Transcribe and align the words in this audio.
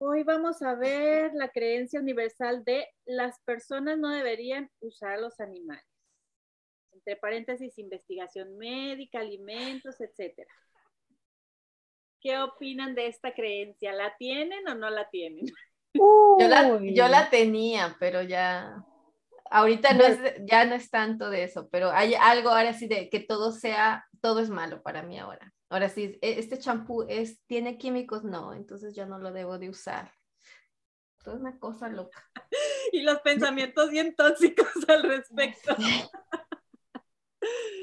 Hoy 0.00 0.22
vamos 0.22 0.62
a 0.62 0.76
ver 0.76 1.32
la 1.34 1.48
creencia 1.48 1.98
universal 2.00 2.64
de 2.64 2.86
las 3.04 3.40
personas 3.40 3.98
no 3.98 4.10
deberían 4.10 4.70
usar 4.80 5.18
los 5.18 5.40
animales. 5.40 5.84
Entre 6.92 7.16
paréntesis, 7.16 7.76
investigación 7.78 8.56
médica, 8.56 9.18
alimentos, 9.18 10.00
etcétera. 10.00 10.50
¿Qué 12.20 12.38
opinan 12.38 12.94
de 12.94 13.08
esta 13.08 13.34
creencia? 13.34 13.92
¿La 13.92 14.16
tienen 14.16 14.68
o 14.68 14.74
no 14.76 14.88
la 14.88 15.10
tienen? 15.10 15.46
Yo 15.94 16.46
la, 16.48 16.80
yo 16.80 17.08
la 17.08 17.28
tenía, 17.28 17.96
pero 17.98 18.22
ya, 18.22 18.84
ahorita 19.50 19.94
no 19.94 20.04
es, 20.04 20.18
ya 20.44 20.64
no 20.64 20.74
es 20.74 20.90
tanto 20.90 21.30
de 21.30 21.44
eso, 21.44 21.68
pero 21.70 21.90
hay 21.90 22.14
algo 22.14 22.50
ahora 22.50 22.72
sí 22.72 22.86
de 22.86 23.08
que 23.08 23.20
todo 23.20 23.52
sea, 23.52 24.06
todo 24.20 24.40
es 24.40 24.50
malo 24.50 24.82
para 24.82 25.02
mí 25.02 25.18
ahora. 25.18 25.52
Ahora 25.70 25.88
sí, 25.88 26.18
e, 26.22 26.38
este 26.38 26.58
champú 26.58 27.04
es, 27.08 27.40
tiene 27.46 27.78
químicos, 27.78 28.24
no, 28.24 28.54
entonces 28.54 28.94
ya 28.94 29.06
no 29.06 29.18
lo 29.18 29.32
debo 29.32 29.58
de 29.58 29.68
usar. 29.68 30.12
Esto 31.18 31.34
es 31.34 31.40
una 31.40 31.58
cosa 31.58 31.88
loca. 31.88 32.24
Y 32.90 33.02
los 33.02 33.20
pensamientos 33.20 33.90
bien 33.90 34.14
tóxicos 34.14 34.66
al 34.88 35.02
respecto. 35.02 35.76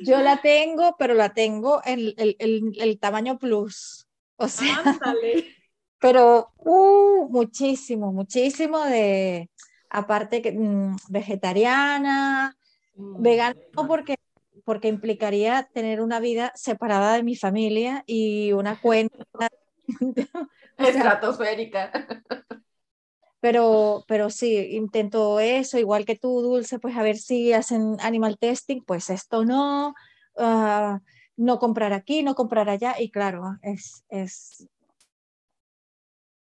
Yo 0.02 0.20
la 0.20 0.42
tengo, 0.42 0.96
pero 0.98 1.14
la 1.14 1.34
tengo 1.34 1.80
en 1.86 2.00
el, 2.18 2.36
el, 2.40 2.74
el 2.80 3.00
tamaño 3.00 3.38
plus. 3.38 4.08
O 4.38 4.48
sea, 4.48 4.82
pero 6.00 6.52
uh, 6.58 7.30
muchísimo, 7.30 8.12
muchísimo 8.12 8.84
de, 8.86 9.50
aparte 9.90 10.42
que 10.42 10.52
mm, 10.52 10.98
vegetariana, 11.10 12.58
mm. 12.96 13.22
vegana, 13.22 13.56
porque 13.88 14.16
porque 14.66 14.88
implicaría 14.88 15.70
tener 15.74 16.02
una 16.02 16.20
vida 16.20 16.52
separada 16.56 17.14
de 17.14 17.24
mi 17.24 17.36
familia 17.36 18.04
y 18.08 18.52
una 18.52 18.82
cuenta 18.82 19.26
estratosférica. 20.78 21.92
Pero, 23.40 24.04
pero 24.08 24.32
sí, 24.32 24.76
intento 24.76 25.40
eso, 25.40 25.78
igual 25.78 26.04
que 26.04 26.16
tú, 26.16 26.42
Dulce, 26.42 26.80
pues 26.80 26.98
a 26.98 27.04
ver 27.04 27.18
si 27.18 27.54
hacen 27.54 27.96
animal 28.02 28.40
testing, 28.40 28.82
pues 28.82 29.12
esto 29.12 29.46
no, 29.46 29.94
uh, 30.36 30.98
no 31.38 31.60
comprar 31.60 31.94
aquí, 31.94 32.24
no 32.24 32.34
comprar 32.34 32.70
allá, 32.70 32.96
y 33.00 33.12
claro, 33.12 33.58
es, 33.62 34.04
es, 34.10 34.68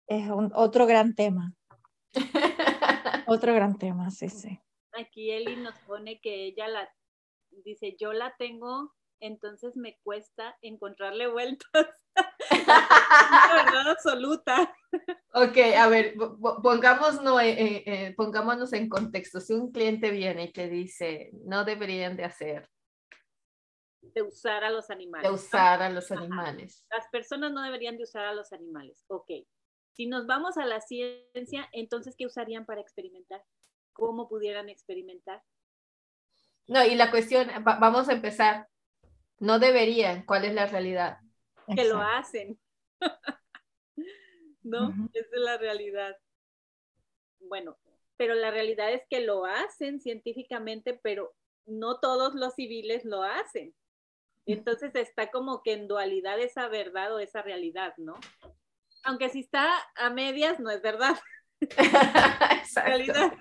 es 0.08 0.30
un, 0.30 0.54
otro 0.56 0.86
gran 0.86 1.14
tema. 1.14 1.54
otro 3.28 3.54
gran 3.54 3.78
tema, 3.78 4.10
sí, 4.10 4.30
sí. 4.30 4.60
Aquí 4.94 5.32
Eli 5.32 5.58
nos 5.58 5.78
pone 5.80 6.20
que 6.20 6.46
ella 6.46 6.68
la 6.68 6.90
dice, 7.64 7.96
yo 8.00 8.14
la 8.14 8.36
tengo, 8.38 8.94
entonces 9.20 9.76
me 9.76 9.98
cuesta 10.04 10.58
encontrarle 10.62 11.28
vueltas. 11.28 11.68
la 12.68 13.64
verdad 13.66 13.90
absoluta. 13.90 14.76
Ok, 15.34 15.58
a 15.78 15.88
ver, 15.88 16.16
pongámonos, 16.64 17.42
eh, 17.42 17.84
eh, 17.86 18.14
pongámonos 18.16 18.74
en 18.74 18.90
contexto. 18.90 19.40
Si 19.40 19.54
un 19.54 19.72
cliente 19.72 20.12
viene 20.12 20.46
y 20.46 20.52
te 20.52 20.68
dice, 20.68 21.30
no 21.46 21.64
deberían 21.64 22.16
de 22.16 22.26
hacer. 22.26 22.70
De 24.02 24.22
usar 24.22 24.64
a 24.64 24.70
los 24.70 24.90
animales. 24.90 25.30
De 25.30 25.36
usar 25.36 25.82
a 25.82 25.90
los 25.90 26.12
animales. 26.12 26.86
Las 26.90 27.08
personas 27.10 27.52
no 27.52 27.62
deberían 27.62 27.98
de 27.98 28.04
usar 28.04 28.26
a 28.26 28.34
los 28.34 28.54
animales. 28.54 29.04
Ok. 29.08 29.30
Si 29.98 30.06
nos 30.06 30.28
vamos 30.28 30.58
a 30.58 30.66
la 30.68 30.80
ciencia, 30.80 31.68
entonces, 31.72 32.16
¿qué 32.16 32.28
usarían 32.28 32.68
para 32.68 32.82
experimentar? 32.82 33.44
¿Cómo 33.94 34.30
pudieran 34.30 34.70
experimentar? 34.70 35.42
No, 36.68 36.86
y 36.86 36.94
la 36.94 37.10
cuestión, 37.10 37.48
vamos 37.64 38.08
a 38.08 38.14
empezar. 38.14 38.68
No 39.40 39.58
deberían, 39.58 40.24
¿cuál 40.24 40.46
es 40.46 40.54
la 40.54 40.68
realidad? 40.68 41.18
Que 41.76 41.86
lo 41.86 42.00
hacen. 42.00 42.60
¿No? 44.62 44.94
Esa 45.14 45.36
es 45.36 45.42
la 45.42 45.58
realidad. 45.58 46.16
Bueno, 47.40 47.76
pero 48.18 48.36
la 48.36 48.52
realidad 48.52 48.92
es 48.92 49.02
que 49.10 49.22
lo 49.22 49.46
hacen 49.46 50.00
científicamente, 50.00 50.94
pero 51.02 51.34
no 51.66 52.00
todos 52.00 52.36
los 52.36 52.54
civiles 52.54 53.04
lo 53.04 53.24
hacen. 53.24 53.74
Entonces 54.46 54.94
está 54.94 55.32
como 55.32 55.64
que 55.64 55.74
en 55.74 55.88
dualidad 55.88 56.40
esa 56.40 56.68
verdad 56.68 57.16
o 57.16 57.20
esa 57.20 57.42
realidad, 57.42 57.96
¿no? 57.98 58.14
Aunque 59.04 59.30
si 59.30 59.42
está 59.42 59.70
a 59.96 60.10
medias, 60.10 60.60
no 60.60 60.70
es 60.70 60.82
verdad. 60.82 61.18
Exacto. 61.62 62.90
Realidad 62.90 63.34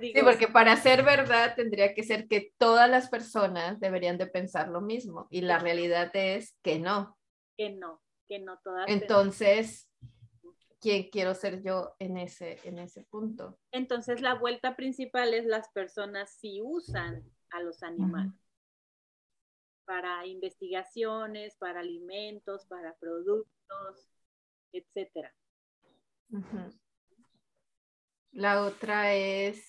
sí, 0.00 0.14
porque 0.22 0.48
para 0.48 0.76
ser 0.76 1.04
verdad 1.04 1.54
tendría 1.54 1.94
que 1.94 2.02
ser 2.02 2.26
que 2.28 2.52
todas 2.58 2.88
las 2.88 3.08
personas 3.08 3.80
deberían 3.80 4.18
de 4.18 4.26
pensar 4.26 4.68
lo 4.68 4.80
mismo 4.80 5.26
y 5.30 5.42
la 5.42 5.58
realidad 5.58 6.10
es 6.14 6.56
que 6.62 6.78
no. 6.78 7.16
Que 7.56 7.70
no, 7.70 8.02
que 8.26 8.38
no 8.38 8.58
todas. 8.64 8.88
Entonces, 8.88 9.88
¿quién 10.80 11.10
quiero 11.10 11.34
ser 11.34 11.62
yo 11.62 11.94
en 11.98 12.16
ese, 12.16 12.58
en 12.64 12.78
ese 12.78 13.04
punto? 13.04 13.58
Entonces, 13.72 14.20
la 14.20 14.34
vuelta 14.34 14.76
principal 14.76 15.34
es 15.34 15.44
las 15.44 15.68
personas 15.68 16.30
si 16.38 16.60
usan 16.62 17.22
a 17.50 17.60
los 17.60 17.82
animales. 17.82 18.32
Para 19.84 20.26
investigaciones, 20.26 21.56
para 21.56 21.80
alimentos, 21.80 22.64
para 22.66 22.96
productos, 22.96 24.08
etcétera. 24.78 25.34
La 28.32 28.62
otra 28.62 29.14
es 29.14 29.64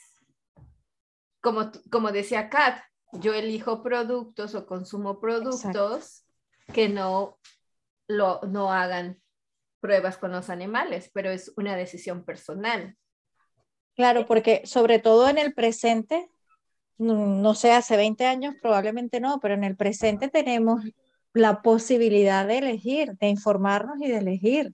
como, 1.42 2.12
decía 2.12 2.50
Kat, 2.50 2.82
yo 3.14 3.34
elijo 3.34 3.84
productos 3.84 4.56
o 4.56 4.66
consumo 4.66 5.20
productos 5.20 6.26
que 6.74 6.90
no, 6.90 7.38
lo, 8.08 8.42
no 8.42 8.74
hagan 8.74 9.22
pruebas 9.80 10.18
con 10.18 10.32
los 10.32 10.50
animales, 10.50 11.12
pero 11.14 11.30
es 11.30 11.54
una 11.58 11.76
decisión 11.76 12.26
personal. 12.26 12.98
Claro, 13.96 14.26
porque 14.26 14.64
sobre 14.66 14.98
todo 14.98 15.30
en 15.30 15.38
el 15.38 15.54
presente, 15.54 16.28
no, 16.98 17.54
sé, 17.54 17.72
hace 17.72 17.96
20 17.96 18.26
años 18.26 18.56
probablemente 18.60 19.20
no, 19.20 19.40
pero 19.40 19.54
en 19.54 19.64
el 19.64 19.76
presente 19.76 20.30
tenemos 20.30 20.84
la 21.34 21.62
posibilidad 21.62 22.48
de 22.48 22.58
elegir, 22.58 23.16
de 23.20 23.28
informarnos 23.28 24.02
y 24.02 24.08
de 24.08 24.18
elegir. 24.18 24.74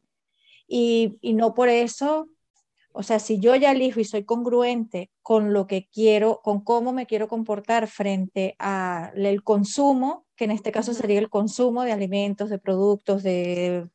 Y, 0.74 1.18
y 1.22 1.34
no 1.34 1.54
por 1.54 1.70
eso 1.70 2.30
o 2.94 3.04
sea, 3.04 3.20
si 3.20 3.40
yo 3.40 3.56
ya 3.56 3.72
elijo 3.72 4.00
y 4.00 4.06
soy 4.06 4.26
congruente 4.26 5.12
con 5.22 5.54
lo 5.54 5.66
que 5.68 5.88
quiero, 5.88 6.42
con 6.44 6.62
cómo 6.64 6.92
me 6.92 7.06
quiero 7.06 7.28
comportar 7.28 7.88
frente 7.88 8.56
al 8.60 9.44
consumo, 9.44 10.26
que 10.36 10.46
en 10.46 10.52
este 10.52 10.72
caso 10.72 10.94
sería 10.94 11.20
el 11.20 11.30
consumo 11.30 11.84
de 11.84 11.94
alimentos, 11.94 12.50
de 12.50 12.60
productos, 12.60 13.24
de, 13.24 13.90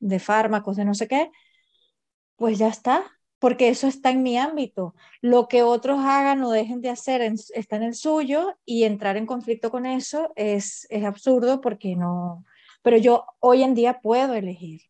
de 0.00 0.18
fármacos, 0.18 0.76
de 0.76 0.84
no 0.84 0.94
sé 0.94 1.06
qué, 1.06 1.30
pues 2.36 2.58
ya 2.58 2.68
está, 2.68 3.04
porque 3.38 3.68
eso 3.68 3.86
está 3.86 4.10
en 4.10 4.22
mi 4.22 4.36
ámbito. 4.38 4.94
Lo 5.20 5.46
que 5.48 5.62
otros 5.62 6.00
hagan 6.00 6.42
o 6.42 6.50
dejen 6.50 6.80
de 6.80 6.90
hacer 6.90 7.22
está 7.54 7.76
en 7.76 7.82
el 7.84 7.94
suyo 7.94 8.56
y 8.64 8.84
entrar 8.84 9.16
en 9.16 9.26
conflicto 9.26 9.70
con 9.70 9.86
eso 9.86 10.32
es, 10.36 10.86
es 10.90 11.04
absurdo 11.04 11.60
porque 11.60 11.94
no, 11.96 12.44
pero 12.82 12.96
yo 12.96 13.26
hoy 13.40 13.62
en 13.62 13.74
día 13.74 14.00
puedo 14.00 14.34
elegir. 14.34 14.82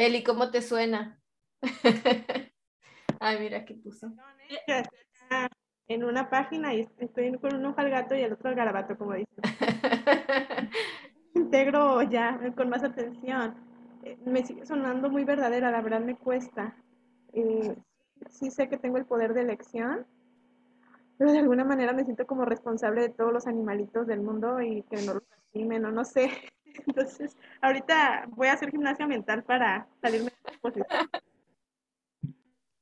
Eli, 0.00 0.24
¿cómo 0.24 0.50
te 0.50 0.62
suena? 0.62 1.20
Ay, 3.20 3.38
mira 3.38 3.66
qué 3.66 3.74
puso. 3.74 4.10
En 5.88 6.04
una 6.04 6.30
página 6.30 6.72
y 6.72 6.88
estoy 6.96 7.36
con 7.36 7.54
un 7.54 7.66
ojo 7.66 7.80
al 7.80 7.90
gato 7.90 8.14
y 8.14 8.22
el 8.22 8.32
otro 8.32 8.48
al 8.48 8.54
garabato, 8.54 8.96
como 8.96 9.12
dice. 9.12 9.30
Integro 11.34 12.00
ya 12.04 12.40
con 12.56 12.70
más 12.70 12.82
atención. 12.82 13.54
Eh, 14.02 14.16
me 14.24 14.42
sigue 14.42 14.64
sonando 14.64 15.10
muy 15.10 15.24
verdadera, 15.24 15.70
la 15.70 15.82
verdad 15.82 16.00
me 16.00 16.16
cuesta. 16.16 16.74
Eh, 17.34 17.76
sí 18.30 18.50
sé 18.50 18.70
que 18.70 18.78
tengo 18.78 18.96
el 18.96 19.04
poder 19.04 19.34
de 19.34 19.42
elección, 19.42 20.06
pero 21.18 21.30
de 21.30 21.40
alguna 21.40 21.64
manera 21.64 21.92
me 21.92 22.04
siento 22.04 22.26
como 22.26 22.46
responsable 22.46 23.02
de 23.02 23.10
todos 23.10 23.34
los 23.34 23.46
animalitos 23.46 24.06
del 24.06 24.22
mundo 24.22 24.62
y 24.62 24.82
que 24.84 25.02
no 25.02 25.12
los 25.12 25.24
lastimen 25.28 25.84
o 25.84 25.92
no 25.92 26.06
sé. 26.06 26.30
Entonces, 26.86 27.36
ahorita 27.60 28.26
voy 28.28 28.48
a 28.48 28.54
hacer 28.54 28.70
gimnasia 28.70 29.06
mental 29.06 29.44
para 29.44 29.88
salirme 30.00 30.30
de 30.30 30.58
posición. 30.58 30.86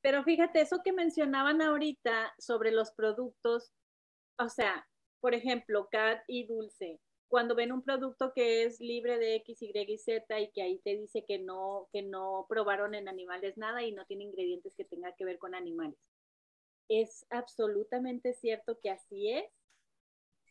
Pero 0.01 0.23
fíjate, 0.23 0.61
eso 0.61 0.81
que 0.83 0.93
mencionaban 0.93 1.61
ahorita 1.61 2.33
sobre 2.37 2.71
los 2.71 2.91
productos, 2.91 3.73
o 4.37 4.49
sea, 4.49 4.87
por 5.19 5.33
ejemplo, 5.33 5.89
Cat 5.91 6.21
y 6.27 6.47
Dulce, 6.47 6.99
cuando 7.27 7.53
ven 7.53 7.71
un 7.71 7.83
producto 7.83 8.33
que 8.33 8.63
es 8.63 8.79
libre 8.79 9.19
de 9.19 9.35
X, 9.35 9.61
Y 9.61 9.71
y 9.75 9.97
Z 9.97 10.39
y 10.39 10.51
que 10.51 10.61
ahí 10.61 10.79
te 10.79 10.97
dice 10.97 11.25
que 11.27 11.37
no, 11.37 11.87
que 11.93 12.01
no 12.01 12.45
probaron 12.49 12.95
en 12.95 13.07
animales 13.07 13.57
nada 13.57 13.83
y 13.83 13.91
no 13.91 14.05
tiene 14.05 14.23
ingredientes 14.23 14.73
que 14.75 14.85
tengan 14.85 15.13
que 15.17 15.25
ver 15.25 15.37
con 15.37 15.53
animales. 15.53 15.99
¿Es 16.89 17.25
absolutamente 17.29 18.33
cierto 18.33 18.79
que 18.81 18.89
así 18.89 19.29
es? 19.31 19.45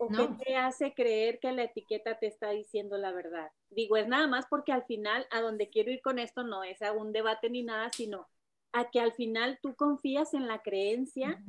¿O 0.00 0.08
qué 0.08 0.28
te 0.44 0.56
hace 0.56 0.94
creer 0.94 1.40
que 1.40 1.50
la 1.52 1.64
etiqueta 1.64 2.18
te 2.18 2.28
está 2.28 2.50
diciendo 2.50 2.96
la 2.96 3.12
verdad? 3.12 3.50
Digo, 3.68 3.96
es 3.96 4.06
nada 4.06 4.28
más 4.28 4.46
porque 4.48 4.72
al 4.72 4.84
final 4.84 5.26
a 5.30 5.40
donde 5.40 5.70
quiero 5.70 5.90
ir 5.90 6.00
con 6.00 6.18
esto 6.18 6.44
no 6.44 6.62
es 6.62 6.80
a 6.82 6.92
un 6.92 7.12
debate 7.12 7.50
ni 7.50 7.64
nada, 7.64 7.90
sino 7.92 8.28
a 8.72 8.90
que 8.90 9.00
al 9.00 9.12
final 9.12 9.58
tú 9.60 9.74
confías 9.74 10.34
en 10.34 10.46
la 10.46 10.62
creencia 10.62 11.42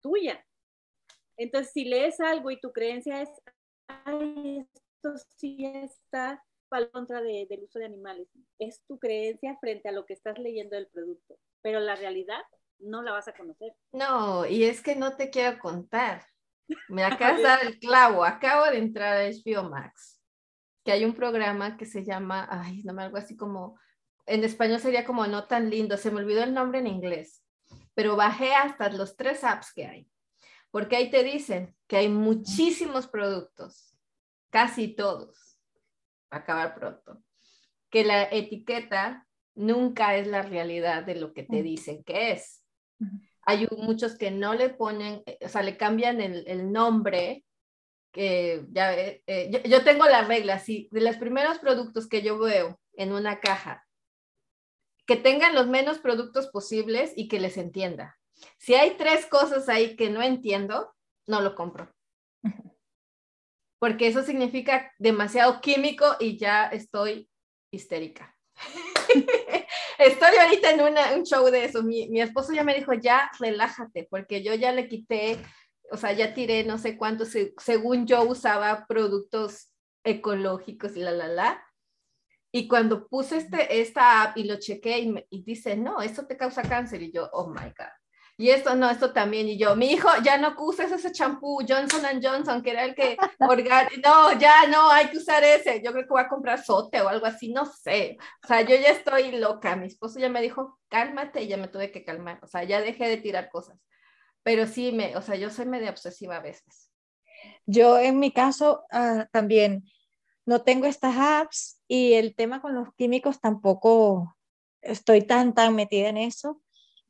tuya. 0.00 0.44
Entonces, 1.36 1.72
si 1.72 1.84
lees 1.84 2.18
algo 2.20 2.50
y 2.50 2.60
tu 2.60 2.72
creencia 2.72 3.22
es, 3.22 3.30
ay, 3.86 4.66
esto 4.74 5.14
sí 5.36 5.66
está 5.66 6.42
contra 6.92 7.20
de, 7.20 7.46
del 7.50 7.64
uso 7.64 7.78
de 7.78 7.84
animales, 7.84 8.28
es 8.58 8.82
tu 8.86 8.98
creencia 8.98 9.58
frente 9.60 9.90
a 9.90 9.92
lo 9.92 10.06
que 10.06 10.14
estás 10.14 10.38
leyendo 10.38 10.76
del 10.76 10.86
producto, 10.86 11.36
pero 11.60 11.80
la 11.80 11.96
realidad 11.96 12.40
no 12.78 13.02
la 13.02 13.12
vas 13.12 13.28
a 13.28 13.34
conocer. 13.34 13.74
No, 13.92 14.46
y 14.46 14.64
es 14.64 14.82
que 14.82 14.96
no 14.96 15.16
te 15.16 15.30
quiero 15.30 15.58
contar. 15.58 16.22
Me 16.88 17.04
acabas 17.04 17.36
de 17.38 17.42
dar 17.42 17.64
el 17.64 17.78
clavo, 17.78 18.24
acabo 18.24 18.66
de 18.66 18.78
entrar 18.78 19.16
a 19.16 19.28
HBO 19.28 19.68
Max, 19.68 20.20
que 20.84 20.92
hay 20.92 21.04
un 21.04 21.14
programa 21.14 21.76
que 21.76 21.86
se 21.86 22.04
llama, 22.04 22.48
ay, 22.50 22.82
no 22.84 22.92
me 22.92 23.02
algo 23.02 23.16
así 23.16 23.36
como, 23.36 23.78
en 24.26 24.44
español 24.44 24.80
sería 24.80 25.04
como 25.04 25.26
no 25.26 25.46
tan 25.46 25.70
lindo, 25.70 25.96
se 25.96 26.10
me 26.10 26.20
olvidó 26.20 26.42
el 26.42 26.54
nombre 26.54 26.78
en 26.78 26.86
inglés, 26.86 27.44
pero 27.94 28.16
bajé 28.16 28.54
hasta 28.54 28.90
los 28.90 29.16
tres 29.16 29.44
apps 29.44 29.72
que 29.72 29.86
hay, 29.86 30.10
porque 30.70 30.96
ahí 30.96 31.10
te 31.10 31.22
dicen 31.22 31.76
que 31.86 31.96
hay 31.96 32.08
muchísimos 32.08 33.06
productos, 33.06 33.96
casi 34.50 34.88
todos, 34.88 35.58
acabar 36.30 36.74
pronto, 36.74 37.22
que 37.90 38.04
la 38.04 38.22
etiqueta 38.24 39.26
nunca 39.54 40.16
es 40.16 40.26
la 40.26 40.42
realidad 40.42 41.04
de 41.04 41.16
lo 41.16 41.34
que 41.34 41.42
te 41.42 41.62
dicen 41.62 42.02
que 42.04 42.32
es. 42.32 42.64
Hay 43.44 43.66
muchos 43.76 44.16
que 44.16 44.30
no 44.30 44.54
le 44.54 44.70
ponen, 44.70 45.22
eh, 45.26 45.38
o 45.44 45.48
sea, 45.48 45.62
le 45.62 45.76
cambian 45.76 46.20
el, 46.20 46.72
nombre, 46.72 47.44
que 48.12 48.64
ya, 48.70 48.94
eh, 48.94 49.22
eh, 49.26 49.50
yo, 49.52 49.60
yo, 49.62 49.84
tengo 49.84 50.04
la 50.06 50.22
regla, 50.22 50.58
si 50.58 50.88
de 50.92 51.00
los 51.00 51.16
primeros 51.16 51.58
productos 51.58 52.08
que 52.08 52.22
yo 52.22 52.38
veo 52.38 52.78
en 52.94 53.12
una 53.12 53.40
caja, 53.40 53.86
que 55.06 55.16
tengan 55.16 55.54
los 55.54 55.66
menos 55.66 55.98
productos 55.98 56.48
posibles 56.48 57.12
y 57.16 57.28
que 57.28 57.40
les 57.40 57.56
entienda. 57.56 58.18
Si 58.58 58.74
hay 58.74 58.96
tres 58.96 59.26
cosas 59.26 59.68
ahí 59.68 59.96
que 59.96 60.10
no 60.10 60.22
entiendo, 60.22 60.94
no 61.26 61.40
lo 61.40 61.54
compro. 61.54 61.92
Porque 63.80 64.06
eso 64.06 64.22
significa 64.22 64.92
demasiado 64.98 65.60
químico 65.60 66.16
y 66.20 66.38
ya 66.38 66.66
estoy 66.66 67.28
histérica. 67.72 68.36
Estoy 70.04 70.36
ahorita 70.36 70.70
en 70.70 71.18
un 71.18 71.24
show 71.24 71.44
de 71.46 71.64
eso. 71.64 71.82
Mi, 71.82 72.20
esposo 72.20 72.52
ya 72.52 72.64
me 72.64 72.74
dijo, 72.74 72.92
ya 72.92 73.30
relájate, 73.38 74.06
porque 74.10 74.42
yo 74.42 74.54
ya 74.54 74.72
le 74.72 74.88
quité, 74.88 75.38
o 75.90 75.96
sea, 75.96 76.12
ya 76.12 76.34
tiré 76.34 76.64
no 76.64 76.78
sé 76.78 76.96
cuántos, 76.96 77.32
según 77.58 78.06
yo 78.06 78.22
usaba 78.22 78.86
productos 78.86 79.72
ecológicos 80.04 80.96
y 80.96 81.00
la, 81.00 81.12
la, 81.12 81.28
la. 81.28 81.64
Y 82.50 82.68
cuando 82.68 83.06
puse 83.08 83.38
este, 83.38 83.80
esta 83.80 84.22
app 84.22 84.36
y 84.36 84.44
lo 84.44 84.56
chequé 84.58 84.98
y, 84.98 85.14
y 85.30 85.42
dice, 85.42 85.76
no, 85.76 86.02
esto 86.02 86.26
te 86.26 86.36
causa 86.36 86.62
cáncer. 86.62 87.02
Y 87.02 87.12
yo, 87.12 87.30
oh 87.32 87.48
my 87.48 87.64
God. 87.64 88.01
Y 88.42 88.50
esto 88.50 88.74
no, 88.74 88.90
esto 88.90 89.12
también. 89.12 89.46
Y 89.46 89.56
yo, 89.56 89.76
mi 89.76 89.92
hijo, 89.92 90.08
ya 90.24 90.36
no 90.36 90.56
uses 90.58 90.90
ese 90.90 91.12
champú 91.12 91.60
Johnson 91.60 92.02
Johnson, 92.20 92.60
que 92.60 92.72
era 92.72 92.84
el 92.84 92.96
que 92.96 93.16
No, 94.04 94.36
ya 94.36 94.66
no, 94.66 94.90
hay 94.90 95.06
que 95.10 95.18
usar 95.18 95.44
ese. 95.44 95.80
Yo 95.80 95.92
creo 95.92 96.02
que 96.02 96.10
voy 96.10 96.22
a 96.22 96.28
comprar 96.28 96.60
sote 96.60 97.00
o 97.00 97.08
algo 97.08 97.24
así, 97.24 97.52
no 97.52 97.64
sé. 97.66 98.18
O 98.42 98.48
sea, 98.48 98.62
yo 98.62 98.74
ya 98.74 98.88
estoy 98.88 99.30
loca. 99.38 99.76
Mi 99.76 99.86
esposo 99.86 100.18
ya 100.18 100.28
me 100.28 100.42
dijo, 100.42 100.80
cálmate, 100.88 101.42
y 101.42 101.46
ya 101.46 101.56
me 101.56 101.68
tuve 101.68 101.92
que 101.92 102.04
calmar. 102.04 102.40
O 102.42 102.48
sea, 102.48 102.64
ya 102.64 102.80
dejé 102.80 103.06
de 103.06 103.18
tirar 103.18 103.48
cosas. 103.48 103.78
Pero 104.42 104.66
sí, 104.66 104.90
me, 104.90 105.16
o 105.16 105.22
sea, 105.22 105.36
yo 105.36 105.48
soy 105.48 105.66
medio 105.66 105.90
obsesiva 105.90 106.38
a 106.38 106.40
veces. 106.40 106.90
Yo 107.64 108.00
en 108.00 108.18
mi 108.18 108.32
caso 108.32 108.82
ah, 108.90 109.28
también 109.30 109.84
no 110.46 110.62
tengo 110.62 110.86
estas 110.86 111.14
apps 111.16 111.80
y 111.86 112.14
el 112.14 112.34
tema 112.34 112.60
con 112.60 112.74
los 112.74 112.92
químicos 112.96 113.40
tampoco 113.40 114.36
estoy 114.80 115.22
tan, 115.22 115.54
tan 115.54 115.76
metida 115.76 116.08
en 116.08 116.16
eso 116.16 116.60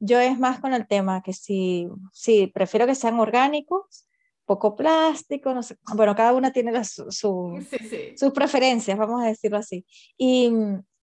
yo 0.05 0.19
es 0.19 0.37
más 0.37 0.59
con 0.59 0.75
el 0.75 0.89
tema 0.89 1.23
que 1.23 1.33
si, 1.33 1.87
sí, 2.13 2.49
prefiero 2.53 2.87
que 2.87 2.97
sean 2.97 3.21
orgánicos, 3.21 4.09
poco 4.45 4.75
plástico, 4.75 5.55
no 5.55 5.63
sé, 5.63 5.77
bueno, 5.95 6.17
cada 6.17 6.33
una 6.33 6.53
tiene 6.53 6.73
sus 6.85 8.33
preferencias, 8.35 8.99
vamos 8.99 9.23
a 9.23 9.29
decirlo 9.29 9.59
así. 9.59 9.87
Y, 10.19 10.51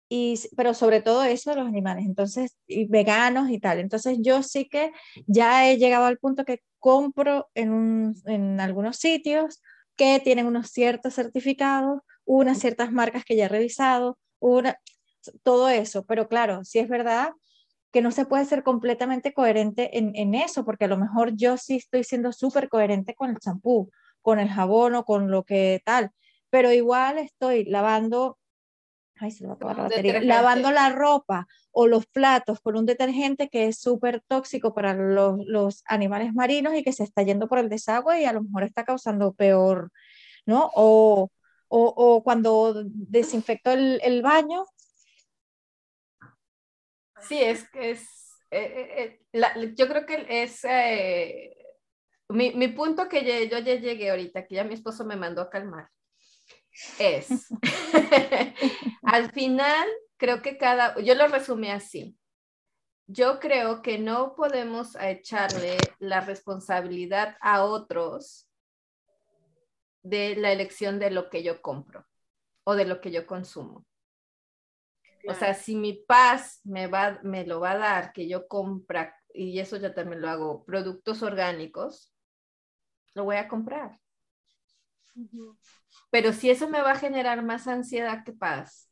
y, 0.07 0.39
pero 0.55 0.75
sobre 0.75 1.01
todo 1.01 1.23
eso 1.23 1.49
de 1.49 1.55
los 1.55 1.67
animales, 1.67 2.05
entonces, 2.05 2.57
y 2.67 2.85
veganos 2.85 3.49
y 3.49 3.59
tal. 3.59 3.79
Entonces 3.79 4.19
yo 4.21 4.43
sí 4.43 4.69
que 4.69 4.91
ya 5.25 5.67
he 5.67 5.77
llegado 5.77 6.05
al 6.05 6.19
punto 6.19 6.45
que 6.45 6.61
compro 6.77 7.49
en, 7.55 7.71
un, 7.71 8.15
en 8.25 8.59
algunos 8.59 8.97
sitios 8.97 9.63
que 9.95 10.19
tienen 10.23 10.45
unos 10.45 10.69
ciertos 10.69 11.15
certificados, 11.15 12.01
unas 12.23 12.59
ciertas 12.59 12.91
marcas 12.91 13.25
que 13.25 13.35
ya 13.35 13.45
he 13.45 13.49
revisado, 13.49 14.19
una, 14.39 14.77
todo 15.41 15.69
eso. 15.69 16.05
Pero 16.05 16.27
claro, 16.27 16.63
si 16.63 16.77
es 16.77 16.87
verdad 16.87 17.31
que 17.95 18.01
no 18.01 18.11
se 18.11 18.25
puede 18.25 18.43
ser 18.43 18.61
completamente 18.61 19.31
coherente 19.31 19.97
en, 19.97 20.11
en 20.15 20.35
eso, 20.35 20.65
porque 20.65 20.83
a 20.83 20.89
lo 20.89 20.97
mejor 20.97 21.33
yo 21.37 21.55
sí 21.55 21.77
estoy 21.77 22.03
siendo 22.03 22.33
súper 22.33 22.67
coherente 22.67 23.15
con 23.15 23.29
el 23.29 23.39
champú, 23.39 23.89
con 24.21 24.37
el 24.37 24.49
jabón 24.49 24.95
o 24.95 25.05
con 25.05 25.31
lo 25.31 25.45
que 25.45 25.81
tal, 25.85 26.11
pero 26.49 26.73
igual 26.73 27.19
estoy 27.19 27.63
lavando, 27.63 28.37
ay, 29.15 29.31
se 29.31 29.47
va 29.47 29.53
a 29.57 29.73
la 29.73 29.83
batería, 29.83 30.19
lavando 30.19 30.71
la 30.71 30.89
ropa 30.89 31.47
o 31.71 31.87
los 31.87 32.05
platos 32.05 32.59
con 32.59 32.75
un 32.75 32.85
detergente 32.85 33.47
que 33.47 33.67
es 33.67 33.79
súper 33.79 34.21
tóxico 34.27 34.73
para 34.73 34.93
los, 34.93 35.39
los, 35.45 35.81
animales 35.85 36.33
marinos 36.33 36.75
y 36.75 36.83
que 36.83 36.91
se 36.91 37.05
está 37.05 37.23
yendo 37.23 37.47
por 37.47 37.59
el 37.59 37.69
desagüe 37.69 38.23
y 38.23 38.25
a 38.25 38.33
lo 38.33 38.43
mejor 38.43 38.63
está 38.63 38.83
causando 38.83 39.31
peor, 39.31 39.89
¿no? 40.45 40.69
O, 40.75 41.29
o, 41.69 41.93
o 41.95 42.23
cuando 42.25 42.83
desinfecto 42.85 43.71
el, 43.71 44.01
el 44.03 44.21
baño, 44.21 44.65
Sí, 47.27 47.41
es 47.41 47.69
que 47.69 47.91
es, 47.91 48.01
eh, 48.51 48.87
eh, 48.97 49.19
eh, 49.33 49.73
yo 49.75 49.87
creo 49.87 50.05
que 50.05 50.25
es, 50.29 50.61
mi, 52.29 52.51
mi, 52.53 52.67
punto 52.69 53.07
que 53.07 53.47
yo 53.47 53.59
ya 53.59 53.75
llegué 53.75 54.09
ahorita, 54.09 54.45
que 54.45 54.55
ya 54.55 54.63
mi 54.63 54.73
esposo 54.73 55.05
me 55.05 55.15
mandó 55.15 55.41
a 55.41 55.49
calmar, 55.49 55.89
es, 56.99 57.47
al 59.03 59.31
final 59.31 59.87
creo 60.17 60.41
que 60.41 60.57
cada, 60.57 60.99
yo 61.01 61.15
lo 61.15 61.27
resumí 61.27 61.69
así, 61.69 62.17
yo 63.07 63.39
creo 63.39 63.81
que 63.81 63.97
no 63.97 64.35
podemos 64.35 64.95
echarle 64.99 65.77
la 65.99 66.21
responsabilidad 66.21 67.37
a 67.39 67.63
otros 67.63 68.49
de 70.01 70.35
la 70.35 70.51
elección 70.51 70.99
de 70.99 71.11
lo 71.11 71.29
que 71.29 71.43
yo 71.43 71.61
compro 71.61 72.05
o 72.63 72.75
de 72.75 72.85
lo 72.85 73.01
que 73.01 73.11
yo 73.11 73.25
consumo. 73.25 73.85
O 75.27 75.33
sea, 75.33 75.53
si 75.53 75.75
mi 75.75 75.93
paz 75.93 76.61
me, 76.63 76.87
va, 76.87 77.19
me 77.23 77.45
lo 77.45 77.59
va 77.59 77.71
a 77.71 77.77
dar, 77.77 78.13
que 78.13 78.27
yo 78.27 78.47
compra, 78.47 79.15
y 79.33 79.59
eso 79.59 79.77
ya 79.77 79.93
también 79.93 80.21
lo 80.21 80.29
hago, 80.29 80.65
productos 80.65 81.23
orgánicos, 81.23 82.13
lo 83.13 83.23
voy 83.23 83.37
a 83.37 83.47
comprar. 83.47 83.99
Pero 86.09 86.33
si 86.33 86.49
eso 86.49 86.69
me 86.69 86.81
va 86.81 86.91
a 86.91 86.99
generar 86.99 87.43
más 87.43 87.67
ansiedad 87.67 88.23
que 88.23 88.33
paz, 88.33 88.89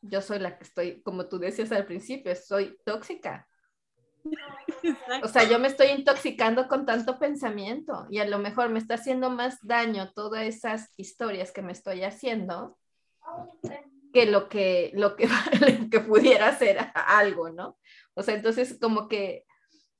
yo 0.00 0.20
soy 0.20 0.38
la 0.38 0.58
que 0.58 0.64
estoy, 0.64 1.02
como 1.02 1.28
tú 1.28 1.38
decías 1.38 1.72
al 1.72 1.86
principio, 1.86 2.34
soy 2.34 2.78
tóxica. 2.84 3.46
O 5.22 5.28
sea, 5.28 5.44
yo 5.44 5.58
me 5.58 5.68
estoy 5.68 5.88
intoxicando 5.88 6.68
con 6.68 6.84
tanto 6.84 7.18
pensamiento 7.18 8.06
y 8.10 8.18
a 8.18 8.26
lo 8.26 8.38
mejor 8.38 8.68
me 8.68 8.78
está 8.78 8.94
haciendo 8.94 9.30
más 9.30 9.58
daño 9.62 10.12
todas 10.12 10.44
esas 10.44 10.92
historias 10.96 11.50
que 11.50 11.62
me 11.62 11.72
estoy 11.72 12.04
haciendo 12.04 12.78
que 14.12 14.26
lo 14.26 14.48
que, 14.48 14.90
lo 14.94 15.16
que, 15.16 15.28
que 15.90 16.00
pudiera 16.00 16.56
ser 16.56 16.78
algo, 16.94 17.50
¿no? 17.50 17.78
O 18.14 18.22
sea, 18.22 18.34
entonces 18.34 18.78
como 18.80 19.08
que 19.08 19.44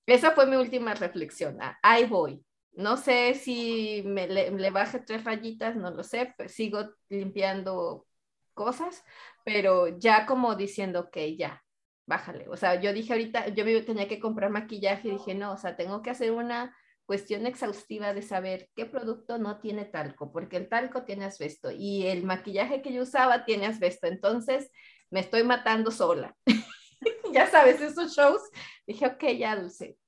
esa 0.07 0.33
fue 0.33 0.47
mi 0.47 0.57
última 0.57 0.95
reflexión. 0.95 1.59
Ah, 1.61 1.79
ahí 1.83 2.07
voy. 2.07 2.45
No 2.73 2.97
sé 2.97 3.35
si 3.35 4.03
me 4.07 4.29
le, 4.29 4.71
baje 4.71 5.01
tres 5.01 5.25
rayitas, 5.25 5.77
no 5.77 5.91
lo 5.91 6.03
sé, 6.03 6.33
pues 6.37 6.55
sigo 6.55 6.91
limpiando 7.09 8.07
cosas, 8.55 9.05
pero 9.45 9.89
ya 9.99 10.27
como 10.27 10.55
diciendo, 10.55 11.11
que 11.11 11.37
ya, 11.37 11.65
bájale. 12.07 12.49
O 12.49 12.57
sea, 12.57 12.81
yo 12.81 12.93
dije 12.93 13.13
ahorita, 13.13 13.49
yo 13.49 13.65
tenía 13.85 14.09
que 14.09 14.21
comprar 14.21 14.51
maquillaje 14.51 15.09
y 15.09 15.13
dije, 15.13 15.35
no, 15.35 15.53
o 15.53 15.59
sea, 15.59 15.77
tengo 15.77 16.03
que 16.03 16.11
hacer 16.11 16.33
una 16.33 16.75
cuestión 17.09 17.47
exhaustiva 17.47 18.13
de 18.13 18.21
saber 18.21 18.69
qué 18.77 18.85
producto 18.85 19.39
no 19.39 19.61
tiene 19.61 19.87
talco, 19.87 20.31
porque 20.31 20.59
el 20.59 20.69
talco 20.69 21.05
tiene 21.05 21.25
asbesto 21.25 21.71
y 21.71 22.07
el 22.07 22.23
maquillaje 22.23 22.83
que 22.83 22.93
yo 22.93 23.03
usaba 23.05 23.47
tiene 23.47 23.65
asbesto, 23.65 24.09
entonces 24.09 24.71
me 25.09 25.21
estoy 25.21 25.43
matando 25.43 25.91
sola. 25.91 26.37
ya 27.33 27.47
sabes, 27.47 27.81
esos 27.81 28.15
shows, 28.15 28.43
dije, 28.87 29.07
ok, 29.07 29.25
ya 29.39 29.57
Dulce, 29.57 29.99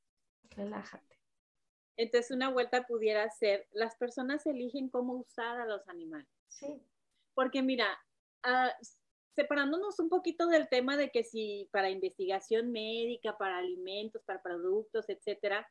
relájate. 0.51 1.19
Entonces 1.97 2.33
una 2.33 2.51
vuelta 2.51 2.83
pudiera 2.87 3.31
ser, 3.31 3.67
las 3.71 3.97
personas 3.97 4.45
eligen 4.45 4.91
cómo 4.91 5.15
usar 5.15 5.59
a 5.59 5.65
los 5.65 5.89
animales. 5.89 6.29
Sí. 6.49 6.83
Porque 7.33 7.63
mira, 7.63 7.99
uh, 8.47 8.85
separándonos 9.35 9.99
un 10.01 10.11
poquito 10.11 10.49
del 10.49 10.69
tema 10.69 10.99
de 10.99 11.11
que 11.11 11.25
si 11.25 11.67
para 11.73 11.89
investigación 11.89 12.73
médica, 12.73 13.39
para 13.39 13.57
alimentos, 13.57 14.23
para 14.27 14.43
productos, 14.43 15.09
etcétera, 15.09 15.67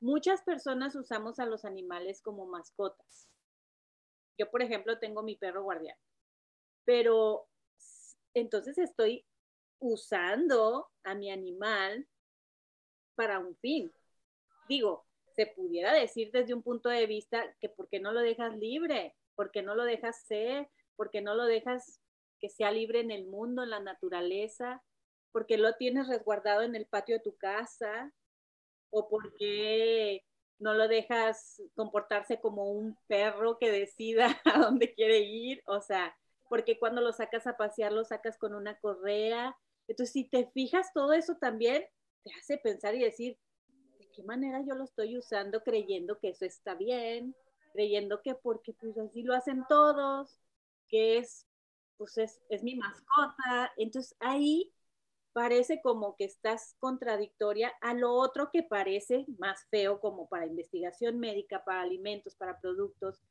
Muchas 0.00 0.42
personas 0.42 0.96
usamos 0.96 1.38
a 1.38 1.46
los 1.46 1.64
animales 1.64 2.22
como 2.22 2.46
mascotas. 2.46 3.28
Yo, 4.38 4.50
por 4.50 4.62
ejemplo, 4.62 4.98
tengo 4.98 5.22
mi 5.22 5.36
perro 5.36 5.62
guardián, 5.62 5.98
pero 6.84 7.46
entonces 8.32 8.78
estoy 8.78 9.26
usando 9.78 10.88
a 11.04 11.14
mi 11.14 11.30
animal 11.30 12.08
para 13.14 13.38
un 13.38 13.54
fin. 13.56 13.92
Digo, 14.68 15.04
se 15.36 15.46
pudiera 15.46 15.92
decir 15.92 16.30
desde 16.32 16.54
un 16.54 16.62
punto 16.62 16.88
de 16.88 17.06
vista 17.06 17.54
que 17.60 17.68
por 17.68 17.88
qué 17.88 18.00
no 18.00 18.12
lo 18.12 18.20
dejas 18.20 18.56
libre, 18.56 19.14
por 19.34 19.50
qué 19.50 19.62
no 19.62 19.74
lo 19.74 19.84
dejas 19.84 20.22
ser, 20.24 20.70
por 20.96 21.10
qué 21.10 21.20
no 21.20 21.34
lo 21.34 21.44
dejas 21.44 22.00
que 22.40 22.48
sea 22.48 22.70
libre 22.70 23.00
en 23.00 23.10
el 23.10 23.26
mundo, 23.26 23.62
en 23.62 23.70
la 23.70 23.80
naturaleza, 23.80 24.82
porque 25.32 25.58
lo 25.58 25.74
tienes 25.74 26.08
resguardado 26.08 26.62
en 26.62 26.74
el 26.74 26.86
patio 26.86 27.16
de 27.16 27.22
tu 27.22 27.36
casa, 27.36 28.12
o 28.90 29.08
porque 29.08 30.24
no 30.58 30.74
lo 30.74 30.88
dejas 30.88 31.62
comportarse 31.74 32.40
como 32.40 32.70
un 32.70 32.96
perro 33.06 33.58
que 33.58 33.70
decida 33.70 34.40
a 34.44 34.58
dónde 34.58 34.94
quiere 34.94 35.20
ir, 35.20 35.62
o 35.66 35.80
sea, 35.80 36.14
porque 36.48 36.78
cuando 36.78 37.00
lo 37.00 37.12
sacas 37.12 37.46
a 37.46 37.56
pasear 37.56 37.92
lo 37.92 38.04
sacas 38.04 38.36
con 38.36 38.54
una 38.54 38.78
correa. 38.78 39.56
Entonces, 39.88 40.12
si 40.12 40.24
te 40.24 40.50
fijas, 40.50 40.92
todo 40.92 41.12
eso 41.12 41.36
también 41.36 41.84
te 42.24 42.32
hace 42.34 42.58
pensar 42.58 42.94
y 42.94 43.04
decir, 43.04 43.38
¿de 43.98 44.10
qué 44.10 44.22
manera 44.22 44.60
yo 44.66 44.74
lo 44.74 44.84
estoy 44.84 45.16
usando 45.16 45.62
creyendo 45.62 46.18
que 46.18 46.30
eso 46.30 46.44
está 46.44 46.74
bien? 46.74 47.34
Creyendo 47.72 48.20
que 48.20 48.34
porque 48.34 48.72
pues 48.72 48.98
así 48.98 49.22
lo 49.22 49.34
hacen 49.34 49.64
todos, 49.68 50.40
que 50.88 51.18
es, 51.18 51.46
pues 51.96 52.18
es, 52.18 52.40
es 52.48 52.64
mi 52.64 52.74
mascota. 52.74 53.72
Entonces 53.76 54.16
ahí 54.18 54.72
parece 55.32 55.80
como 55.82 56.16
que 56.16 56.24
estás 56.24 56.76
contradictoria 56.78 57.72
a 57.80 57.94
lo 57.94 58.12
otro 58.12 58.50
que 58.52 58.62
parece 58.62 59.26
más 59.38 59.66
feo 59.70 60.00
como 60.00 60.28
para 60.28 60.46
investigación 60.46 61.18
médica, 61.18 61.64
para 61.64 61.82
alimentos, 61.82 62.34
para 62.36 62.60
productos. 62.60 63.22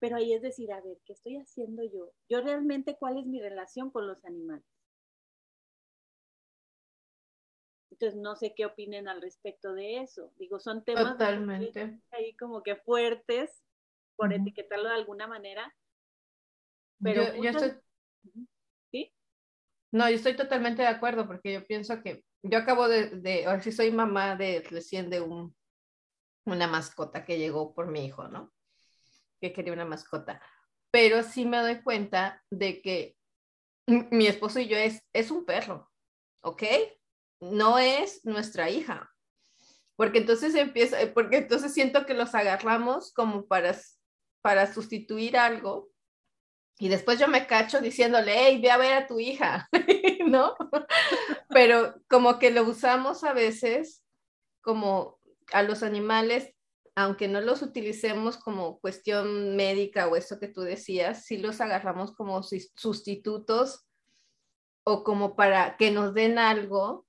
Pero 0.00 0.16
ahí 0.16 0.32
es 0.32 0.42
decir, 0.42 0.72
a 0.72 0.80
ver, 0.80 0.98
¿qué 1.04 1.12
estoy 1.12 1.36
haciendo 1.36 1.82
yo? 1.84 2.12
Yo 2.28 2.40
realmente, 2.40 2.96
¿cuál 2.96 3.18
es 3.18 3.26
mi 3.26 3.40
relación 3.40 3.90
con 3.90 4.06
los 4.06 4.24
animales? 4.24 4.64
Entonces, 7.90 8.18
no 8.18 8.34
sé 8.34 8.54
qué 8.54 8.64
opinen 8.64 9.08
al 9.08 9.20
respecto 9.20 9.74
de 9.74 9.98
eso. 9.98 10.32
Digo, 10.38 10.58
son 10.58 10.84
temas 10.84 11.20
ahí 11.20 12.34
como 12.36 12.62
que 12.62 12.76
fuertes, 12.76 13.62
por 14.16 14.32
etiquetarlo 14.32 14.88
de 14.88 14.94
alguna 14.94 15.26
manera. 15.26 15.74
Pero 17.02 17.34
yo, 17.34 17.50
estoy... 17.50 17.72
No, 19.92 20.08
yo 20.08 20.16
estoy 20.16 20.36
totalmente 20.36 20.82
de 20.82 20.88
acuerdo 20.88 21.26
porque 21.26 21.52
yo 21.52 21.66
pienso 21.66 22.02
que 22.02 22.24
yo 22.42 22.58
acabo 22.58 22.88
de, 22.88 23.10
de 23.10 23.46
ahora 23.46 23.62
sí 23.62 23.72
soy 23.72 23.90
mamá 23.90 24.36
de 24.36 24.64
recién 24.70 25.10
de 25.10 25.20
un, 25.20 25.54
una 26.46 26.66
mascota 26.66 27.24
que 27.24 27.38
llegó 27.38 27.74
por 27.74 27.88
mi 27.88 28.06
hijo, 28.06 28.28
¿no? 28.28 28.52
Que 29.40 29.52
quería 29.52 29.72
una 29.72 29.84
mascota. 29.84 30.40
Pero 30.90 31.22
sí 31.22 31.44
me 31.44 31.58
doy 31.58 31.82
cuenta 31.82 32.42
de 32.50 32.80
que 32.80 33.16
mi 33.86 34.26
esposo 34.26 34.60
y 34.60 34.68
yo 34.68 34.76
es, 34.76 35.02
es 35.12 35.30
un 35.30 35.44
perro, 35.44 35.90
¿ok? 36.42 36.62
no 37.40 37.78
es 37.78 38.24
nuestra 38.24 38.70
hija. 38.70 39.10
Porque 39.96 40.18
entonces 40.18 40.54
empieza, 40.54 40.96
porque 41.12 41.38
entonces 41.38 41.74
siento 41.74 42.06
que 42.06 42.14
los 42.14 42.34
agarramos 42.34 43.12
como 43.12 43.46
para, 43.46 43.76
para 44.42 44.72
sustituir 44.72 45.36
algo 45.36 45.90
y 46.80 46.88
después 46.88 47.20
yo 47.20 47.28
me 47.28 47.46
cacho 47.46 47.80
diciéndole, 47.80 48.32
hey, 48.34 48.58
ve 48.60 48.70
a 48.70 48.78
ver 48.78 48.94
a 48.94 49.06
tu 49.06 49.20
hija, 49.20 49.68
¿no? 50.26 50.56
Pero 51.50 51.94
como 52.08 52.38
que 52.38 52.50
lo 52.50 52.62
usamos 52.62 53.22
a 53.22 53.34
veces 53.34 54.02
como 54.62 55.20
a 55.52 55.62
los 55.62 55.82
animales, 55.82 56.54
aunque 56.94 57.28
no 57.28 57.42
los 57.42 57.60
utilicemos 57.60 58.38
como 58.38 58.80
cuestión 58.80 59.56
médica 59.56 60.08
o 60.08 60.16
eso 60.16 60.40
que 60.40 60.48
tú 60.48 60.62
decías, 60.62 61.26
sí 61.26 61.36
los 61.36 61.60
agarramos 61.60 62.12
como 62.12 62.42
sustitutos 62.42 63.86
o 64.82 65.04
como 65.04 65.36
para 65.36 65.76
que 65.76 65.90
nos 65.90 66.14
den 66.14 66.38
algo 66.38 67.06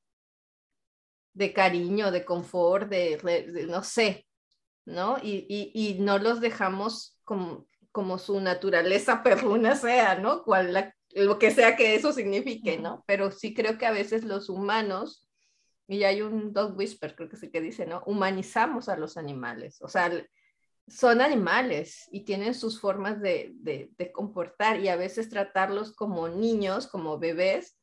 de 1.33 1.53
cariño, 1.53 2.11
de 2.11 2.25
confort, 2.25 2.89
de, 2.89 3.65
no 3.69 3.83
sé, 3.83 4.27
¿no? 4.85 5.17
Y, 5.23 5.95
no 6.01 6.17
los 6.17 6.41
dejamos 6.41 7.17
como, 7.23 7.67
como 7.91 8.17
su 8.17 8.39
naturaleza 8.39 9.23
perruna 9.23 9.75
sea, 9.75 10.15
¿no? 10.15 10.43
Cual 10.43 10.93
lo 11.13 11.39
que 11.39 11.51
sea 11.51 11.75
que 11.75 11.95
eso 11.95 12.13
signifique, 12.13 12.77
¿no? 12.77 13.03
Pero 13.07 13.31
sí 13.31 13.53
creo 13.53 13.77
que 13.77 13.85
a 13.85 13.91
veces 13.91 14.23
los 14.23 14.49
humanos, 14.49 15.27
y 15.87 16.03
hay 16.03 16.21
un 16.21 16.53
dog 16.53 16.77
whisper, 16.77 17.15
creo 17.15 17.29
que 17.29 17.37
sí 17.37 17.49
que 17.51 17.61
dice, 17.61 17.85
¿no? 17.85 18.01
Humanizamos 18.05 18.87
a 18.89 18.97
los 18.97 19.17
animales, 19.17 19.81
o 19.81 19.89
sea, 19.89 20.11
son 20.87 21.21
animales 21.21 22.07
y 22.11 22.25
tienen 22.25 22.53
sus 22.53 22.79
formas 22.79 23.21
de, 23.21 23.51
de 23.55 24.11
comportar 24.11 24.79
y 24.79 24.89
a 24.89 24.95
veces 24.95 25.29
tratarlos 25.29 25.93
como 25.93 26.27
niños, 26.27 26.87
como 26.87 27.19
bebés, 27.19 27.77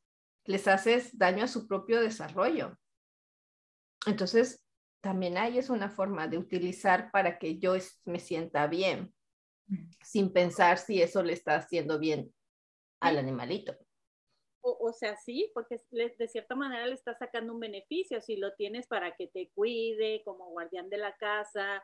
les 0.45 0.67
haces 0.67 1.17
daño 1.17 1.43
a 1.43 1.47
su 1.47 1.67
propio 1.67 2.01
desarrollo. 2.01 2.77
Entonces, 4.05 4.65
también 5.01 5.37
ahí 5.37 5.57
es 5.57 5.69
una 5.69 5.89
forma 5.89 6.27
de 6.27 6.37
utilizar 6.37 7.11
para 7.11 7.39
que 7.39 7.57
yo 7.57 7.75
me 8.05 8.19
sienta 8.19 8.67
bien, 8.67 9.13
sin 10.03 10.31
pensar 10.31 10.77
si 10.77 11.01
eso 11.01 11.23
le 11.23 11.33
está 11.33 11.55
haciendo 11.55 11.99
bien 11.99 12.33
al 12.99 13.17
animalito. 13.17 13.75
O, 14.61 14.91
sea, 14.91 15.15
sí, 15.15 15.49
porque 15.53 15.79
de 15.91 16.27
cierta 16.27 16.53
manera 16.53 16.85
le 16.85 16.93
está 16.93 17.15
sacando 17.15 17.53
un 17.53 17.61
beneficio. 17.61 18.21
Si 18.21 18.35
lo 18.35 18.53
tienes 18.55 18.87
para 18.87 19.15
que 19.15 19.27
te 19.27 19.49
cuide 19.55 20.21
como 20.25 20.49
guardián 20.49 20.89
de 20.89 20.97
la 20.97 21.15
casa, 21.15 21.83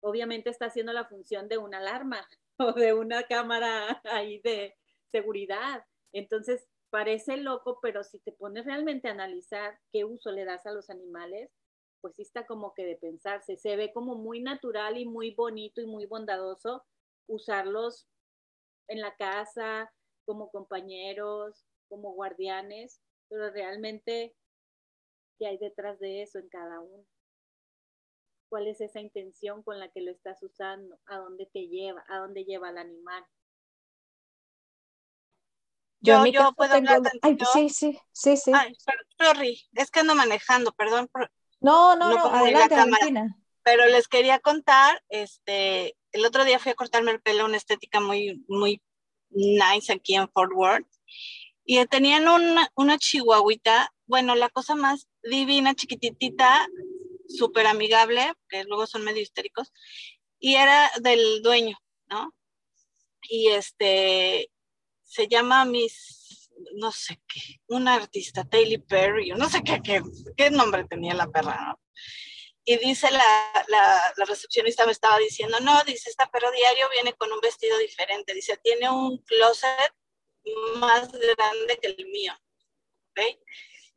obviamente 0.00 0.50
está 0.50 0.66
haciendo 0.66 0.92
la 0.92 1.04
función 1.04 1.48
de 1.48 1.58
una 1.58 1.78
alarma 1.78 2.26
o 2.58 2.72
de 2.72 2.94
una 2.94 3.22
cámara 3.24 4.00
ahí 4.04 4.40
de 4.40 4.74
seguridad. 5.12 5.84
Entonces, 6.12 6.66
parece 6.90 7.36
loco, 7.36 7.78
pero 7.80 8.02
si 8.02 8.18
te 8.18 8.32
pones 8.32 8.64
realmente 8.64 9.08
a 9.08 9.12
analizar 9.12 9.78
qué 9.92 10.04
uso 10.04 10.32
le 10.32 10.44
das 10.44 10.66
a 10.66 10.72
los 10.72 10.90
animales, 10.90 11.50
pues 12.00 12.14
sí 12.16 12.22
está 12.22 12.44
como 12.46 12.74
que 12.74 12.84
de 12.84 12.96
pensarse. 12.96 13.56
Se 13.56 13.76
ve 13.76 13.92
como 13.92 14.16
muy 14.16 14.40
natural 14.40 14.98
y 14.98 15.04
muy 15.04 15.30
bonito 15.32 15.80
y 15.80 15.86
muy 15.86 16.06
bondadoso 16.06 16.84
usarlos 17.26 18.06
en 18.88 19.00
la 19.00 19.14
casa, 19.16 19.92
como 20.24 20.50
compañeros, 20.50 21.64
como 21.88 22.12
guardianes, 22.12 23.00
pero 23.28 23.50
realmente, 23.50 24.34
¿qué 25.38 25.46
hay 25.46 25.58
detrás 25.58 25.98
de 25.98 26.22
eso 26.22 26.38
en 26.38 26.48
cada 26.48 26.80
uno? 26.80 27.04
¿Cuál 28.48 28.68
es 28.68 28.80
esa 28.80 29.00
intención 29.00 29.62
con 29.62 29.80
la 29.80 29.90
que 29.90 30.00
lo 30.00 30.10
estás 30.12 30.42
usando? 30.42 30.98
¿A 31.06 31.18
dónde 31.18 31.46
te 31.52 31.66
lleva? 31.66 32.04
¿A 32.08 32.18
dónde 32.18 32.44
lleva 32.44 32.70
el 32.70 32.78
animal? 32.78 33.24
Yo, 36.00 36.24
yo, 36.26 36.52
puedo 36.52 36.74
hablar 36.74 37.00
Ay, 37.22 37.36
sí, 37.52 37.68
sí, 37.68 37.98
sí, 38.12 38.36
sí. 38.36 38.52
Ay, 38.54 38.76
sorry, 39.18 39.60
es 39.74 39.90
que 39.90 40.00
ando 40.00 40.14
manejando, 40.14 40.72
perdón. 40.72 41.10
No, 41.60 41.96
no, 41.96 42.10
no, 42.10 42.26
adelante, 42.26 42.76
Pero 43.62 43.86
les 43.86 44.06
quería 44.06 44.38
contar, 44.38 45.02
este, 45.08 45.95
el 46.12 46.24
otro 46.24 46.44
día 46.44 46.58
fui 46.58 46.72
a 46.72 46.76
cortarme 46.76 47.10
el 47.10 47.20
pelo, 47.20 47.44
una 47.44 47.56
estética 47.56 48.00
muy, 48.00 48.44
muy 48.48 48.82
nice 49.30 49.92
aquí 49.92 50.14
en 50.14 50.28
Fort 50.28 50.52
Worth. 50.54 50.86
Y 51.64 51.84
tenían 51.86 52.28
una, 52.28 52.70
una 52.76 52.98
chihuahuita, 52.98 53.92
bueno, 54.06 54.34
la 54.36 54.48
cosa 54.48 54.74
más 54.76 55.08
divina, 55.22 55.74
chiquititita, 55.74 56.68
súper 57.28 57.66
amigable, 57.66 58.32
que 58.48 58.64
luego 58.64 58.86
son 58.86 59.02
medio 59.02 59.22
histéricos, 59.22 59.72
y 60.38 60.54
era 60.54 60.90
del 61.00 61.42
dueño, 61.42 61.78
¿no? 62.08 62.32
Y 63.28 63.48
este, 63.48 64.50
se 65.02 65.28
llama 65.28 65.64
Miss, 65.64 66.50
no 66.74 66.92
sé 66.92 67.20
qué, 67.26 67.60
una 67.68 67.94
artista, 67.94 68.44
Taylor 68.44 68.84
Perry, 68.84 69.30
no 69.30 69.48
sé 69.48 69.62
qué, 69.62 69.80
qué, 70.36 70.50
nombre 70.50 70.84
tenía 70.84 71.14
la 71.14 71.28
perra. 71.28 71.76
Y 72.68 72.78
dice 72.78 73.08
la, 73.12 73.64
la, 73.68 74.12
la, 74.16 74.24
recepcionista 74.24 74.84
me 74.86 74.90
estaba 74.90 75.18
diciendo, 75.18 75.60
no, 75.60 75.84
dice, 75.84 76.10
esta 76.10 76.28
perro 76.28 76.50
diario 76.50 76.90
viene 76.90 77.12
con 77.12 77.30
un 77.32 77.38
vestido 77.40 77.78
diferente, 77.78 78.34
dice, 78.34 78.56
tiene 78.56 78.90
un 78.90 79.18
closet 79.18 79.94
más 80.78 81.12
grande 81.12 81.78
que 81.80 81.86
el 81.86 82.06
mío, 82.06 82.34
¿ok? 83.10 83.20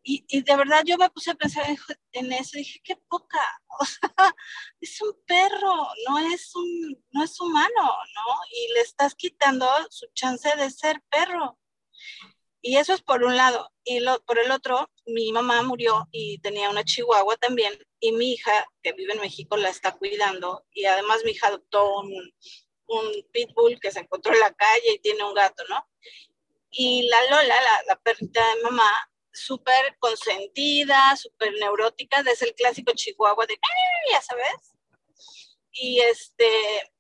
Y, 0.04 0.24
y, 0.30 0.44
de 0.44 0.56
verdad 0.56 0.84
yo 0.86 0.98
me 0.98 1.10
puse 1.10 1.32
a 1.32 1.36
pensar 1.36 1.66
en, 2.12 2.32
eso 2.32 2.58
dije, 2.60 2.80
qué 2.84 2.96
poca, 2.96 3.42
o 3.80 3.86
sea, 3.86 4.14
es 4.82 5.02
un 5.02 5.20
perro, 5.26 5.88
no 6.08 6.20
es, 6.32 6.56
un, 6.56 7.04
no 7.10 7.24
es 7.24 7.40
humano, 7.42 7.72
¿no? 7.82 8.36
Y 8.52 8.74
le 8.74 8.82
estás 8.82 9.16
quitando 9.16 9.68
su 9.90 10.06
chance 10.14 10.56
de 10.56 10.70
ser 10.70 11.02
perro. 11.10 11.60
Y 12.62 12.78
eso 12.78 12.94
es 12.94 13.02
por 13.02 13.24
un 13.24 13.36
lado. 13.36 13.74
Y 13.84 14.00
lo, 14.00 14.24
por 14.26 14.38
el 14.38 14.52
otro, 14.52 14.92
mi 15.14 15.32
mamá 15.32 15.62
murió 15.64 16.08
y 16.12 16.40
tenía 16.40 16.70
una 16.70 16.84
chihuahua 16.84 17.38
también. 17.38 17.74
Y 18.00 18.12
mi 18.12 18.34
hija, 18.34 18.66
que 18.82 18.94
vive 18.94 19.14
en 19.14 19.22
México, 19.22 19.58
la 19.58 19.70
está 19.70 19.98
cuidando. 19.98 20.66
Y 20.72 20.86
además 20.86 21.22
mi 21.24 21.32
hija 21.32 21.48
adoptó 21.48 22.00
un, 22.00 22.34
un 22.88 23.28
pitbull 23.32 23.80
que 23.80 23.92
se 23.92 24.00
encontró 24.00 24.34
en 24.34 24.40
la 24.40 24.54
calle 24.54 24.94
y 24.96 25.00
tiene 25.00 25.24
un 25.24 25.34
gato, 25.34 25.64
¿no? 25.70 25.88
Y 26.72 27.08
la 27.08 27.18
Lola, 27.30 27.56
la, 27.62 27.84
la 27.88 28.00
de 28.06 28.62
mamá, 28.64 28.92
súper 29.32 29.98
consentida, 30.00 31.16
súper 31.16 31.54
neurótica, 31.54 32.24
desde 32.24 32.48
el 32.48 32.56
clásico 32.56 32.92
chihuahua 32.94 33.46
de, 33.46 33.58
ya 34.12 34.22
sabes. 34.22 34.76
Y 35.72 36.00
este, 36.02 36.92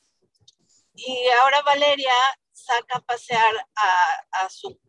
y 0.95 1.27
ahora 1.39 1.61
Valeria 1.61 2.13
saca 2.51 2.97
a 2.97 3.01
pasear 3.01 3.55
a, 3.75 4.43
a 4.43 4.49
su 4.49 4.79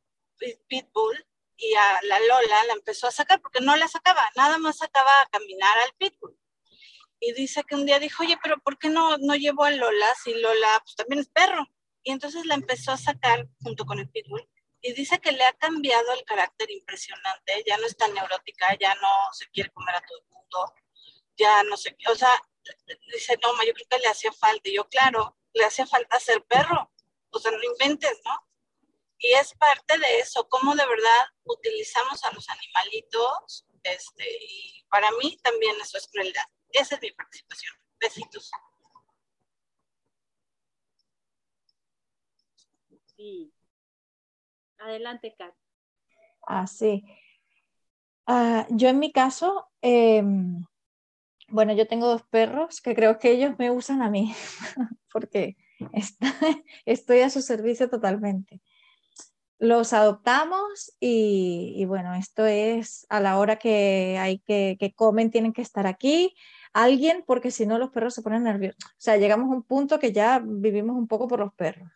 pitbull 0.69 1.27
y 1.61 1.75
a 1.75 2.01
la 2.03 2.19
Lola 2.21 2.65
la 2.65 2.73
empezó 2.73 3.07
a 3.07 3.13
sacar 3.13 3.41
porque 3.41 3.61
no 3.61 3.77
la 3.77 3.89
sacaba, 3.89 4.29
nada 4.37 4.59
más 4.59 4.79
sacaba 4.79 5.21
a 5.21 5.27
caminar 5.27 5.79
al 5.79 5.93
pitbull. 5.99 6.37
Y 7.21 7.33
dice 7.35 7.63
que 7.65 7.75
un 7.75 7.85
día 7.85 7.99
dijo, 7.99 8.23
oye, 8.23 8.39
pero 8.43 8.59
¿por 8.61 8.79
qué 8.79 8.89
no, 8.89 9.19
no 9.19 9.35
llevo 9.37 9.65
a 9.65 9.71
Lola 9.71 10.15
si 10.23 10.33
Lola 10.35 10.81
pues, 10.83 10.97
también 10.97 11.21
es 11.21 11.29
perro? 11.29 11.67
Y 12.03 12.13
entonces 12.13 12.47
la 12.47 12.55
empezó 12.55 12.93
a 12.93 12.97
sacar 12.97 13.47
junto 13.63 13.85
con 13.85 13.99
el 13.99 14.09
pitbull 14.09 14.49
y 14.81 14.95
dice 14.95 15.21
que 15.21 15.33
le 15.33 15.45
ha 15.45 15.53
cambiado 15.53 16.13
el 16.15 16.25
carácter 16.25 16.71
impresionante, 16.71 17.63
ya 17.67 17.77
no 17.77 17.87
es 17.87 17.97
tan 17.97 18.15
neurótica, 18.15 18.75
ya 18.81 18.95
no 18.95 19.09
se 19.33 19.47
quiere 19.51 19.71
comer 19.71 19.97
a 19.97 20.01
todo 20.01 20.19
el 20.19 20.29
mundo, 20.31 20.75
ya 21.37 21.63
no 21.65 21.77
sé 21.77 21.97
o 22.11 22.15
sea, 22.15 22.43
dice, 23.13 23.39
no, 23.43 23.53
yo 23.65 23.75
creo 23.75 23.87
que 23.91 23.99
le 23.99 24.09
hacía 24.09 24.33
falta, 24.33 24.69
y 24.69 24.77
yo, 24.77 24.89
claro, 24.89 25.37
le 25.53 25.65
hacía 25.65 25.87
falta 25.87 26.19
ser 26.19 26.43
perro, 26.45 26.91
o 27.31 27.39
sea, 27.39 27.51
no 27.53 27.63
inventes, 27.63 28.21
¿no? 28.25 28.50
Y 29.23 29.35
es 29.35 29.55
parte 29.55 29.99
de 29.99 30.19
eso, 30.21 30.49
cómo 30.49 30.75
de 30.75 30.87
verdad 30.87 31.27
utilizamos 31.45 32.25
a 32.25 32.33
los 32.33 32.49
animalitos, 32.49 33.67
este, 33.83 34.25
y 34.27 34.83
para 34.89 35.11
mí 35.13 35.37
también 35.43 35.77
eso 35.81 35.99
es 35.99 36.09
crueldad. 36.09 36.45
Esa 36.71 36.95
es 36.95 37.03
mi 37.03 37.13
participación. 37.13 37.75
Besitos. 38.01 38.51
Sí. 43.15 43.53
Adelante, 44.79 45.35
Kat. 45.37 45.55
Ah, 46.47 46.67
sí. 46.67 47.05
Ah, 48.27 48.67
yo 48.71 48.89
en 48.89 48.99
mi 48.99 49.13
caso, 49.13 49.69
em, 49.83 50.65
bueno, 51.49 51.75
yo 51.75 51.87
tengo 51.87 52.07
dos 52.07 52.23
perros 52.23 52.81
que 52.81 52.95
creo 52.95 53.19
que 53.19 53.33
ellos 53.33 53.59
me 53.59 53.71
usan 53.71 54.01
a 54.01 54.09
mí, 54.09 54.35
porque 55.13 55.57
estoy 56.87 57.21
a 57.21 57.31
su 57.31 57.43
servicio 57.43 57.91
totalmente. 57.91 58.63
Los 59.61 59.93
adoptamos 59.93 60.97
y, 60.99 61.85
bueno, 61.85 62.15
esto 62.15 62.47
es 62.47 63.07
a 63.11 63.21
la 63.21 63.39
hora 63.39 63.57
que 63.57 64.17
hay 64.19 64.41
que, 64.41 64.77
que 64.81 64.93
comen, 64.93 65.31
tienen 65.31 65.53
que 65.53 65.63
estar 65.63 65.87
aquí 65.87 66.35
alguien, 66.73 67.25
porque 67.27 67.51
si 67.51 67.67
no 67.67 67.79
los 67.79 67.91
perros 67.91 68.15
se 68.15 68.23
ponen 68.23 68.45
nerviosos. 68.45 68.83
O 68.85 68.95
sea, 68.97 69.17
llegamos 69.17 69.51
a 69.51 69.55
un 69.55 69.63
punto 69.63 69.99
que 69.99 70.13
ya 70.13 70.43
vivimos 70.45 70.97
un 70.97 71.07
poco 71.07 71.29
por 71.29 71.41
los 71.41 71.53
perros. 71.55 71.91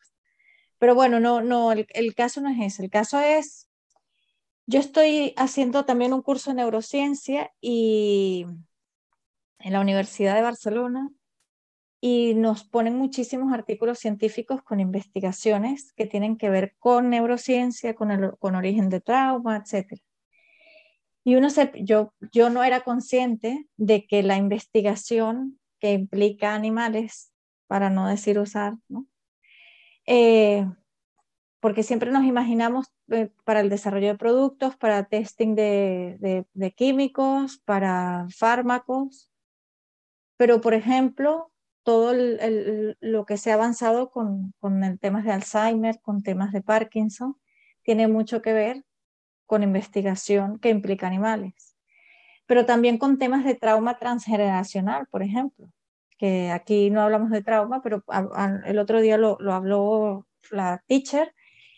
Pero 0.78 0.94
bueno, 0.94 1.20
no, 1.20 1.40
no, 1.40 1.72
el, 1.72 1.86
el 1.94 2.14
caso 2.14 2.40
no 2.40 2.50
es 2.50 2.60
ese. 2.60 2.84
El 2.84 2.90
caso 2.90 3.18
es, 3.18 3.68
yo 4.66 4.80
estoy 4.80 5.34
haciendo 5.36 5.84
también 5.84 6.12
un 6.12 6.22
curso 6.22 6.50
de 6.50 6.56
neurociencia 6.56 7.52
y 7.60 8.46
en 9.58 9.72
la 9.72 9.80
Universidad 9.80 10.34
de 10.34 10.42
Barcelona 10.42 11.10
y 12.06 12.34
nos 12.34 12.64
ponen 12.64 12.98
muchísimos 12.98 13.50
artículos 13.50 13.98
científicos 13.98 14.62
con 14.62 14.78
investigaciones 14.78 15.94
que 15.94 16.04
tienen 16.04 16.36
que 16.36 16.50
ver 16.50 16.74
con 16.78 17.08
neurociencia, 17.08 17.94
con, 17.94 18.10
el, 18.10 18.36
con 18.36 18.56
origen 18.56 18.90
de 18.90 19.00
trauma, 19.00 19.56
etc. 19.56 19.98
Y 21.24 21.36
uno 21.36 21.48
se, 21.48 21.72
yo, 21.82 22.12
yo 22.30 22.50
no 22.50 22.62
era 22.62 22.82
consciente 22.82 23.66
de 23.78 24.06
que 24.06 24.22
la 24.22 24.36
investigación 24.36 25.58
que 25.80 25.94
implica 25.94 26.54
animales, 26.54 27.32
para 27.68 27.88
no 27.88 28.06
decir 28.06 28.38
usar, 28.38 28.74
¿no? 28.86 29.06
Eh, 30.04 30.66
porque 31.58 31.82
siempre 31.82 32.10
nos 32.10 32.24
imaginamos 32.24 32.92
eh, 33.12 33.30
para 33.44 33.60
el 33.60 33.70
desarrollo 33.70 34.08
de 34.08 34.18
productos, 34.18 34.76
para 34.76 35.04
testing 35.04 35.54
de, 35.54 36.18
de, 36.20 36.44
de 36.52 36.70
químicos, 36.72 37.62
para 37.64 38.26
fármacos, 38.28 39.30
pero 40.36 40.60
por 40.60 40.74
ejemplo, 40.74 41.50
todo 41.84 42.12
el, 42.12 42.96
lo 43.00 43.26
que 43.26 43.36
se 43.36 43.50
ha 43.50 43.54
avanzado 43.54 44.10
con, 44.10 44.54
con 44.58 44.82
el 44.82 44.98
temas 44.98 45.24
de 45.24 45.32
Alzheimer, 45.32 46.00
con 46.00 46.22
temas 46.22 46.52
de 46.52 46.62
Parkinson, 46.62 47.36
tiene 47.82 48.08
mucho 48.08 48.42
que 48.42 48.52
ver 48.52 48.84
con 49.46 49.62
investigación 49.62 50.58
que 50.58 50.70
implica 50.70 51.06
animales, 51.06 51.76
pero 52.46 52.66
también 52.66 52.98
con 52.98 53.18
temas 53.18 53.44
de 53.44 53.54
trauma 53.54 53.98
transgeneracional, 53.98 55.06
por 55.08 55.22
ejemplo, 55.22 55.68
que 56.18 56.50
aquí 56.50 56.90
no 56.90 57.02
hablamos 57.02 57.30
de 57.30 57.42
trauma, 57.42 57.82
pero 57.82 58.02
el 58.66 58.78
otro 58.78 59.00
día 59.00 59.18
lo, 59.18 59.36
lo 59.40 59.52
habló 59.52 60.26
la 60.50 60.82
teacher 60.86 61.34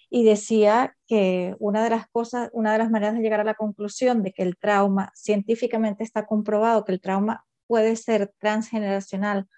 y 0.08 0.24
decía 0.24 0.96
que 1.08 1.56
una 1.58 1.82
de 1.82 1.90
las 1.90 2.08
cosas, 2.08 2.50
una 2.52 2.72
de 2.72 2.78
las 2.78 2.90
maneras 2.90 3.14
de 3.14 3.22
llegar 3.22 3.40
a 3.40 3.44
la 3.44 3.54
conclusión 3.54 4.22
de 4.22 4.32
que 4.32 4.42
el 4.42 4.56
trauma, 4.56 5.10
científicamente 5.14 6.04
está 6.04 6.26
comprobado 6.26 6.84
que 6.84 6.92
el 6.92 7.00
trauma 7.00 7.44
puede 7.66 7.96
ser 7.96 8.32
transgeneracional 8.38 9.48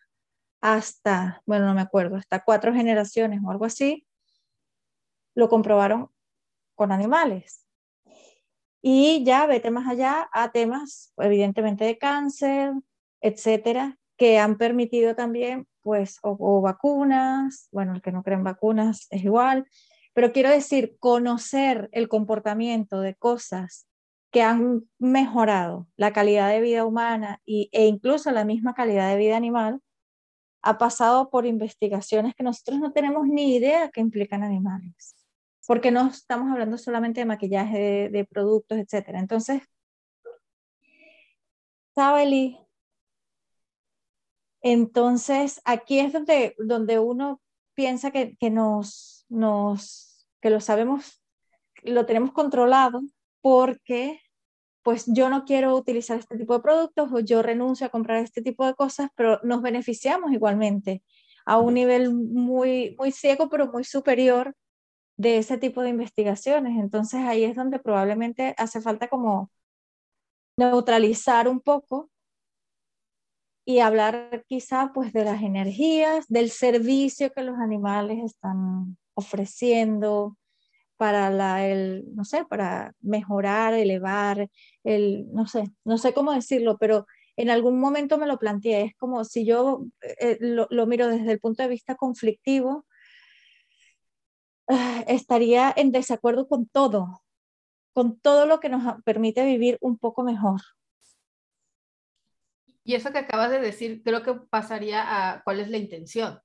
hasta, 0.61 1.43
bueno, 1.47 1.67
no 1.67 1.75
me 1.75 1.81
acuerdo, 1.81 2.17
hasta 2.17 2.43
cuatro 2.45 2.73
generaciones 2.73 3.41
o 3.45 3.51
algo 3.51 3.65
así, 3.65 4.07
lo 5.35 5.49
comprobaron 5.49 6.11
con 6.75 6.93
animales. 6.93 7.65
Y 8.81 9.25
ya 9.25 9.47
vete 9.47 9.71
más 9.71 9.89
allá 9.89 10.29
a 10.33 10.51
temas, 10.51 11.13
evidentemente, 11.17 11.85
de 11.85 11.99
cáncer, 11.99 12.73
etcétera, 13.21 13.99
que 14.17 14.39
han 14.39 14.57
permitido 14.59 15.15
también, 15.15 15.67
pues, 15.83 16.19
o, 16.23 16.61
vacunas, 16.61 17.69
bueno, 17.73 17.95
el 17.95 18.03
que 18.03 18.13
no 18.13 18.23
creen 18.23 18.45
vacunas 18.45 19.07
es 19.11 19.25
igual, 19.25 19.67
pero 20.13 20.33
quiero 20.33 20.51
decir, 20.51 20.97
conocer 20.99 21.89
el 21.93 22.09
comportamiento 22.09 23.01
de 23.01 23.15
cosas 23.15 23.87
que 24.31 24.43
han 24.43 24.89
mejorado 24.99 25.87
la 25.97 26.13
calidad 26.13 26.51
de 26.51 26.61
vida 26.61 26.85
humana 26.85 27.41
y, 27.45 27.71
e 27.73 27.87
incluso 27.87 28.31
la 28.33 28.45
misma 28.45 28.75
calidad 28.75 29.09
de 29.11 29.17
vida 29.17 29.37
animal, 29.37 29.81
ha 30.63 30.79
pasado 30.79 31.31
por 31.31 31.47
investigaciones 31.47 32.35
que 32.35 32.45
nosotros 32.45 32.79
no 32.81 32.93
tenemos 32.93 33.27
ni 33.27 33.57
idea 33.57 33.91
que 33.91 34.01
implican 34.01 34.43
animales 34.43 35.19
porque 35.69 35.91
no 35.91 36.07
estamos 36.07 36.51
hablando 36.51 36.79
solamente 36.79 37.21
de 37.21 37.27
maquillaje, 37.27 38.09
de, 38.09 38.25
productos, 38.25 38.79
etc. 38.79 39.09
Entonces, 39.17 39.63
Sabeli, 41.95 42.59
entonces 44.63 45.61
aquí 45.67 45.99
es 45.99 46.15
donde, 46.15 46.55
donde 46.57 46.99
uno 46.99 47.43
piensa 47.75 48.11
que, 48.11 48.35
que, 48.39 48.49
nos, 48.49 49.27
nos, 49.29 50.27
que 50.41 50.49
lo 50.49 50.63
sabemos, 50.63 51.23
lo 51.83 52.07
tenemos 52.07 52.33
controlado 52.33 53.03
porque 53.43 54.23
pues 54.89 55.05
yo 55.07 55.29
no 55.29 55.45
quiero 55.45 55.77
utilizar 55.77 56.19
este 56.19 56.39
tipo 56.39 56.55
de 56.55 56.61
productos 56.61 57.13
o 57.13 57.21
yo 57.21 57.43
renuncio 57.43 57.87
a 57.87 57.91
comprar 57.91 58.25
este 58.25 58.41
tipo 58.41 58.65
de 58.65 58.73
cosas, 58.75 59.11
pero 59.15 59.39
nos 59.43 59.61
beneficiamos 59.61 60.33
igualmente 60.33 61.03
a 61.45 61.59
un 61.59 61.75
nivel 61.75 62.15
muy, 62.15 62.97
muy 62.99 63.13
ciego, 63.13 63.51
pero 63.51 63.71
muy 63.71 63.85
superior 63.85 64.57
de 65.19 65.37
ese 65.37 65.59
tipo 65.59 65.83
de 65.83 65.91
investigaciones. 65.91 66.79
Entonces 66.79 67.21
ahí 67.21 67.45
es 67.45 67.55
donde 67.55 67.79
probablemente 67.81 68.55
hace 68.57 68.81
falta 68.81 69.09
como 69.09 69.51
neutralizar 70.57 71.49
un 71.49 71.61
poco 71.61 72.09
y 73.67 73.81
hablar 73.81 74.43
quizá 74.49 74.93
pues 74.95 75.13
de 75.13 75.27
las 75.27 75.43
energías, 75.43 76.25
del 76.29 76.49
servicio 76.51 77.31
que 77.31 77.43
los 77.43 77.59
animales 77.59 78.25
están 78.25 78.97
ofreciendo 79.13 80.39
para 80.99 81.31
la, 81.31 81.67
el, 81.67 82.05
no 82.15 82.25
sé, 82.25 82.45
para 82.45 82.93
mejorar, 83.01 83.75
elevar, 83.75 84.49
el, 84.85 85.27
no 85.33 85.47
sé, 85.47 85.65
no 85.85 85.97
sé 85.99 86.13
cómo 86.13 86.33
decirlo, 86.33 86.77
pero 86.79 87.07
en 87.37 87.51
algún 87.51 87.81
momento 87.81 88.19
me 88.19 88.27
lo 88.27 88.39
planteé, 88.39 88.83
es 88.83 88.97
como 88.97 89.25
si 89.25 89.47
yo 89.47 89.87
eh, 90.03 90.37
lo, 90.41 90.67
lo, 90.71 90.87
miro 90.87 91.09
desde 91.09 91.33
el 91.33 91.41
punto 91.41 91.63
de 91.63 91.71
vista 91.71 91.95
conflictivo, 91.95 92.85
Ah, 94.69 95.03
estaría 95.09 95.73
en 95.75 95.93
desacuerdo 95.93 96.47
con 96.47 96.67
todo, 96.67 97.23
con 97.95 98.21
todo 98.21 98.45
lo 98.45 98.61
que 98.61 98.69
nos 98.69 99.03
permite 99.03 99.47
vivir 99.47 99.79
un 99.81 99.97
poco 99.97 100.23
mejor. 100.23 100.61
Y 102.85 102.95
eso 102.95 103.11
que 103.11 103.19
acabas 103.19 103.51
de 103.51 103.61
decir, 103.61 104.03
creo 104.03 104.23
que 104.23 104.35
pasaría 104.35 105.03
a 105.33 105.43
cuál 105.43 105.61
es 105.61 105.71
la 105.71 105.79
intención. 105.79 106.39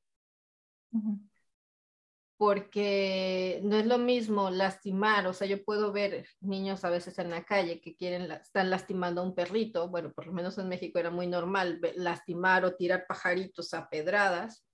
Porque 2.38 3.62
no 3.64 3.78
es 3.78 3.86
lo 3.86 3.98
mismo 3.98 4.50
lastimar, 4.50 5.28
o 5.28 5.34
sea, 5.34 5.48
yo 5.48 5.64
puedo 5.64 5.92
ver 5.92 6.26
niños 6.42 6.84
a 6.84 6.90
veces 6.90 7.18
en 7.20 7.30
la 7.30 7.46
calle 7.46 7.80
que 7.80 7.96
quieren, 7.96 8.32
están 8.32 8.70
lastimando 8.70 9.22
a 9.22 9.24
un 9.24 9.36
perrito, 9.36 9.88
bueno, 9.88 10.12
por 10.12 10.28
lo 10.28 10.34
menos 10.34 10.58
en 10.58 10.68
México 10.68 11.00
era 11.00 11.12
muy 11.12 11.28
normal 11.28 11.80
lastimar 11.96 12.66
o 12.66 12.76
tirar 12.76 13.06
pajaritos 13.08 13.74
a 13.74 13.88
pedradas, 13.88 14.66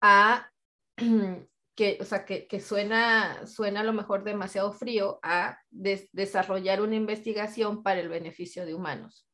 a 0.00 0.50
que, 1.76 1.98
o 2.00 2.04
sea, 2.04 2.24
que, 2.24 2.46
que, 2.46 2.60
suena, 2.60 3.46
suena 3.46 3.80
a 3.80 3.84
lo 3.84 3.92
mejor 3.92 4.24
demasiado 4.24 4.72
frío 4.72 5.20
a 5.22 5.58
desarrollar 5.70 6.80
una 6.80 6.96
investigación 6.96 7.82
para 7.82 8.00
el 8.00 8.08
beneficio 8.08 8.64
de 8.64 8.74
humanos, 8.74 9.28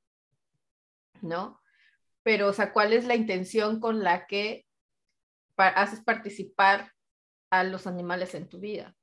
¿no? 1.22 1.60
Pero, 2.22 2.48
o 2.48 2.52
sea, 2.52 2.72
¿cuál 2.72 2.92
es 2.92 3.04
la 3.04 3.14
intención 3.14 3.80
con 3.80 4.02
la 4.02 4.26
que 4.26 4.66
haces 5.56 6.02
participar 6.02 6.93
a 7.58 7.64
los 7.64 7.86
animales 7.86 8.34
en 8.34 8.48
tu 8.48 8.60
vida? 8.60 8.94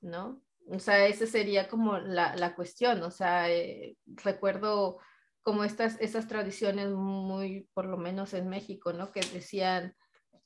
¿No? 0.00 0.42
O 0.68 0.78
sea, 0.78 1.06
esa 1.06 1.26
sería 1.26 1.68
como 1.68 1.98
la, 1.98 2.36
la 2.36 2.54
cuestión, 2.54 3.02
o 3.02 3.10
sea, 3.10 3.50
eh, 3.50 3.96
recuerdo 4.06 4.98
como 5.42 5.64
estas, 5.64 5.98
esas 6.00 6.28
tradiciones 6.28 6.90
muy, 6.90 7.68
por 7.74 7.86
lo 7.86 7.96
menos 7.96 8.34
en 8.34 8.48
México, 8.48 8.92
¿no? 8.92 9.10
Que 9.10 9.20
decían, 9.20 9.94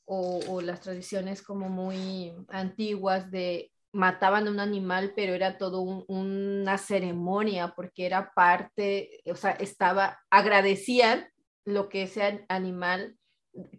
o, 0.07 0.61
las 0.61 0.81
tradiciones 0.81 1.43
como 1.43 1.69
muy 1.69 2.35
antiguas 2.49 3.31
de 3.31 3.73
mataban 3.93 4.49
a 4.49 4.51
un 4.51 4.61
animal, 4.61 5.13
pero 5.15 5.35
era 5.35 5.57
todo 5.57 5.81
una 5.83 6.79
ceremonia 6.79 7.75
porque 7.77 8.07
era 8.07 8.33
parte, 8.35 9.21
o 9.27 9.37
sea, 9.37 9.53
estaba, 9.53 10.19
agradecían 10.31 11.29
lo 11.65 11.89
que 11.89 12.03
ese 12.03 12.45
animal 12.49 13.17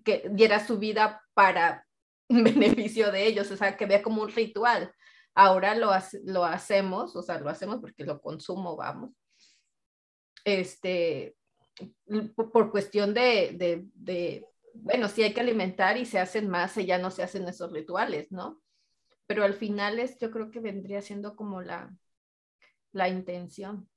que 0.06 0.30
diera 0.32 0.66
su 0.66 0.80
vida 0.80 1.22
para 1.34 1.85
beneficio 2.30 3.12
de 3.12 3.28
ellos, 3.28 3.52
o 3.52 3.58
sea, 3.58 3.78
que 3.78 3.86
vea 3.86 4.02
como 4.04 4.24
un 4.24 4.30
ritual. 4.30 4.94
Ahora 5.34 5.76
lo, 5.76 5.92
lo 6.24 6.46
hacemos, 6.46 7.16
o 7.16 7.22
sea, 7.22 7.40
lo 7.40 7.50
hacemos 7.50 7.80
porque 7.82 8.06
lo 8.06 8.22
consumo, 8.22 8.76
vamos. 8.76 9.12
Este, 10.46 11.36
por, 12.36 12.72
cuestión 12.72 13.14
de, 13.14 13.52
de, 13.54 13.86
de, 13.94 14.48
bueno, 14.74 15.10
sí 15.10 15.24
hay 15.24 15.34
que 15.34 15.42
alimentar 15.42 15.98
y 15.98 16.06
se 16.06 16.20
hacen 16.20 16.50
más 16.50 16.78
y 16.78 16.86
ya 16.86 16.98
no 16.98 17.12
se 17.12 17.24
hacen 17.24 17.48
esos 17.48 17.72
rituales, 17.72 18.32
¿no? 18.32 18.62
Pero 19.28 19.44
al 19.44 19.56
final 19.56 20.00
es, 20.00 20.18
yo 20.20 20.32
creo 20.32 20.52
que 20.52 20.60
vendría 20.60 21.02
siendo 21.02 21.36
como 21.36 21.62
la, 21.62 21.94
la 22.92 23.10
intención. 23.10 23.90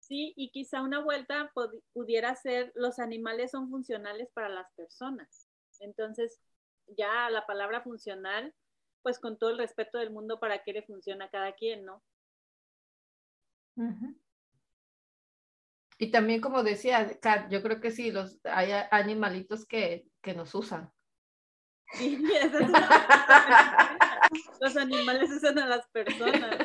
Sí, 0.00 0.34
y 0.36 0.50
quizá 0.50 0.82
una 0.82 1.00
vuelta 1.00 1.50
pudiera 1.92 2.34
ser, 2.34 2.72
los 2.74 2.98
animales 2.98 3.52
son 3.52 3.70
funcionales 3.70 4.28
para 4.34 4.48
las 4.48 4.66
personas. 4.74 5.48
Entonces, 5.78 6.40
ya 6.88 7.30
la 7.30 7.46
palabra 7.46 7.82
funcional, 7.82 8.54
pues 9.02 9.18
con 9.18 9.38
todo 9.38 9.50
el 9.50 9.58
respeto 9.58 9.98
del 9.98 10.10
mundo, 10.10 10.38
¿para 10.38 10.62
qué 10.62 10.72
le 10.72 10.82
funciona 10.82 11.26
a 11.26 11.30
cada 11.30 11.52
quien, 11.52 11.84
no? 11.84 12.02
Y 15.98 16.10
también, 16.10 16.40
como 16.40 16.62
decía 16.62 17.18
Kat, 17.20 17.50
yo 17.50 17.62
creo 17.62 17.80
que 17.80 17.90
sí, 17.90 18.10
los, 18.10 18.38
hay 18.44 18.70
animalitos 18.90 19.66
que, 19.66 20.06
que 20.20 20.34
nos 20.34 20.54
usan. 20.54 20.92
Sí, 21.94 22.22
es 22.42 22.52
los 24.60 24.76
animales 24.76 25.30
usan 25.30 25.58
a 25.58 25.66
las 25.66 25.88
personas. 25.88 26.56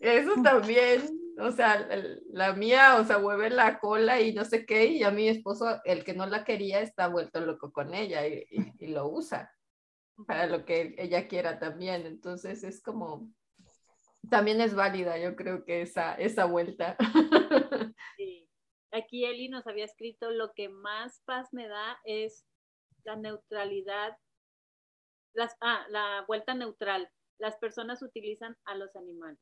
Eso 0.00 0.34
también, 0.42 1.02
o 1.38 1.50
sea, 1.50 1.88
la 2.32 2.52
mía, 2.52 2.96
o 3.00 3.04
sea, 3.04 3.18
mueve 3.18 3.50
la 3.50 3.78
cola 3.78 4.20
y 4.20 4.32
no 4.32 4.44
sé 4.44 4.66
qué, 4.66 4.86
y 4.86 5.02
a 5.02 5.10
mi 5.10 5.28
esposo, 5.28 5.80
el 5.84 6.04
que 6.04 6.14
no 6.14 6.26
la 6.26 6.44
quería, 6.44 6.80
está 6.80 7.08
vuelto 7.08 7.40
loco 7.40 7.72
con 7.72 7.94
ella 7.94 8.26
y, 8.26 8.46
lo 8.80 9.08
usa 9.08 9.50
para 10.26 10.46
lo 10.46 10.64
que 10.64 10.94
ella 10.98 11.28
quiera 11.28 11.58
también. 11.58 12.06
Entonces 12.06 12.62
es 12.64 12.82
como, 12.82 13.30
también 14.30 14.60
es 14.60 14.74
válida, 14.74 15.18
yo 15.18 15.34
creo 15.36 15.64
que 15.64 15.82
esa, 15.82 16.14
esa 16.14 16.44
vuelta. 16.44 16.96
Sí. 18.16 18.48
Aquí 18.90 19.24
Eli 19.24 19.48
nos 19.48 19.66
había 19.66 19.86
escrito, 19.86 20.30
lo 20.30 20.52
que 20.52 20.68
más 20.68 21.22
paz 21.24 21.48
me 21.52 21.66
da 21.66 21.98
es 22.04 22.44
la 23.04 23.16
neutralidad, 23.16 24.18
las, 25.32 25.56
ah, 25.62 25.86
la 25.88 26.24
vuelta 26.28 26.52
neutral. 26.54 27.10
Las 27.38 27.56
personas 27.56 28.02
utilizan 28.02 28.54
a 28.66 28.74
los 28.74 28.94
animales. 28.94 29.40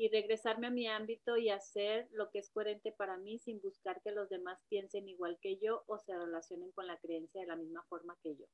Y 0.00 0.08
regresarme 0.08 0.68
a 0.68 0.70
mi 0.70 0.88
ámbito 0.88 1.36
y 1.36 1.50
hacer 1.50 2.08
lo 2.12 2.30
que 2.30 2.38
es 2.38 2.50
coherente 2.50 2.90
para 2.90 3.18
mí 3.18 3.38
sin 3.38 3.60
buscar 3.60 4.00
que 4.02 4.12
los 4.12 4.30
demás 4.30 4.58
piensen 4.70 5.06
igual 5.08 5.38
que 5.42 5.58
yo 5.58 5.82
o 5.86 5.98
se 5.98 6.16
relacionen 6.16 6.72
con 6.72 6.86
la 6.86 6.96
creencia 6.96 7.42
de 7.42 7.46
la 7.46 7.56
misma 7.56 7.84
forma 7.90 8.16
que 8.22 8.34
yo. 8.34 8.46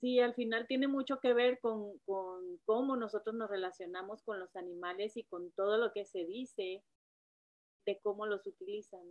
Sí, 0.00 0.20
al 0.20 0.34
final 0.34 0.66
tiene 0.68 0.86
mucho 0.86 1.18
que 1.20 1.34
ver 1.34 1.58
con, 1.60 1.98
cómo 2.64 2.96
nosotros 2.96 3.34
nos 3.34 3.50
relacionamos 3.50 4.22
con 4.22 4.38
los 4.38 4.54
animales 4.54 5.16
y 5.16 5.24
con 5.24 5.50
todo 5.52 5.76
lo 5.76 5.92
que 5.92 6.06
se 6.06 6.24
dice 6.24 6.84
de 7.84 8.00
cómo 8.02 8.26
los 8.26 8.46
utilizan, 8.46 9.02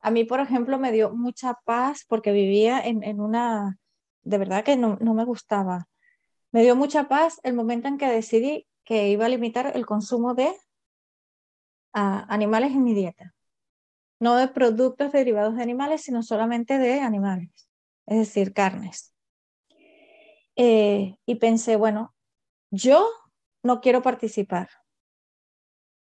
A 0.00 0.10
mí, 0.10 0.24
por 0.24 0.40
ejemplo, 0.40 0.78
me 0.78 0.92
dio 0.92 1.10
mucha 1.10 1.54
paz 1.64 2.04
porque 2.08 2.32
vivía 2.32 2.80
en, 2.80 3.20
una, 3.20 3.78
de 4.22 4.38
verdad 4.38 4.64
que 4.64 4.76
no, 4.76 4.96
me 4.96 5.24
gustaba. 5.24 5.86
Me 6.52 6.62
dio 6.62 6.76
mucha 6.76 7.08
paz 7.08 7.40
el 7.42 7.54
momento 7.54 7.88
en 7.88 7.98
que 7.98 8.06
decidí 8.06 8.66
que 8.84 9.08
iba 9.08 9.26
a 9.26 9.28
limitar 9.28 9.72
el 9.76 9.86
consumo 9.86 10.34
de 10.34 10.54
animales 11.92 12.72
en 12.72 12.84
mi 12.84 12.94
dieta. 12.94 13.34
No 14.20 14.36
de 14.36 14.48
productos 14.48 15.12
derivados 15.12 15.56
de 15.56 15.62
animales, 15.62 16.02
sino 16.02 16.22
solamente 16.22 16.78
de 16.78 17.00
animales 17.00 17.68
es 18.08 18.18
decir, 18.18 18.52
carnes. 18.52 19.14
Eh, 20.56 21.16
y 21.26 21.34
pensé, 21.36 21.76
bueno, 21.76 22.14
yo 22.70 23.08
no 23.62 23.80
quiero 23.80 24.02
participar 24.02 24.68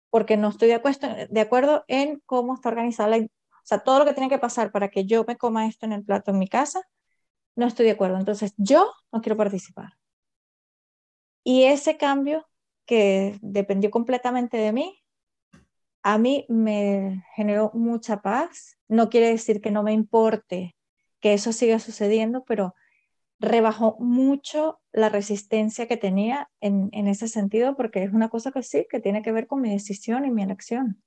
porque 0.10 0.38
no 0.38 0.50
estoy 0.50 0.70
de, 0.70 1.28
de 1.30 1.42
acuerdo 1.42 1.84
en 1.88 2.22
cómo 2.26 2.54
está 2.54 2.70
organizada 2.70 3.10
la... 3.10 3.18
O 3.18 3.68
sea, 3.68 3.80
todo 3.80 4.00
lo 4.00 4.06
que 4.06 4.14
tiene 4.14 4.30
que 4.30 4.38
pasar 4.38 4.72
para 4.72 4.90
que 4.90 5.06
yo 5.06 5.26
me 5.28 5.38
coma 5.38 5.68
esto 5.68 5.86
en 5.86 5.94
el 5.94 6.06
plato 6.06 6.32
en 6.32 6.40
mi 6.40 6.48
casa, 6.48 6.82
no 7.56 7.66
estoy 7.66 7.88
de 7.88 7.94
acuerdo. 7.94 8.18
Entonces, 8.18 8.54
yo 8.58 8.92
no 9.12 9.22
quiero 9.22 9.38
participar. 9.38 9.94
Y 11.48 11.66
ese 11.66 11.96
cambio 11.96 12.48
que 12.88 13.38
dependió 13.42 13.92
completamente 13.92 14.58
de 14.58 14.74
mí, 14.74 15.04
a 16.02 16.18
mí 16.18 16.46
me 16.50 17.24
generó 17.36 17.70
mucha 17.76 18.24
paz. 18.24 18.80
No 18.88 19.10
quiere 19.10 19.30
decir 19.30 19.62
que 19.62 19.70
no 19.70 19.84
me 19.84 19.94
importe 19.94 20.76
que 21.20 21.34
eso 21.34 21.54
siga 21.54 21.78
sucediendo, 21.78 22.44
pero 22.46 22.74
rebajó 23.40 23.96
mucho 24.00 24.82
la 24.92 25.10
resistencia 25.10 25.88
que 25.88 25.98
tenía 25.98 26.50
en, 26.62 26.90
ese 27.08 27.28
sentido, 27.28 27.76
porque 27.76 28.02
es 28.02 28.12
una 28.12 28.30
cosa 28.30 28.52
que 28.52 28.64
sí, 28.64 28.88
que 28.90 29.00
tiene 29.00 29.22
que 29.22 29.32
ver 29.32 29.46
con 29.46 29.62
mi 29.62 29.70
decisión 29.72 30.26
y 30.26 30.32
mi 30.32 30.42
elección. 30.42 31.04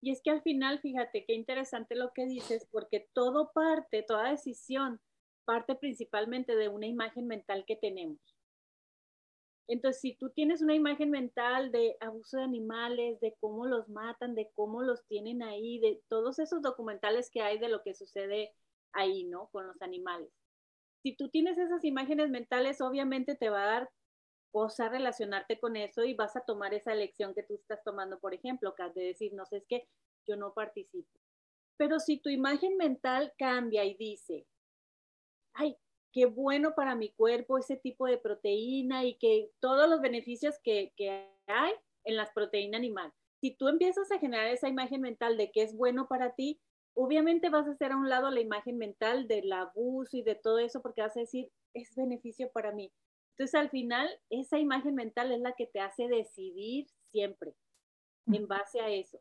Y 0.00 0.12
es 0.12 0.22
que 0.22 0.30
al 0.30 0.42
final, 0.42 0.78
fíjate, 0.78 1.24
qué 1.24 1.34
interesante 1.34 1.96
lo 1.96 2.12
que 2.12 2.26
dices, 2.26 2.68
porque 2.70 3.08
todo 3.14 3.50
parte, 3.52 4.04
toda 4.04 4.30
decisión 4.30 5.00
parte 5.44 5.74
principalmente 5.74 6.56
de 6.56 6.68
una 6.68 6.86
imagen 6.86 7.26
mental 7.26 7.64
que 7.66 7.76
tenemos. 7.76 8.20
Entonces, 9.68 10.00
si 10.00 10.14
tú 10.14 10.30
tienes 10.30 10.60
una 10.60 10.74
imagen 10.74 11.10
mental 11.10 11.70
de 11.70 11.96
abuso 12.00 12.36
de 12.36 12.42
animales, 12.42 13.20
de 13.20 13.36
cómo 13.40 13.66
los 13.66 13.88
matan, 13.88 14.34
de 14.34 14.50
cómo 14.54 14.82
los 14.82 15.06
tienen 15.06 15.42
ahí, 15.42 15.78
de 15.78 16.02
todos 16.08 16.38
esos 16.38 16.62
documentales 16.62 17.30
que 17.30 17.42
hay 17.42 17.58
de 17.58 17.68
lo 17.68 17.82
que 17.82 17.94
sucede 17.94 18.52
ahí, 18.92 19.24
¿no? 19.24 19.48
Con 19.52 19.66
los 19.66 19.80
animales. 19.80 20.30
Si 21.02 21.16
tú 21.16 21.30
tienes 21.30 21.58
esas 21.58 21.84
imágenes 21.84 22.30
mentales, 22.30 22.80
obviamente 22.80 23.34
te 23.34 23.50
va 23.50 23.62
a 23.62 23.66
dar 23.66 23.90
cosa 24.50 24.88
relacionarte 24.88 25.58
con 25.58 25.76
eso 25.76 26.04
y 26.04 26.14
vas 26.14 26.36
a 26.36 26.44
tomar 26.44 26.74
esa 26.74 26.92
elección 26.92 27.34
que 27.34 27.42
tú 27.42 27.54
estás 27.54 27.82
tomando, 27.82 28.20
por 28.20 28.34
ejemplo, 28.34 28.74
que 28.74 28.82
has 28.82 28.94
de 28.94 29.04
decir, 29.04 29.32
no 29.32 29.46
sé, 29.46 29.58
es 29.58 29.66
que 29.66 29.88
yo 30.26 30.36
no 30.36 30.52
participo. 30.52 31.08
Pero 31.78 31.98
si 31.98 32.18
tu 32.18 32.28
imagen 32.28 32.76
mental 32.76 33.32
cambia 33.38 33.84
y 33.84 33.94
dice, 33.94 34.46
ay, 35.54 35.76
qué 36.12 36.26
bueno 36.26 36.74
para 36.74 36.94
mi 36.94 37.10
cuerpo 37.12 37.58
ese 37.58 37.76
tipo 37.76 38.06
de 38.06 38.18
proteína 38.18 39.04
y 39.04 39.16
que 39.16 39.50
todos 39.60 39.88
los 39.88 40.00
beneficios 40.00 40.56
que, 40.62 40.92
hay 41.46 41.72
en 42.04 42.16
las 42.16 42.30
proteínas 42.30 42.78
animales. 42.78 43.14
Si 43.40 43.54
tú 43.56 43.68
empiezas 43.68 44.10
a 44.12 44.18
generar 44.18 44.46
esa 44.46 44.68
imagen 44.68 45.00
mental 45.00 45.36
de 45.36 45.50
que 45.50 45.62
es 45.62 45.76
bueno 45.76 46.06
para 46.08 46.34
ti, 46.34 46.60
obviamente 46.94 47.48
vas 47.48 47.66
a 47.66 47.72
hacer 47.72 47.92
a 47.92 47.96
un 47.96 48.08
lado 48.08 48.30
la 48.30 48.40
imagen 48.40 48.78
mental 48.78 49.26
del 49.26 49.52
abuso 49.52 50.16
y 50.16 50.22
de 50.22 50.34
todo 50.34 50.58
eso 50.58 50.80
porque 50.82 51.02
vas 51.02 51.16
a 51.16 51.20
decir, 51.20 51.50
es 51.74 51.94
beneficio 51.96 52.50
para 52.52 52.72
mí. 52.72 52.92
Entonces 53.32 53.54
al 53.54 53.70
final, 53.70 54.08
esa 54.30 54.58
imagen 54.58 54.94
mental 54.94 55.32
es 55.32 55.40
la 55.40 55.52
que 55.52 55.66
te 55.66 55.80
hace 55.80 56.06
decidir 56.06 56.86
siempre 57.10 57.54
en 58.26 58.46
base 58.46 58.80
a 58.80 58.88
eso. 58.88 59.20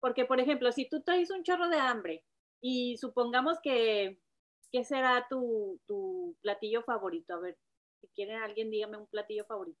Porque, 0.00 0.24
por 0.24 0.40
ejemplo, 0.40 0.72
si 0.72 0.88
tú 0.88 1.02
traes 1.02 1.30
un 1.30 1.44
chorro 1.44 1.68
de 1.68 1.76
hambre 1.76 2.24
y 2.60 2.96
supongamos 2.96 3.58
que 3.62 4.18
¿qué 4.72 4.84
será 4.84 5.26
tu, 5.28 5.78
platillo 6.40 6.82
favorito? 6.82 7.34
A 7.34 7.38
ver, 7.38 7.56
si 8.00 8.08
quiere 8.08 8.34
alguien, 8.36 8.70
dígame 8.70 8.96
un 8.96 9.06
platillo 9.06 9.44
favorito. 9.44 9.78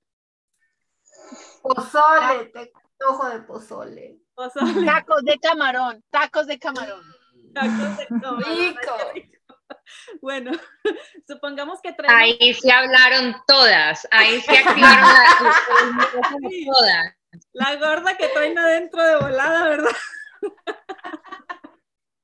Pozole, 1.62 2.46
te 2.52 2.72
ojo 3.08 3.28
de 3.28 3.40
pozole. 3.40 4.20
pozole. 4.34 4.86
Tacos 4.86 5.22
de 5.24 5.38
camarón, 5.38 6.04
tacos 6.10 6.46
de 6.46 6.58
camarón. 6.58 7.02
Tacos 7.52 7.96
de 7.96 8.06
camarón. 8.06 8.44
Rico. 8.44 8.92
Bueno, 10.20 10.52
supongamos 11.26 11.80
que 11.80 11.92
traemos... 11.92 12.22
Ahí 12.22 12.54
se 12.54 12.70
hablaron 12.70 13.34
todas, 13.46 14.06
ahí 14.10 14.40
se 14.40 14.58
activaron 14.58 15.52
todas. 16.66 17.16
La 17.52 17.76
gorda 17.76 18.16
que 18.16 18.28
traen 18.28 18.58
adentro 18.58 19.02
de 19.02 19.16
volada, 19.16 19.68
¿verdad? 19.68 19.96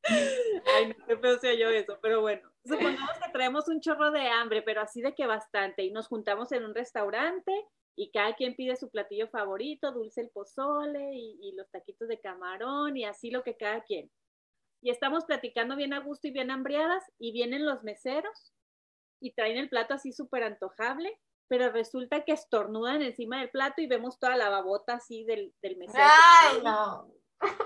Ay, 0.04 0.88
no, 0.88 1.06
qué 1.06 1.16
feo 1.18 1.38
se 1.38 1.58
yo 1.58 1.68
eso, 1.68 1.98
pero 2.00 2.20
bueno 2.20 2.48
supongamos 2.68 3.18
que 3.24 3.32
traemos 3.32 3.68
un 3.68 3.80
chorro 3.80 4.10
de 4.10 4.28
hambre, 4.28 4.62
pero 4.62 4.80
así 4.80 5.00
de 5.00 5.14
que 5.14 5.26
bastante, 5.26 5.82
y 5.82 5.90
nos 5.90 6.08
juntamos 6.08 6.52
en 6.52 6.64
un 6.64 6.74
restaurante 6.74 7.52
y 7.96 8.10
cada 8.12 8.34
quien 8.34 8.54
pide 8.54 8.76
su 8.76 8.90
platillo 8.90 9.28
favorito, 9.28 9.90
dulce 9.92 10.20
el 10.20 10.30
pozole 10.30 11.10
y, 11.14 11.52
los 11.56 11.68
taquitos 11.70 12.06
de 12.06 12.20
camarón 12.20 12.96
y 12.96 13.04
así 13.04 13.30
lo 13.30 13.42
que 13.42 13.56
cada 13.56 13.82
quien. 13.82 14.10
Y 14.80 14.90
estamos 14.90 15.24
platicando 15.24 15.74
bien 15.74 15.92
a 15.92 15.98
gusto 15.98 16.28
y 16.28 16.30
bien 16.30 16.52
hambriadas 16.52 17.02
y 17.18 17.32
vienen 17.32 17.66
los 17.66 17.82
meseros 17.82 18.54
y 19.20 19.32
traen 19.32 19.56
el 19.56 19.68
plato 19.68 19.94
así 19.94 20.12
súper 20.12 20.44
antojable, 20.44 21.18
pero 21.48 21.72
resulta 21.72 22.24
que 22.24 22.32
estornudan 22.32 23.02
encima 23.02 23.40
del 23.40 23.50
plato 23.50 23.80
y 23.80 23.88
vemos 23.88 24.20
toda 24.20 24.36
la 24.36 24.48
babota 24.48 24.94
así 24.94 25.24
del, 25.24 25.52
del 25.60 25.76
mesero. 25.76 26.04
¡Ay, 26.04 26.60
no! 26.62 27.12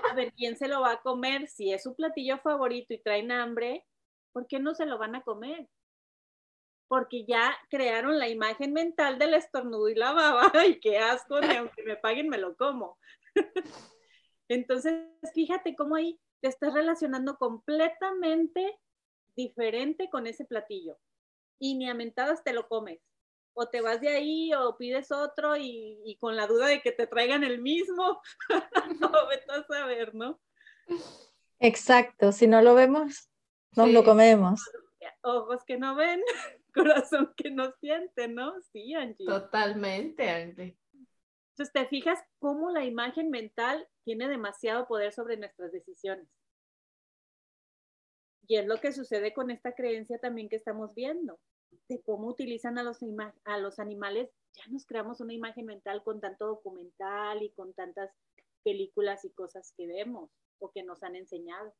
A 0.09 0.15
ver, 0.15 0.33
¿quién 0.33 0.57
se 0.57 0.67
lo 0.67 0.81
va 0.81 0.93
a 0.93 1.01
comer? 1.01 1.47
Si 1.47 1.71
es 1.71 1.83
su 1.83 1.95
platillo 1.95 2.39
favorito 2.39 2.93
y 2.93 3.01
traen 3.01 3.31
hambre, 3.31 3.85
¿por 4.33 4.47
qué 4.47 4.59
no 4.59 4.75
se 4.75 4.85
lo 4.85 4.97
van 4.97 5.15
a 5.15 5.23
comer? 5.23 5.69
Porque 6.87 7.25
ya 7.25 7.55
crearon 7.69 8.19
la 8.19 8.27
imagen 8.27 8.73
mental 8.73 9.17
del 9.17 9.35
estornudo 9.35 9.87
y 9.89 9.95
la 9.95 10.11
baba, 10.11 10.51
y 10.67 10.79
qué 10.79 10.97
asco, 10.97 11.39
ni 11.39 11.55
aunque 11.55 11.83
me 11.83 11.95
paguen 11.95 12.27
me 12.27 12.37
lo 12.37 12.57
como. 12.57 12.97
Entonces, 14.49 14.93
fíjate 15.33 15.75
cómo 15.75 15.95
ahí 15.95 16.19
te 16.41 16.49
estás 16.49 16.73
relacionando 16.73 17.37
completamente 17.37 18.77
diferente 19.35 20.09
con 20.09 20.27
ese 20.27 20.45
platillo. 20.45 20.99
Y 21.59 21.75
ni 21.75 21.89
a 21.89 21.93
mentadas 21.93 22.43
te 22.43 22.53
lo 22.53 22.67
comes. 22.67 22.99
O 23.55 23.69
te 23.69 23.81
vas 23.81 24.01
de 24.01 24.09
ahí 24.09 24.53
o 24.53 24.75
pides 24.77 25.11
otro 25.11 25.55
y, 25.55 26.17
con 26.19 26.35
la 26.35 26.47
duda 26.47 26.67
de 26.67 26.81
que 26.81 26.91
te 26.91 27.07
traigan 27.07 27.43
el 27.43 27.61
mismo. 27.61 28.21
o 29.13 29.27
vete 29.27 29.51
a 29.51 29.63
saber, 29.63 30.13
¿no? 30.13 30.41
Exacto, 31.59 32.31
si 32.31 32.47
no 32.47 32.61
lo 32.61 32.75
vemos, 32.75 33.29
nos 33.75 33.91
lo 33.91 34.03
comemos. 34.03 34.61
Ojos 35.21 35.63
que 35.65 35.77
no 35.77 35.95
ven, 35.95 36.21
corazón 36.73 37.33
que 37.35 37.51
no 37.51 37.71
siente, 37.79 38.27
¿no? 38.27 38.53
Sí, 38.71 38.93
Angie. 38.93 39.25
Totalmente, 39.25 40.29
Angie. 40.29 40.77
Entonces, 41.51 41.71
te 41.71 41.85
fijas 41.87 42.19
cómo 42.39 42.71
la 42.71 42.83
imagen 42.83 43.29
mental 43.29 43.87
tiene 44.03 44.27
demasiado 44.27 44.87
poder 44.87 45.13
sobre 45.13 45.37
nuestras 45.37 45.71
decisiones. 45.71 46.27
Y 48.47 48.57
es 48.57 48.65
lo 48.65 48.77
que 48.81 48.91
sucede 48.91 49.33
con 49.33 49.51
esta 49.51 49.73
creencia 49.73 50.17
también 50.17 50.49
que 50.49 50.55
estamos 50.55 50.93
viendo, 50.95 51.39
de 51.87 52.01
cómo 52.01 52.27
utilizan 52.27 52.77
a 52.77 52.83
los, 52.83 52.99
a 53.45 53.57
los 53.59 53.79
animales. 53.79 54.31
Ya 54.53 54.63
nos 54.71 54.85
creamos 54.85 55.21
una 55.21 55.33
imagen 55.33 55.65
mental 55.65 56.03
con 56.03 56.19
tanto 56.19 56.47
documental 56.47 57.41
y 57.43 57.51
con 57.51 57.73
tantas 57.73 58.11
películas 58.63 59.23
y 59.23 59.31
cosas 59.31 59.73
que 59.77 59.87
vemos 59.87 60.31
o 60.59 60.71
que 60.71 60.83
nos 60.83 61.03
han 61.03 61.15
enseñado. 61.15 61.73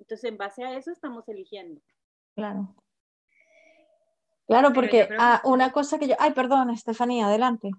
Entonces, 0.00 0.24
en 0.24 0.38
base 0.38 0.64
a 0.64 0.76
eso 0.76 0.90
estamos 0.90 1.28
eligiendo. 1.28 1.80
Claro. 2.34 2.74
Claro, 4.46 4.72
porque 4.72 5.08
ah, 5.16 5.40
una 5.44 5.70
cosa 5.70 5.98
que 5.98 6.08
yo... 6.08 6.16
Ay, 6.18 6.32
perdón, 6.32 6.70
Estefanía, 6.70 7.26
adelante. 7.26 7.70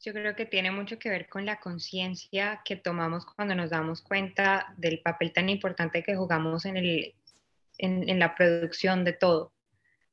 Yo 0.00 0.12
creo 0.12 0.34
que 0.34 0.44
tiene 0.44 0.72
mucho 0.72 0.98
que 0.98 1.08
ver 1.08 1.28
con 1.28 1.46
la 1.46 1.60
conciencia 1.60 2.62
que 2.64 2.76
tomamos 2.76 3.24
cuando 3.24 3.54
nos 3.54 3.70
damos 3.70 4.02
cuenta 4.02 4.74
del 4.76 5.00
papel 5.00 5.32
tan 5.32 5.48
importante 5.48 6.02
que 6.02 6.16
jugamos 6.16 6.64
en, 6.64 6.78
el, 6.78 7.14
en, 7.78 8.18
la 8.18 8.34
producción 8.34 9.04
de 9.04 9.12
todo. 9.12 9.52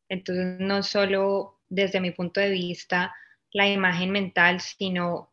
Entonces, 0.07 0.59
no 0.59 0.83
solo 0.83 1.61
desde 1.67 1.99
mi 1.99 2.11
punto 2.11 2.39
de 2.39 2.51
vista 2.51 3.15
la 3.51 3.67
imagen 3.67 4.11
mental, 4.11 4.61
sino 4.61 5.31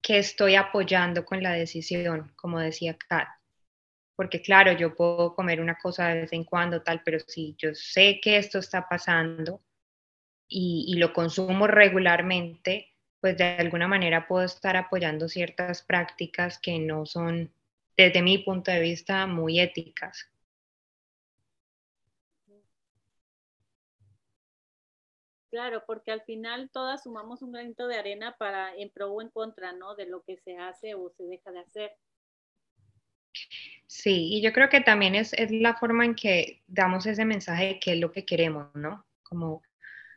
que 0.00 0.18
estoy 0.18 0.54
apoyando 0.54 1.24
con 1.24 1.42
la 1.42 1.52
decisión, 1.52 2.32
como 2.36 2.58
decía 2.58 2.96
Kat. 2.96 3.28
Porque 4.22 4.40
claro, 4.40 4.70
yo 4.70 4.94
puedo 4.94 5.34
comer 5.34 5.60
una 5.60 5.76
cosa 5.76 6.06
de 6.06 6.20
vez 6.20 6.32
en 6.32 6.44
cuando, 6.44 6.80
tal, 6.80 7.02
pero 7.04 7.18
si 7.18 7.56
yo 7.58 7.74
sé 7.74 8.20
que 8.22 8.36
esto 8.36 8.60
está 8.60 8.88
pasando 8.88 9.60
y, 10.46 10.94
lo 10.96 11.12
consumo 11.12 11.66
regularmente, 11.66 12.94
pues 13.20 13.36
de 13.36 13.56
alguna 13.56 13.88
manera 13.88 14.28
puedo 14.28 14.44
estar 14.44 14.76
apoyando 14.76 15.28
ciertas 15.28 15.82
prácticas 15.82 16.60
que 16.60 16.78
no 16.78 17.04
son, 17.04 17.52
desde 17.96 18.22
mi 18.22 18.38
punto 18.38 18.70
de 18.70 18.78
vista, 18.78 19.26
muy 19.26 19.58
éticas. 19.58 20.30
Claro, 25.50 25.82
porque 25.84 26.12
al 26.12 26.22
final 26.22 26.70
todas 26.70 27.02
sumamos 27.02 27.42
un 27.42 27.50
granito 27.50 27.88
de 27.88 27.96
arena 27.96 28.36
para 28.38 28.72
en 28.76 28.88
pro 28.90 29.10
o 29.10 29.20
en 29.20 29.30
contra, 29.30 29.72
¿no? 29.72 29.96
De 29.96 30.06
lo 30.06 30.22
que 30.22 30.36
se 30.36 30.58
hace 30.58 30.94
o 30.94 31.10
se 31.10 31.24
deja 31.24 31.50
de 31.50 31.58
hacer. 31.58 31.96
Sí, 33.86 34.28
y 34.32 34.42
yo 34.42 34.52
creo 34.52 34.68
que 34.68 34.80
también 34.80 35.14
es, 35.14 35.32
es 35.34 35.50
la 35.50 35.74
forma 35.74 36.04
en 36.04 36.14
que 36.14 36.62
damos 36.66 37.06
ese 37.06 37.24
mensaje 37.24 37.66
de 37.66 37.80
qué 37.80 37.92
es 37.92 38.00
lo 38.00 38.10
que 38.10 38.24
queremos, 38.24 38.74
¿no? 38.74 39.04
Como 39.22 39.62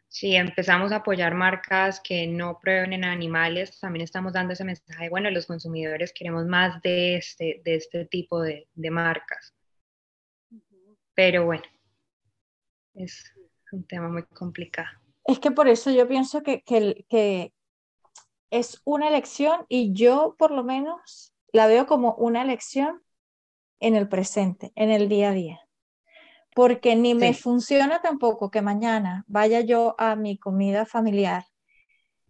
si 0.08 0.34
empezamos 0.36 0.93
a 0.93 0.97
apoyar 0.97 1.34
marcas 1.34 1.99
que 1.99 2.25
no 2.25 2.58
prueben 2.60 3.04
animales, 3.04 3.78
también 3.80 4.04
estamos 4.04 4.32
dando 4.32 4.54
ese 4.54 4.63
mensaje, 4.63 5.10
bueno, 5.10 5.30
los 5.30 5.45
consumidores 5.45 6.13
queremos 6.13 6.45
más 6.45 6.82
de 6.84 7.17
este, 7.17 7.62
de 7.65 7.75
este 7.75 8.06
tipo 8.06 8.41
de, 8.41 8.65
marcas. 8.75 9.54
Pero 11.13 11.43
bueno, 11.43 11.63
es 12.93 13.30
un 13.73 13.86
tema 13.86 14.08
muy 14.08 14.23
complicado. 14.23 14.88
Es 15.25 15.39
que 15.39 15.51
por 15.51 15.67
eso 15.67 15.91
yo 15.91 16.08
pienso 16.08 16.43
que, 16.43 16.62
que 16.63 17.51
es 18.51 18.82
una 18.86 19.10
elección 19.10 19.65
y 19.67 19.91
yo 19.91 20.36
por 20.38 20.51
lo 20.51 20.63
menos 20.63 21.34
la 21.51 21.67
veo 21.67 21.88
como 21.88 22.13
una 22.15 22.41
elección 22.41 23.01
en 23.80 23.96
el 23.96 24.08
presente, 24.08 24.72
en 24.76 24.90
el 24.90 25.10
día 25.10 25.30
a 25.30 25.34
día. 25.34 25.60
Porque 26.54 26.96
ni 26.96 27.14
me 27.14 27.34
funciona 27.34 28.02
tampoco 28.02 28.50
que 28.50 28.62
mañana 28.62 29.26
vaya 29.28 29.60
yo 29.62 29.96
a 29.98 30.16
mi 30.16 30.38
comida 30.38 30.86
familiar 30.86 31.46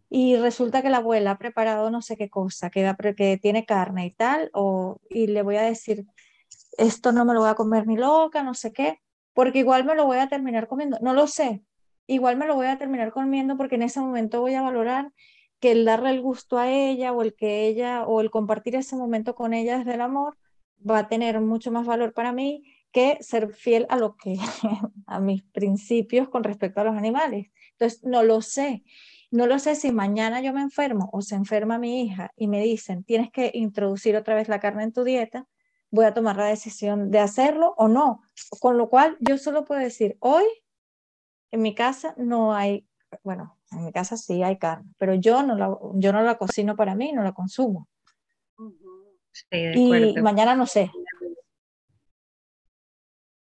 y 0.09 0.37
resulta 0.37 0.81
que 0.81 0.89
la 0.89 0.97
abuela 0.97 1.31
ha 1.31 1.37
preparado 1.37 1.89
no 1.89 2.01
sé 2.01 2.17
qué 2.17 2.29
cosa, 2.29 2.69
que, 2.69 2.93
que 3.17 3.37
tiene 3.37 3.65
carne 3.65 4.05
y 4.05 4.11
tal, 4.11 4.49
o, 4.53 4.99
y 5.09 5.27
le 5.27 5.41
voy 5.41 5.57
a 5.57 5.63
decir, 5.63 6.05
esto 6.77 7.11
no 7.11 7.25
me 7.25 7.33
lo 7.33 7.41
voy 7.41 7.49
a 7.49 7.55
comer 7.55 7.87
ni 7.87 7.97
loca, 7.97 8.43
no 8.43 8.53
sé 8.53 8.71
qué, 8.71 8.99
porque 9.33 9.59
igual 9.59 9.83
me 9.85 9.95
lo 9.95 10.05
voy 10.05 10.17
a 10.17 10.27
terminar 10.27 10.67
comiendo, 10.67 10.97
no 11.01 11.13
lo 11.13 11.27
sé, 11.27 11.63
igual 12.07 12.37
me 12.37 12.45
lo 12.45 12.55
voy 12.55 12.67
a 12.67 12.77
terminar 12.77 13.11
comiendo 13.11 13.57
porque 13.57 13.75
en 13.75 13.83
ese 13.83 13.99
momento 13.99 14.41
voy 14.41 14.53
a 14.53 14.61
valorar 14.61 15.11
que 15.59 15.71
el 15.71 15.85
darle 15.85 16.11
el 16.11 16.21
gusto 16.21 16.57
a 16.57 16.71
ella 16.71 17.11
o 17.11 17.21
el 17.21 17.35
que 17.35 17.67
ella 17.67 18.05
o 18.05 18.21
el 18.21 18.29
compartir 18.29 18.75
ese 18.75 18.95
momento 18.95 19.35
con 19.35 19.53
ella 19.53 19.79
desde 19.79 19.95
el 19.95 20.01
amor 20.01 20.37
va 20.87 20.99
a 20.99 21.07
tener 21.07 21.39
mucho 21.41 21.71
más 21.71 21.85
valor 21.85 22.13
para 22.13 22.31
mí 22.31 22.63
que 22.91 23.17
ser 23.21 23.53
fiel 23.53 23.85
a 23.89 23.97
lo 23.97 24.15
que 24.15 24.35
a 25.07 25.19
mis 25.19 25.43
principios 25.43 26.29
con 26.29 26.43
respecto 26.43 26.81
a 26.81 26.85
los 26.85 26.95
animales. 26.95 27.51
Entonces, 27.71 28.03
no 28.03 28.23
lo 28.23 28.41
sé. 28.41 28.83
No 29.31 29.47
lo 29.47 29.59
sé 29.59 29.75
si 29.75 29.91
mañana 29.91 30.41
yo 30.41 30.53
me 30.53 30.61
enfermo 30.61 31.09
o 31.11 31.21
se 31.21 31.35
enferma 31.35 31.77
mi 31.77 32.03
hija 32.03 32.31
y 32.37 32.47
me 32.47 32.61
dicen, 32.61 33.03
tienes 33.03 33.31
que 33.31 33.51
introducir 33.53 34.15
otra 34.15 34.35
vez 34.35 34.47
la 34.47 34.61
carne 34.61 34.83
en 34.83 34.93
tu 34.93 35.03
dieta, 35.03 35.45
voy 35.91 36.05
a 36.05 36.13
tomar 36.13 36.37
la 36.37 36.45
decisión 36.45 37.11
de 37.11 37.19
hacerlo 37.19 37.73
o 37.77 37.87
no. 37.87 38.21
Con 38.61 38.77
lo 38.77 38.89
cual, 38.89 39.17
yo 39.19 39.37
solo 39.37 39.65
puedo 39.65 39.81
decir, 39.81 40.15
hoy 40.19 40.45
en 41.51 41.61
mi 41.61 41.75
casa 41.75 42.13
no 42.17 42.53
hay, 42.53 42.87
bueno, 43.23 43.57
en 43.71 43.83
mi 43.85 43.91
casa 43.91 44.15
sí 44.15 44.41
hay 44.43 44.57
carne, 44.57 44.93
pero 44.97 45.15
yo 45.15 45.43
no 45.43 45.55
la, 45.55 45.77
yo 45.95 46.13
no 46.13 46.21
la 46.21 46.37
cocino 46.37 46.75
para 46.75 46.95
mí, 46.95 47.11
no 47.11 47.23
la 47.23 47.33
consumo. 47.33 47.89
Y 49.51 50.21
mañana 50.21 50.55
no 50.55 50.65
sé, 50.65 50.91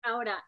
Ahora, 0.07 0.44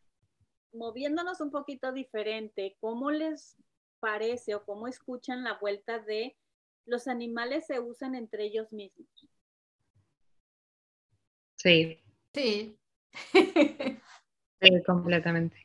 moviéndonos 0.75 1.41
un 1.41 1.51
poquito 1.51 1.91
diferente, 1.91 2.77
¿cómo 2.79 3.11
les 3.11 3.57
parece 4.01 4.55
o 4.55 4.67
cómo 4.67 4.87
escuchan 4.87 5.45
la 5.45 5.55
vuelta 5.55 5.99
de 5.99 6.37
los 6.85 7.09
animales 7.09 7.67
se 7.67 7.81
usan 7.81 8.15
entre 8.15 8.45
ellos 8.45 8.71
mismos? 8.71 9.09
Sí. 11.57 11.99
Sí. 12.35 12.79
sí, 14.61 14.83
completamente. 14.85 15.57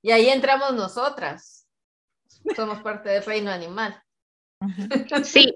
Y 0.00 0.12
ahí 0.12 0.28
entramos 0.28 0.74
nosotras. 0.74 1.66
Somos 2.54 2.80
parte 2.82 3.08
del 3.08 3.24
reino 3.24 3.50
animal. 3.50 4.00
Sí, 5.24 5.52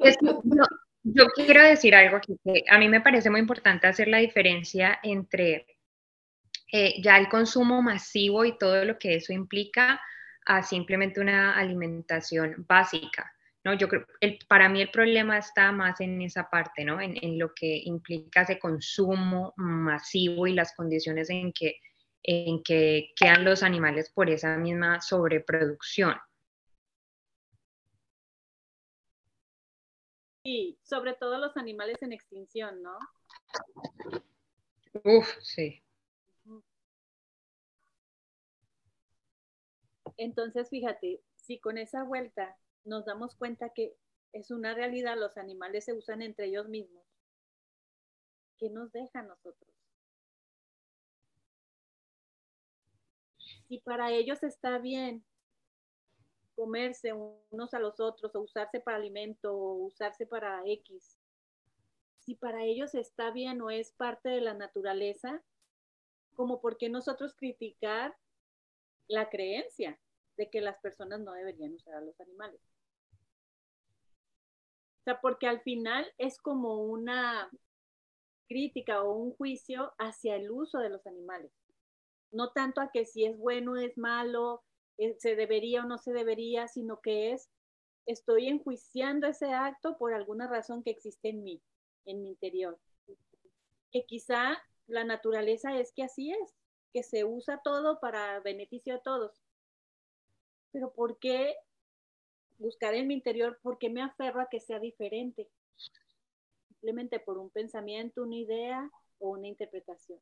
yo 1.03 1.27
quiero 1.35 1.63
decir 1.63 1.95
algo 1.95 2.17
aquí, 2.17 2.37
que 2.45 2.65
a 2.69 2.79
mí 2.79 2.89
me 2.89 3.01
parece 3.01 3.31
muy 3.31 3.41
importante 3.41 3.87
hacer 3.87 4.09
la 4.09 4.19
diferencia 4.19 4.99
entre 5.03 5.67
eh, 6.71 7.03
ya 7.03 7.19
el 7.19 7.29
consumo 7.29 7.83
masivo 7.83 8.45
y 8.45 8.57
todo 8.57 8.85
lo 8.85 8.99
que 8.99 9.17
eso 9.17 9.33
implica 9.33 10.01
a 10.47 10.63
simplemente 10.63 11.21
una 11.21 11.57
alimentación 11.57 12.65
básica. 12.69 13.33
¿no? 13.65 13.75
Yo 13.75 13.89
creo, 13.89 14.07
el, 14.21 14.39
para 14.49 14.69
mí 14.69 14.81
el 14.81 14.91
problema 14.91 15.39
está 15.39 15.71
más 15.71 16.01
en 16.01 16.21
esa 16.23 16.49
parte, 16.51 16.85
¿no? 16.85 17.01
En, 17.01 17.17
en, 17.23 17.39
lo 17.39 17.55
que 17.55 17.83
implica 17.85 18.43
ese 18.43 18.59
consumo 18.59 19.55
masivo 19.57 20.47
y 20.47 20.55
las 20.55 20.75
condiciones 20.75 21.31
en 21.31 21.53
que, 21.53 21.77
en 22.25 22.63
que 22.65 23.11
quedan 23.15 23.45
los 23.45 23.63
animales 23.63 24.11
por 24.11 24.31
esa 24.31 24.57
misma 24.57 25.01
sobreproducción. 25.01 26.17
Y 30.45 30.79
sobre 30.83 31.15
todo 31.15 31.39
los 31.39 31.57
animales 31.57 32.03
en 32.03 32.13
extinción, 32.13 32.83
¿no? 32.83 32.99
Uf, 35.05 35.29
sí. 35.41 35.83
Entonces, 40.17 40.69
fíjate, 40.69 41.23
si 41.37 41.59
con 41.59 41.79
esa 41.79 42.05
vuelta 42.05 42.57
nos 42.85 43.05
damos 43.05 43.35
cuenta 43.37 43.71
que 43.71 43.97
es 44.33 44.51
una 44.51 44.75
realidad, 44.75 45.17
los 45.17 45.37
animales 45.37 45.85
se 45.85 45.93
usan 45.93 46.23
entre 46.23 46.47
ellos 46.47 46.69
mismos, 46.69 47.05
¿qué 48.59 48.71
nos 48.71 48.93
deja 48.93 49.21
a 49.21 49.23
nosotros? 49.23 49.71
Si 53.69 53.79
para 53.79 54.11
ellos 54.13 54.43
está 54.43 54.79
bien 54.79 55.25
comerse 56.55 57.13
unos 57.13 57.75
a 57.75 57.79
los 57.79 58.01
otros 58.01 58.35
o 58.35 58.41
usarse 58.41 58.81
para 58.81 58.97
alimento 58.97 59.55
o 59.55 59.75
usarse 59.87 60.27
para 60.27 60.63
X, 60.67 61.19
si 62.21 62.35
para 62.35 62.65
ellos 62.65 62.95
está 62.95 63.31
bien 63.31 63.61
o 63.63 63.71
es 63.71 63.93
parte 63.93 64.29
de 64.29 64.41
la 64.41 64.55
naturaleza, 64.55 65.43
como 66.35 66.61
por 66.61 66.79
qué 66.79 66.89
nosotros 66.89 67.35
criticar 67.35 68.17
la 69.09 69.29
creencia 69.29 69.99
de 70.37 70.49
que 70.49 70.61
las 70.61 70.79
personas 70.79 71.21
no 71.21 71.33
deberían 71.33 71.75
usar 71.75 71.95
a 71.95 72.01
los 72.01 72.19
animales. 72.21 72.61
O 75.01 75.05
sea, 75.05 75.21
porque 75.21 75.49
al 75.49 75.61
final 75.63 76.07
es 76.17 76.39
como 76.39 76.85
una, 76.85 77.51
crítica 78.53 79.03
o 79.03 79.15
un 79.15 79.33
juicio 79.33 79.95
hacia 79.99 80.37
el 80.37 80.51
uso 80.51 80.79
de 80.79 80.91
los 80.91 81.07
animales. 81.07 81.51
No 82.31 82.53
tanto 82.53 82.83
a 82.83 82.91
que 82.91 83.07
si 83.07 83.25
es 83.25 83.39
bueno, 83.39 83.77
es 83.77 83.97
malo, 83.97 84.63
se 85.19 85.37
debería 85.37 85.83
o 85.83 85.87
no 85.87 85.99
se 85.99 86.13
debería, 86.13 86.69
sino 86.69 87.01
que 87.01 87.33
es, 87.33 87.51
estoy 88.07 88.49
enjuiciando 88.49 89.27
ese 89.27 89.53
acto 89.53 89.97
por 89.99 90.15
alguna 90.15 90.47
razón 90.49 90.83
que 90.83 90.91
existe 90.91 91.31
en 91.31 91.43
mí, 91.43 91.63
en 92.05 92.23
mi 92.23 92.31
interior. 92.31 92.79
Que 93.91 94.05
quizá 94.05 94.63
la 94.87 95.05
naturaleza 95.05 95.79
es 95.79 95.93
que 95.93 96.05
así 96.05 96.33
es, 96.33 96.55
que 96.93 97.03
se 97.03 97.25
usa 97.25 97.61
todo 97.63 98.01
para 98.01 98.41
beneficio 98.41 98.95
de 98.95 99.01
todos. 99.01 99.33
Pero 100.73 100.93
¿por 100.93 101.19
qué 101.19 101.55
buscar 102.59 102.95
en 102.95 103.09
mi 103.09 103.15
interior, 103.15 103.59
por 103.63 103.79
qué 103.79 103.91
me 103.91 104.03
aferro 104.03 104.41
a 104.41 104.49
que 104.49 104.61
sea 104.61 104.79
diferente? 104.79 105.49
Simplemente 106.69 107.21
por 107.21 107.39
un 107.39 107.51
pensamiento, 107.51 108.23
una 108.23 108.37
idea 108.37 108.91
o 109.19 109.31
una 109.31 109.49
interpretación. 109.49 110.21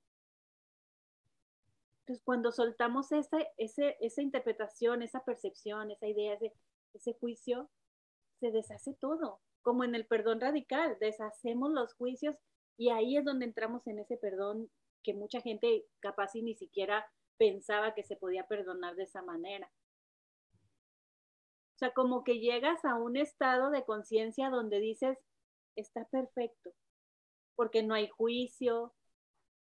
Entonces, 2.11 2.25
cuando 2.25 2.51
soltamos 2.51 3.13
ese, 3.13 3.53
ese, 3.57 3.97
esa 4.01 4.21
interpretación, 4.21 5.01
esa 5.03 5.25
percepción, 5.25 5.93
esa 5.93 6.09
idea, 6.09 6.35
ese, 6.35 6.53
ese 6.93 7.15
juicio, 7.15 7.71
se 8.41 8.51
deshace 8.51 8.95
todo, 8.95 9.39
como 9.63 9.85
en 9.85 9.95
el 9.95 10.07
perdón 10.07 10.41
radical, 10.41 10.97
deshacemos 10.99 11.71
los 11.71 11.95
juicios 11.95 12.35
y 12.77 12.91
ahí 12.91 13.17
es 13.17 13.25
donde 13.25 13.45
entramos 13.45 13.87
en 13.87 14.01
ese 14.01 14.17
perdón 14.17 14.73
que 15.05 15.15
mucha 15.15 15.41
gente 15.41 15.87
capaz 16.01 16.35
y 16.35 16.43
ni 16.43 16.57
siquiera 16.57 17.09
pensaba 17.37 17.95
que 17.95 18.03
se 18.03 18.17
podía 18.17 18.45
perdonar 18.49 18.97
de 18.97 19.05
esa 19.05 19.23
manera. 19.23 19.71
O 21.77 21.79
sea, 21.79 21.93
como 21.93 22.25
que 22.25 22.41
llegas 22.41 22.85
a 22.85 22.97
un 22.97 23.17
estado 23.17 23.71
de 23.71 23.85
conciencia 23.85 24.51
donde 24.51 24.81
dices, 24.81 25.17
está 25.77 26.07
perfecto, 26.07 26.73
porque 27.55 27.85
no 27.85 27.95
hay 27.95 28.09
juicio, 28.09 28.93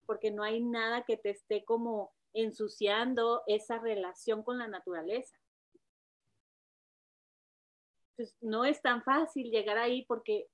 porque 0.07 0.31
no 0.31 0.43
hay 0.43 0.63
nada 0.63 1.05
que 1.05 1.19
te 1.19 1.29
esté 1.29 1.67
como 1.67 2.11
ensuciando 2.35 3.43
esa 3.47 3.79
relación 3.79 4.43
con 4.43 4.59
la 4.59 4.69
naturaleza. 4.69 5.37
Entonces, 8.11 8.37
no 8.41 8.65
es 8.65 8.81
tan 8.83 9.03
fácil 9.03 9.51
llegar 9.51 9.79
ahí 9.79 10.05
porque 10.07 10.49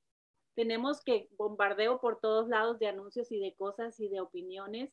tenemos 0.55 1.03
que 1.03 1.29
bombardeo 1.37 2.01
por 2.01 2.21
todos 2.21 2.49
lados 2.49 2.79
de 2.79 2.88
anuncios 2.88 3.31
y 3.31 3.38
de 3.38 3.55
cosas 3.55 3.99
y 4.01 4.09
de 4.09 4.21
opiniones. 4.21 4.93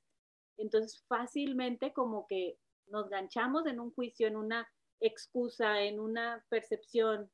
Entonces, 0.58 1.04
fácilmente 1.08 1.93
como 1.93 2.28
que 2.28 2.58
nos 2.88 3.10
ganchamos 3.10 3.65
en 3.65 3.80
un 3.80 3.91
juicio, 3.93 4.28
en 4.28 4.36
una 4.36 4.67
excusa, 5.00 5.82
en 5.82 6.00
una 6.00 6.45
percepción. 6.50 7.32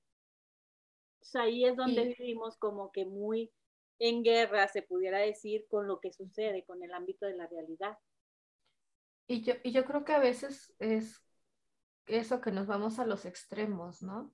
ahí 1.34 1.66
es 1.66 1.76
donde 1.76 2.16
vivimos 2.18 2.58
como 2.58 2.92
que 2.92 3.06
muy 3.06 3.52
en 4.00 4.24
guerra, 4.24 4.68
se 4.68 4.82
pudiera 4.82 5.20
decir, 5.20 5.68
con 5.70 5.88
lo 5.88 6.00
que 6.00 6.12
sucede, 6.12 6.66
con 6.66 6.82
el 6.84 6.94
ámbito 6.94 7.26
de 7.26 7.36
la 7.36 7.48
realidad. 7.48 7.98
Y 9.32 9.44
yo, 9.44 9.54
y 9.64 9.72
yo 9.72 9.86
creo 9.86 10.04
que 10.04 10.12
a 10.12 10.20
veces 10.20 10.74
es 10.78 11.24
eso 12.06 12.42
que 12.42 12.52
nos 12.52 12.68
vamos 12.68 13.00
a 13.00 13.06
los 13.06 13.24
extremos, 13.24 14.02
¿no? 14.02 14.34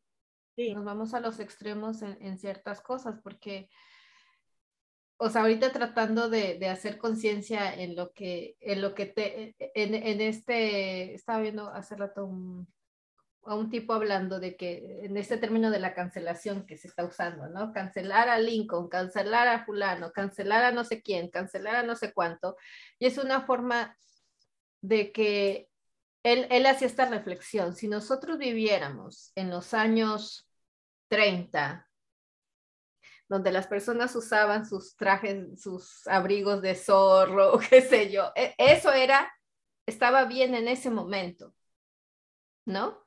Nos 0.57 0.83
vamos 0.83 1.13
a 1.13 1.19
los 1.19 1.39
extremos 1.39 2.01
en, 2.01 2.39
ciertas 2.39 2.81
cosas, 2.81 3.19
porque, 3.21 3.69
o 5.17 5.29
sea, 5.29 5.41
ahorita 5.41 5.71
tratando 5.71 6.31
de, 6.31 6.67
hacer 6.67 6.97
conciencia 6.97 7.71
en 7.75 7.95
lo 7.95 8.11
que, 8.11 8.55
en 8.59 8.81
lo 8.81 8.95
que 8.95 9.05
te, 9.05 9.55
en, 9.75 10.19
este, 10.19 11.13
estaba 11.13 11.41
viendo 11.41 11.69
hace 11.69 11.95
rato 11.95 12.25
un, 12.25 12.67
a 13.45 13.53
un 13.53 13.69
tipo 13.69 13.93
hablando 13.93 14.39
de 14.39 14.57
que 14.57 15.01
en 15.03 15.15
este 15.15 15.37
término 15.37 15.69
de 15.69 15.77
la 15.77 15.93
cancelación 15.93 16.65
que 16.65 16.75
se 16.75 16.87
está 16.87 17.05
usando, 17.05 17.47
¿no? 17.49 17.71
Cancelar 17.71 18.29
a 18.29 18.39
Lincoln, 18.39 18.89
cancelar 18.89 19.47
a 19.47 19.63
fulano, 19.63 20.11
cancelar 20.11 20.63
a 20.63 20.71
no 20.71 20.83
sé 20.83 21.03
quién, 21.03 21.29
cancelar 21.29 21.75
a 21.75 21.83
no 21.83 21.95
sé 21.95 22.13
cuánto. 22.13 22.57
Y 22.97 23.05
es 23.05 23.19
una 23.19 23.41
forma 23.45 23.95
de 24.81 25.11
que 25.11 25.69
él, 26.23 26.47
él 26.49 26.65
hacía 26.65 26.87
esta 26.87 27.05
reflexión. 27.05 27.75
Si 27.75 27.87
nosotros 27.87 28.37
viviéramos 28.37 29.31
en 29.35 29.49
los 29.49 29.73
años 29.73 30.49
30, 31.09 31.87
donde 33.29 33.51
las 33.51 33.67
personas 33.67 34.15
usaban 34.15 34.65
sus 34.65 34.95
trajes, 34.95 35.61
sus 35.61 36.07
abrigos 36.07 36.61
de 36.61 36.75
zorro, 36.75 37.59
qué 37.69 37.81
sé 37.81 38.11
yo. 38.11 38.31
E, 38.35 38.55
eso 38.57 38.91
era, 38.91 39.31
estaba 39.85 40.25
bien 40.25 40.55
en 40.55 40.67
ese 40.67 40.89
momento, 40.89 41.53
¿no? 42.65 43.05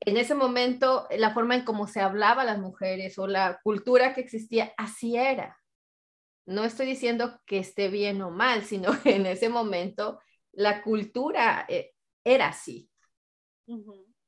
En 0.00 0.16
ese 0.16 0.34
momento, 0.34 1.08
la 1.10 1.34
forma 1.34 1.56
en 1.56 1.64
cómo 1.64 1.86
se 1.88 2.00
hablaba 2.00 2.42
a 2.42 2.44
las 2.44 2.58
mujeres 2.58 3.18
o 3.18 3.26
la 3.26 3.60
cultura 3.62 4.14
que 4.14 4.20
existía, 4.20 4.72
así 4.76 5.16
era. 5.16 5.57
No 6.48 6.64
estoy 6.64 6.86
diciendo 6.86 7.42
que 7.44 7.58
esté 7.58 7.88
bien 7.88 8.22
o 8.22 8.30
mal, 8.30 8.64
sino 8.64 8.90
que 9.02 9.16
en 9.16 9.26
ese 9.26 9.50
momento 9.50 10.18
la 10.52 10.82
cultura 10.82 11.66
eh, 11.68 11.92
era 12.24 12.48
así. 12.48 12.90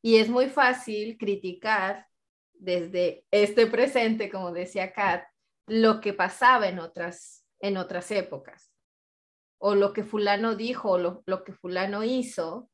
Y 0.02 0.16
es 0.16 0.28
muy 0.28 0.50
fácil 0.50 1.16
criticar 1.16 2.06
desde 2.52 3.24
este 3.30 3.66
presente, 3.66 4.30
como 4.30 4.52
decía 4.52 4.92
Kat, 4.92 5.24
lo 5.66 6.02
que 6.02 6.12
pasaba 6.12 6.68
en 6.68 6.78
otras, 6.78 7.46
en 7.58 7.78
otras 7.78 8.10
épocas, 8.10 8.70
o 9.56 9.74
lo 9.74 9.94
que 9.94 10.04
fulano 10.04 10.56
dijo, 10.56 10.90
o 10.90 10.98
lo, 10.98 11.44
que 11.44 11.54
fulano 11.54 12.04
hizo 12.04 12.70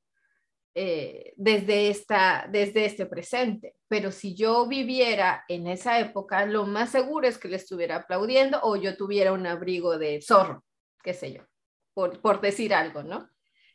eh, 0.78 1.32
desde, 1.36 1.88
esta, 1.88 2.46
desde 2.52 2.84
este 2.84 3.06
presente. 3.06 3.76
Pero 3.88 4.12
si 4.12 4.34
yo 4.34 4.68
viviera 4.68 5.42
en 5.48 5.68
esa 5.68 5.98
época, 6.00 6.44
lo 6.44 6.66
más 6.66 6.90
seguro 6.90 7.26
es 7.26 7.38
que 7.38 7.48
le 7.48 7.56
estuviera 7.56 7.96
aplaudiendo 7.96 8.60
o 8.62 8.76
yo 8.76 8.94
tuviera 8.94 9.32
un 9.32 9.46
abrigo 9.46 9.96
de 9.96 10.20
zorro, 10.20 10.62
qué 11.02 11.14
sé 11.14 11.32
yo, 11.32 11.44
por, 11.94 12.20
por 12.20 12.42
decir 12.42 12.74
algo, 12.74 13.02
¿no? 13.02 13.26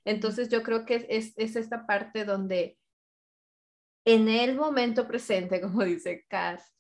Entonces 0.06 0.50
yo 0.50 0.62
creo 0.62 0.86
que 0.86 1.08
es, 1.10 1.34
es 1.38 1.56
esta 1.56 1.88
parte 1.88 2.24
donde 2.24 2.78
en 4.06 4.30
el 4.30 4.56
momento 4.56 5.08
presente, 5.08 5.60
como 5.62 5.84
dice 5.84 6.24
Cass, 6.30 6.72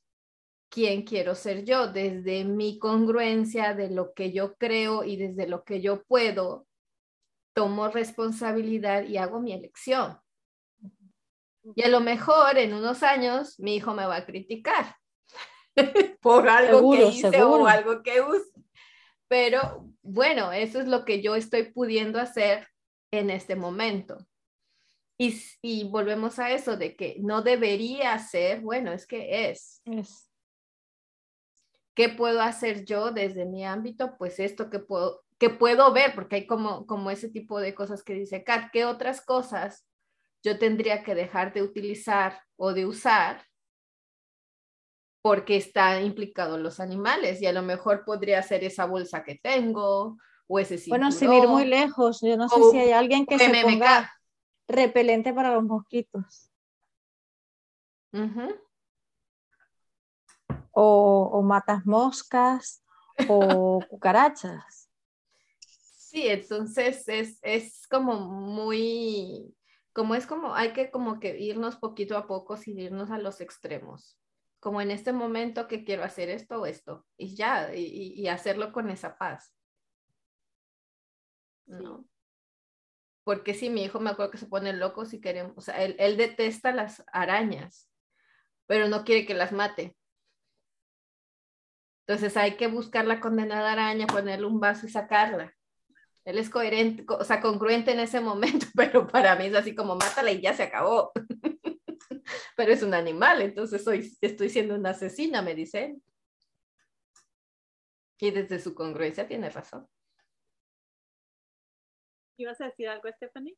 quién 0.69 1.01
quiero 1.01 1.33
ser 1.33 1.65
yo, 1.65 1.87
desde 1.91 2.45
mi 2.45 2.77
congruencia 2.77 3.73
de 3.73 3.89
lo 3.89 4.13
que 4.13 4.31
yo 4.31 4.55
creo 4.57 5.03
y 5.03 5.15
desde 5.15 5.47
lo 5.47 5.63
que 5.63 5.81
yo 5.81 6.03
puedo, 6.03 6.67
tomo 7.53 7.87
responsabilidad 7.89 9.03
y 9.03 9.17
hago 9.17 9.39
mi 9.39 9.53
elección. 9.53 10.19
Y 11.75 11.83
a 11.83 11.89
lo 11.89 11.99
mejor 11.99 12.57
en 12.57 12.73
unos 12.73 13.03
años 13.03 13.59
mi 13.59 13.75
hijo 13.75 13.93
me 13.93 14.05
va 14.05 14.17
a 14.17 14.25
criticar 14.25 14.95
por 16.21 16.49
algo 16.49 16.91
que 16.91 17.05
hice 17.07 17.43
o 17.43 17.67
algo 17.67 18.01
que 18.01 18.21
use. 18.21 18.51
Pero 19.27 19.87
bueno, 20.01 20.51
eso 20.51 20.79
es 20.79 20.87
lo 20.87 21.05
que 21.05 21.21
yo 21.21 21.35
estoy 21.35 21.71
pudiendo 21.71 22.19
hacer 22.19 22.67
en 23.11 23.29
este 23.29 23.55
momento. 23.55 24.17
Y, 25.61 25.87
volvemos 25.87 26.39
a 26.39 26.51
eso 26.51 26.77
de 26.77 26.95
que 26.95 27.17
no 27.19 27.43
debería 27.43 28.17
ser, 28.17 28.61
bueno, 28.61 28.91
es 28.91 29.05
que 29.05 29.51
es. 29.51 29.81
es. 29.85 30.31
¿Qué 31.93 32.09
puedo 32.09 32.41
hacer 32.41 32.85
yo 32.85 33.11
desde 33.11 33.45
mi 33.45 33.63
ámbito? 33.63 34.15
Pues 34.17 34.39
esto 34.39 34.71
que 34.71 34.79
puedo, 34.79 35.23
que 35.41 35.49
puedo 35.49 35.91
ver, 35.91 36.13
porque 36.13 36.35
hay 36.35 36.45
como, 36.45 36.85
como 36.85 37.09
ese 37.09 37.27
tipo 37.27 37.59
de 37.59 37.73
cosas 37.73 38.03
que 38.03 38.13
dice 38.13 38.43
Kat, 38.43 38.69
¿qué 38.71 38.85
otras 38.85 39.25
cosas 39.25 39.87
yo 40.43 40.59
tendría 40.59 41.01
que 41.01 41.15
dejar 41.15 41.51
de 41.51 41.63
utilizar 41.63 42.43
o 42.57 42.73
de 42.73 42.85
usar 42.85 43.43
porque 45.23 45.55
está 45.55 45.99
implicado 45.99 46.59
los 46.59 46.79
animales 46.79 47.41
y 47.41 47.47
a 47.47 47.53
lo 47.53 47.63
mejor 47.63 48.05
podría 48.05 48.43
ser 48.43 48.63
esa 48.63 48.85
bolsa 48.85 49.23
que 49.23 49.33
tengo 49.33 50.19
o 50.45 50.59
ese 50.59 50.77
cinturón. 50.77 51.09
Bueno, 51.09 51.11
sin 51.11 51.33
ir 51.33 51.47
muy 51.47 51.65
lejos, 51.65 52.21
yo 52.21 52.37
no 52.37 52.47
sé 52.47 52.61
si 52.69 52.77
hay 52.77 52.91
alguien 52.91 53.25
que 53.25 53.39
se 53.39 53.63
ponga 53.63 54.13
repelente 54.67 55.33
para 55.33 55.55
los 55.55 55.63
mosquitos. 55.63 56.51
o, 60.71 61.41
matas 61.41 61.83
moscas 61.87 62.83
o 63.27 63.79
cucarachas. 63.89 64.80
Sí, 66.11 66.27
entonces 66.27 67.07
es, 67.07 67.39
es, 67.41 67.87
como 67.87 68.19
muy, 68.19 69.55
como 69.93 70.13
es 70.13 70.27
como, 70.27 70.53
hay 70.53 70.73
que 70.73 70.91
como 70.91 71.21
que 71.21 71.39
irnos 71.39 71.77
poquito 71.77 72.17
a 72.17 72.27
poco 72.27 72.57
sin 72.57 72.79
irnos 72.79 73.11
a 73.11 73.17
los 73.17 73.39
extremos. 73.39 74.19
Como 74.59 74.81
en 74.81 74.91
este 74.91 75.13
momento 75.13 75.69
que 75.69 75.85
quiero 75.85 76.03
hacer 76.03 76.29
esto 76.29 76.59
o 76.59 76.65
esto, 76.65 77.07
y 77.15 77.33
ya, 77.37 77.73
y, 77.73 78.27
hacerlo 78.27 78.73
con 78.73 78.89
esa 78.89 79.17
paz. 79.17 79.55
¿no? 81.65 82.05
porque 83.23 83.53
sí, 83.53 83.69
mi 83.69 83.83
hijo 83.83 84.01
me 84.01 84.09
acuerdo 84.09 84.31
que 84.31 84.37
se 84.37 84.47
pone 84.47 84.73
loco 84.73 85.05
si 85.05 85.21
queremos, 85.21 85.53
o 85.55 85.61
sea, 85.61 85.81
él, 85.81 86.17
detesta 86.17 86.73
las 86.73 87.05
arañas, 87.13 87.89
pero 88.67 88.89
no 88.89 89.05
quiere 89.05 89.25
que 89.25 89.33
las 89.33 89.53
mate. 89.53 89.95
Entonces 92.05 92.35
hay 92.35 92.57
que 92.57 92.67
buscar 92.67 93.05
la 93.05 93.21
condenada 93.21 93.71
araña, 93.71 94.07
ponerle 94.07 94.47
un 94.47 94.59
vaso 94.59 94.85
y 94.85 94.89
sacarla. 94.89 95.55
Él 96.23 96.37
es 96.37 96.49
coherente, 96.49 97.03
o 97.07 97.23
sea, 97.23 97.41
congruente 97.41 97.91
en 97.91 97.99
ese 97.99 98.21
momento, 98.21 98.67
pero 98.75 99.07
para 99.07 99.35
mí 99.35 99.45
es 99.45 99.55
así 99.55 99.73
como 99.73 99.95
mátala 99.95 100.31
y 100.31 100.41
ya 100.41 100.53
se 100.53 100.63
acabó. 100.63 101.11
pero 102.55 102.71
es 102.71 102.83
un 102.83 102.93
animal, 102.93 103.41
entonces 103.41 103.83
soy, 103.83 104.15
estoy 104.21 104.49
siendo 104.49 104.75
una 104.75 104.91
asesina, 104.91 105.41
me 105.41 105.55
dicen. 105.55 106.01
Y 108.19 108.29
desde 108.29 108.59
su 108.59 108.75
congruencia 108.75 109.27
tiene 109.27 109.49
razón. 109.49 109.87
¿Ibas 112.37 112.61
a 112.61 112.65
decir 112.65 112.87
algo, 112.87 113.09
Stephanie? 113.11 113.57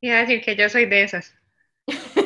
Iba 0.00 0.16
a 0.16 0.20
decir 0.20 0.40
que 0.42 0.56
yo 0.56 0.68
soy 0.68 0.86
de 0.86 1.02
esas. 1.04 1.34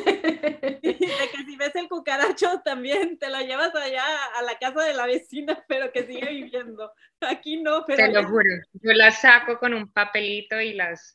de 0.82 0.96
que 0.98 1.44
si 1.46 1.56
ves 1.56 1.74
el 1.74 1.88
cucaracho 1.88 2.60
también 2.64 3.18
te 3.18 3.30
lo 3.30 3.40
llevas 3.40 3.74
allá 3.74 4.04
a 4.34 4.42
la 4.42 4.58
casa 4.58 4.82
de 4.84 4.94
la 4.94 5.06
vecina, 5.06 5.64
pero 5.68 5.92
que 5.92 6.04
sigue 6.04 6.28
viviendo. 6.28 6.92
Aquí 7.20 7.62
no, 7.62 7.84
pero... 7.86 7.96
Te 7.96 8.12
lo 8.12 8.28
juro, 8.28 8.50
yo 8.72 8.92
las 8.92 9.20
saco 9.20 9.58
con 9.58 9.74
un 9.74 9.90
papelito 9.92 10.60
y 10.60 10.74
las, 10.74 11.14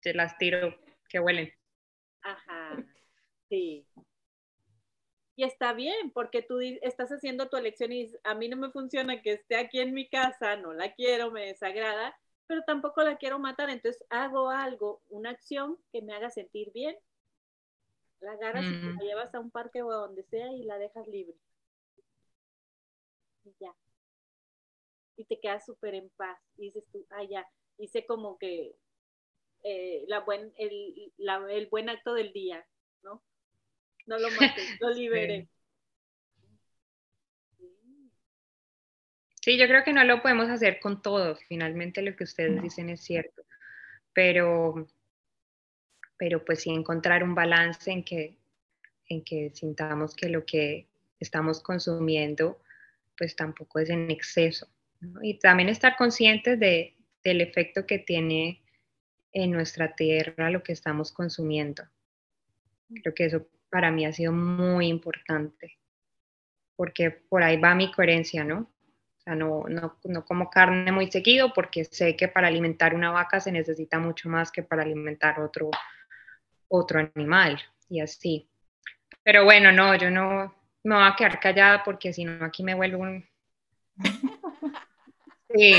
te 0.00 0.14
las 0.14 0.36
tiro 0.38 0.78
que 1.08 1.20
huelen. 1.20 1.52
Ajá, 2.22 2.76
sí. 3.48 3.86
Y 5.34 5.44
está 5.44 5.72
bien, 5.72 6.10
porque 6.12 6.42
tú 6.42 6.60
estás 6.60 7.10
haciendo 7.10 7.48
tu 7.48 7.56
elección 7.56 7.90
y 7.92 8.12
a 8.22 8.34
mí 8.34 8.48
no 8.48 8.56
me 8.56 8.70
funciona 8.70 9.22
que 9.22 9.32
esté 9.32 9.56
aquí 9.56 9.80
en 9.80 9.94
mi 9.94 10.08
casa, 10.08 10.56
no 10.56 10.74
la 10.74 10.92
quiero, 10.94 11.30
me 11.30 11.46
desagrada, 11.46 12.14
pero 12.46 12.62
tampoco 12.66 13.02
la 13.02 13.16
quiero 13.16 13.38
matar, 13.38 13.70
entonces 13.70 14.04
hago 14.10 14.50
algo, 14.50 15.02
una 15.08 15.30
acción 15.30 15.78
que 15.90 16.02
me 16.02 16.14
haga 16.14 16.28
sentir 16.28 16.70
bien. 16.72 16.94
La 18.22 18.32
agarras 18.32 18.64
y 18.64 18.80
la 18.80 19.02
llevas 19.02 19.34
a 19.34 19.40
un 19.40 19.50
parque 19.50 19.82
o 19.82 19.90
a 19.90 19.96
donde 19.96 20.22
sea 20.24 20.52
y 20.52 20.62
la 20.62 20.78
dejas 20.78 21.06
libre. 21.08 21.34
Y 23.44 23.54
ya. 23.60 23.74
Y 25.16 25.24
te 25.24 25.40
quedas 25.40 25.66
súper 25.66 25.94
en 25.94 26.08
paz. 26.10 26.38
Y 26.56 26.66
dices 26.66 26.84
tú, 26.92 27.04
ah, 27.10 27.24
ya, 27.24 27.44
hice 27.78 28.06
como 28.06 28.38
que 28.38 28.76
eh, 29.64 30.04
la 30.08 30.20
buen, 30.20 30.52
el, 30.56 31.12
el 31.50 31.66
buen 31.66 31.88
acto 31.88 32.14
del 32.14 32.32
día, 32.32 32.64
¿no? 33.02 33.22
No 34.06 34.18
lo 34.18 34.30
maté, 34.30 34.62
lo 34.80 34.90
liberé. 34.90 35.48
Sí, 39.42 39.58
yo 39.58 39.66
creo 39.66 39.82
que 39.82 39.92
no 39.92 40.04
lo 40.04 40.22
podemos 40.22 40.48
hacer 40.48 40.78
con 40.78 41.02
todo. 41.02 41.34
Finalmente 41.48 42.00
lo 42.02 42.14
que 42.14 42.24
ustedes 42.24 42.62
dicen 42.62 42.88
es 42.90 43.02
cierto. 43.02 43.42
Pero, 44.12 44.86
pero 46.22 46.44
pues 46.44 46.60
sí 46.60 46.70
encontrar 46.70 47.24
un 47.24 47.34
balance 47.34 47.90
en 47.90 48.04
que, 48.04 48.36
en 49.08 49.24
que 49.24 49.50
sintamos 49.50 50.14
que 50.14 50.28
lo 50.28 50.46
que 50.46 50.86
estamos 51.18 51.60
consumiendo 51.60 52.60
pues 53.18 53.34
tampoco 53.34 53.80
es 53.80 53.90
en 53.90 54.08
exceso. 54.08 54.68
Y 55.20 55.40
también 55.40 55.68
estar 55.68 55.96
conscientes 55.96 56.60
de, 56.60 56.94
del 57.24 57.40
efecto 57.40 57.88
que 57.88 57.98
tiene 57.98 58.62
en 59.32 59.50
nuestra 59.50 59.96
tierra 59.96 60.48
lo 60.48 60.62
que 60.62 60.70
estamos 60.70 61.10
consumiendo. 61.10 61.82
Creo 63.02 63.14
que 63.16 63.24
eso 63.24 63.48
para 63.68 63.90
mí 63.90 64.06
ha 64.06 64.12
sido 64.12 64.30
muy 64.30 64.86
importante, 64.86 65.80
porque 66.76 67.10
por 67.10 67.42
ahí 67.42 67.56
va 67.56 67.74
mi 67.74 67.90
coherencia, 67.90 68.44
¿no? 68.44 68.60
O 68.60 69.20
sea, 69.24 69.34
no, 69.34 69.64
no, 69.68 69.98
no, 70.04 70.24
como 70.24 70.48
carne 70.50 70.92
muy 70.92 71.10
seguido 71.10 71.52
porque 71.52 71.84
sé 71.84 72.14
que 72.14 72.28
para 72.28 72.46
alimentar 72.46 72.94
una 72.94 73.10
vaca 73.10 73.40
se 73.40 73.50
necesita 73.50 73.98
mucho 73.98 74.28
más 74.28 74.52
que 74.52 74.62
para 74.62 74.82
alimentar 74.82 75.40
otro, 75.40 75.68
otro 76.72 76.98
animal 77.14 77.60
y 77.88 78.00
así. 78.00 78.48
Pero 79.22 79.44
bueno, 79.44 79.70
no, 79.72 79.94
yo 79.94 80.10
no 80.10 80.54
me 80.82 80.94
voy 80.94 81.04
a 81.04 81.14
quedar 81.16 81.38
callada 81.38 81.84
porque 81.84 82.12
si 82.12 82.24
no 82.24 82.44
aquí 82.44 82.62
me 82.62 82.74
vuelvo 82.74 83.02
un... 83.02 83.24
Sí. 85.54 85.74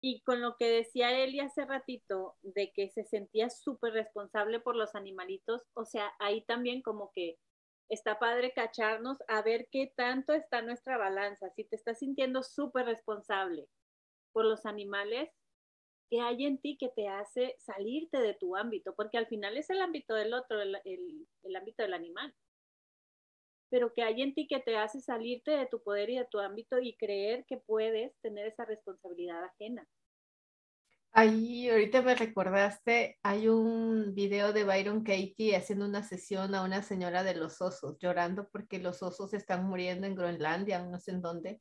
Y 0.00 0.22
con 0.22 0.40
lo 0.40 0.56
que 0.56 0.70
decía 0.70 1.10
Eli 1.10 1.40
hace 1.40 1.66
ratito, 1.66 2.36
de 2.40 2.72
que 2.72 2.88
se 2.88 3.04
sentía 3.04 3.50
súper 3.50 3.92
responsable 3.92 4.58
por 4.58 4.74
los 4.74 4.94
animalitos, 4.94 5.66
o 5.74 5.84
sea, 5.84 6.10
ahí 6.18 6.46
también 6.46 6.80
como 6.80 7.12
que 7.12 7.36
está 7.90 8.18
padre 8.18 8.54
cacharnos 8.54 9.18
a 9.28 9.42
ver 9.42 9.68
qué 9.70 9.92
tanto 9.94 10.32
está 10.32 10.62
nuestra 10.62 10.96
balanza. 10.96 11.50
Si 11.50 11.64
te 11.64 11.76
estás 11.76 11.98
sintiendo 11.98 12.42
súper 12.42 12.86
responsable 12.86 13.68
por 14.32 14.46
los 14.46 14.64
animales, 14.64 15.28
¿qué 16.10 16.20
hay 16.20 16.46
en 16.46 16.58
ti 16.58 16.76
que 16.78 16.88
te 16.88 17.08
hace 17.08 17.54
salirte 17.58 18.18
de 18.18 18.34
tu 18.34 18.56
ámbito? 18.56 18.94
Porque 18.94 19.18
al 19.18 19.26
final 19.26 19.56
es 19.56 19.70
el 19.70 19.80
ámbito 19.80 20.14
del 20.14 20.34
otro, 20.34 20.60
el, 20.60 20.76
el, 20.84 21.56
ámbito 21.56 21.82
del 21.82 21.94
animal. 21.94 22.34
Pero 23.70 23.92
¿qué 23.94 24.02
hay 24.02 24.22
en 24.22 24.34
ti 24.34 24.46
que 24.46 24.60
te 24.60 24.76
hace 24.76 25.00
salirte 25.00 25.50
de 25.50 25.66
tu 25.66 25.82
poder 25.82 26.10
y 26.10 26.18
de 26.18 26.24
tu 26.24 26.38
ámbito 26.38 26.78
y 26.78 26.96
creer 26.96 27.44
que 27.46 27.58
puedes 27.58 28.16
tener 28.20 28.46
esa 28.46 28.64
responsabilidad 28.64 29.44
ajena. 29.44 29.86
Ahí, 31.12 31.68
ahorita 31.68 32.02
me 32.02 32.14
recordaste, 32.14 33.18
hay 33.22 33.48
un 33.48 34.14
video 34.14 34.52
de 34.52 34.64
Byron 34.64 35.02
Katie 35.02 35.56
haciendo 35.56 35.86
una 35.86 36.02
sesión 36.02 36.54
a 36.54 36.62
una 36.62 36.82
señora 36.82 37.24
de 37.24 37.34
los 37.34 37.60
osos, 37.62 37.98
llorando 37.98 38.48
porque 38.50 38.78
los 38.78 39.02
osos 39.02 39.32
están 39.32 39.66
muriendo 39.66 40.06
en 40.06 40.14
Groenlandia, 40.14 40.84
no 40.84 40.98
sé 41.00 41.12
en 41.12 41.22
dónde. 41.22 41.60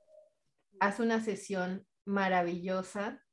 Hace 0.80 1.02
una 1.02 1.22
sesión 1.22 1.88
maravillosa 2.06 3.26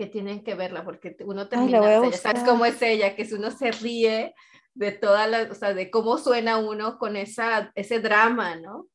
que 0.00 0.06
tienen 0.06 0.42
que 0.42 0.54
verla 0.54 0.82
porque 0.82 1.14
uno 1.26 1.46
termina, 1.46 1.78
ya 2.08 2.12
sabes 2.16 2.42
cómo 2.42 2.64
es 2.64 2.80
ella, 2.80 3.14
que 3.14 3.26
si 3.26 3.34
uno 3.34 3.50
se 3.50 3.70
ríe 3.70 4.34
de 4.72 4.92
toda 4.92 5.26
la, 5.26 5.42
o 5.42 5.54
sea, 5.54 5.74
de 5.74 5.90
cómo 5.90 6.16
suena 6.16 6.56
uno 6.56 6.98
con 6.98 7.16
esa, 7.16 7.70
ese 7.74 8.00
drama, 8.00 8.56
¿no? 8.56 8.88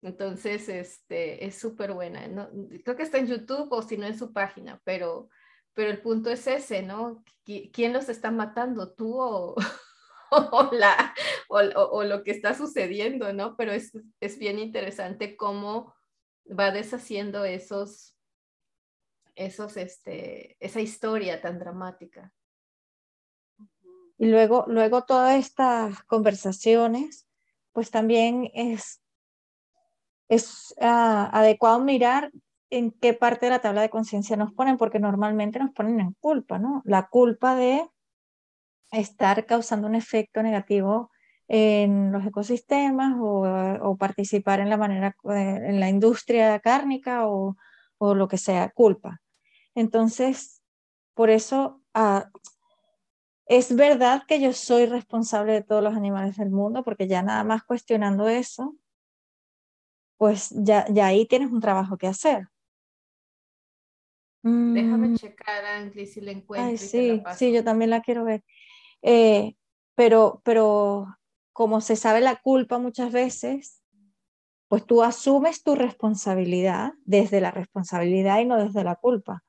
Entonces, 0.00 0.66
este, 0.70 1.44
es 1.44 1.58
súper 1.58 1.92
buena. 1.92 2.26
Creo 2.82 2.96
que 2.96 3.02
está 3.02 3.18
en 3.18 3.26
YouTube 3.26 3.68
o 3.70 3.82
si 3.82 3.98
no 3.98 4.06
en 4.06 4.18
su 4.18 4.32
página, 4.32 4.80
pero, 4.82 5.28
pero 5.74 5.90
el 5.90 6.00
punto 6.00 6.30
es 6.30 6.46
ese, 6.46 6.80
¿no? 6.80 7.22
¿Quién 7.44 7.92
los 7.92 8.08
está 8.08 8.30
matando? 8.30 8.94
¿Tú 8.94 9.14
o, 9.20 9.56
o, 10.30 10.70
la, 10.72 11.14
o, 11.50 12.02
lo 12.02 12.24
que 12.24 12.30
está 12.30 12.54
sucediendo, 12.54 13.34
¿no? 13.34 13.58
Pero 13.58 13.72
es, 13.72 13.92
es, 14.20 14.38
bien 14.38 14.58
interesante 14.58 15.36
cómo 15.36 15.94
va 16.48 16.70
deshaciendo 16.70 17.44
esos, 17.44 18.16
esos, 19.38 19.76
este, 19.76 20.56
esa 20.60 20.80
historia 20.80 21.40
tan 21.40 21.58
dramática. 21.58 22.32
Y 24.18 24.26
luego, 24.26 24.64
luego 24.66 25.04
todas 25.04 25.38
estas 25.38 26.02
conversaciones, 26.04 27.26
pues 27.72 27.90
también 27.90 28.50
es 28.52 29.00
es 30.28 30.74
ah, 30.80 31.30
adecuado 31.32 31.80
mirar 31.80 32.30
en 32.70 32.90
qué 32.92 33.14
parte 33.14 33.46
de 33.46 33.50
la 33.50 33.60
tabla 33.60 33.80
de 33.80 33.90
conciencia 33.90 34.36
nos 34.36 34.52
ponen, 34.52 34.76
porque 34.76 34.98
normalmente 34.98 35.58
nos 35.58 35.70
ponen 35.72 36.00
en 36.00 36.12
culpa, 36.20 36.58
¿no? 36.58 36.82
La 36.84 37.08
culpa 37.08 37.54
de 37.54 37.88
estar 38.92 39.46
causando 39.46 39.86
un 39.86 39.94
efecto 39.94 40.42
negativo 40.42 41.10
en 41.48 42.12
los 42.12 42.26
ecosistemas 42.26 43.16
o, 43.18 43.96
participar 43.98 44.60
en 44.60 44.68
la 44.68 44.76
manera, 44.76 45.16
eh, 45.30 45.60
en 45.64 45.80
la 45.80 45.88
industria 45.88 46.58
cárnica 46.60 47.26
o, 47.26 47.56
lo 48.00 48.28
que 48.28 48.36
sea, 48.36 48.68
culpa. 48.70 49.20
Entonces, 49.78 50.60
por 51.14 51.30
eso 51.30 51.80
ah, 51.94 52.30
es 53.46 53.76
verdad 53.76 54.24
que 54.26 54.40
yo 54.40 54.52
soy 54.52 54.86
responsable 54.86 55.52
de 55.52 55.62
todos 55.62 55.84
los 55.84 55.94
animales 55.94 56.36
del 56.36 56.50
mundo, 56.50 56.82
porque 56.82 57.06
ya 57.06 57.22
nada 57.22 57.44
más 57.44 57.62
cuestionando 57.62 58.28
eso, 58.28 58.76
pues 60.16 60.50
ya, 60.50 60.84
ya 60.90 61.06
ahí 61.06 61.26
tienes 61.26 61.52
un 61.52 61.60
trabajo 61.60 61.96
que 61.96 62.08
hacer. 62.08 62.48
Déjame 64.42 65.08
mm. 65.08 65.16
checar, 65.16 65.64
Angli, 65.64 66.06
si 66.06 66.20
la 66.22 66.32
encuentro. 66.32 66.76
sí, 66.76 67.22
sí, 67.36 67.52
yo 67.52 67.62
también 67.62 67.90
la 67.90 68.00
quiero 68.00 68.24
ver. 68.24 68.44
Eh, 69.02 69.54
pero, 69.94 70.42
pero 70.44 71.06
como 71.52 71.80
se 71.80 71.94
sabe 71.94 72.20
la 72.20 72.36
culpa 72.36 72.78
muchas 72.78 73.12
veces, 73.12 73.80
pues 74.66 74.84
tú 74.84 75.04
asumes 75.04 75.62
tu 75.62 75.76
responsabilidad 75.76 76.94
desde 77.04 77.40
la 77.40 77.52
responsabilidad 77.52 78.40
y 78.40 78.44
no 78.44 78.56
desde 78.56 78.82
la 78.82 78.96
culpa. 78.96 79.44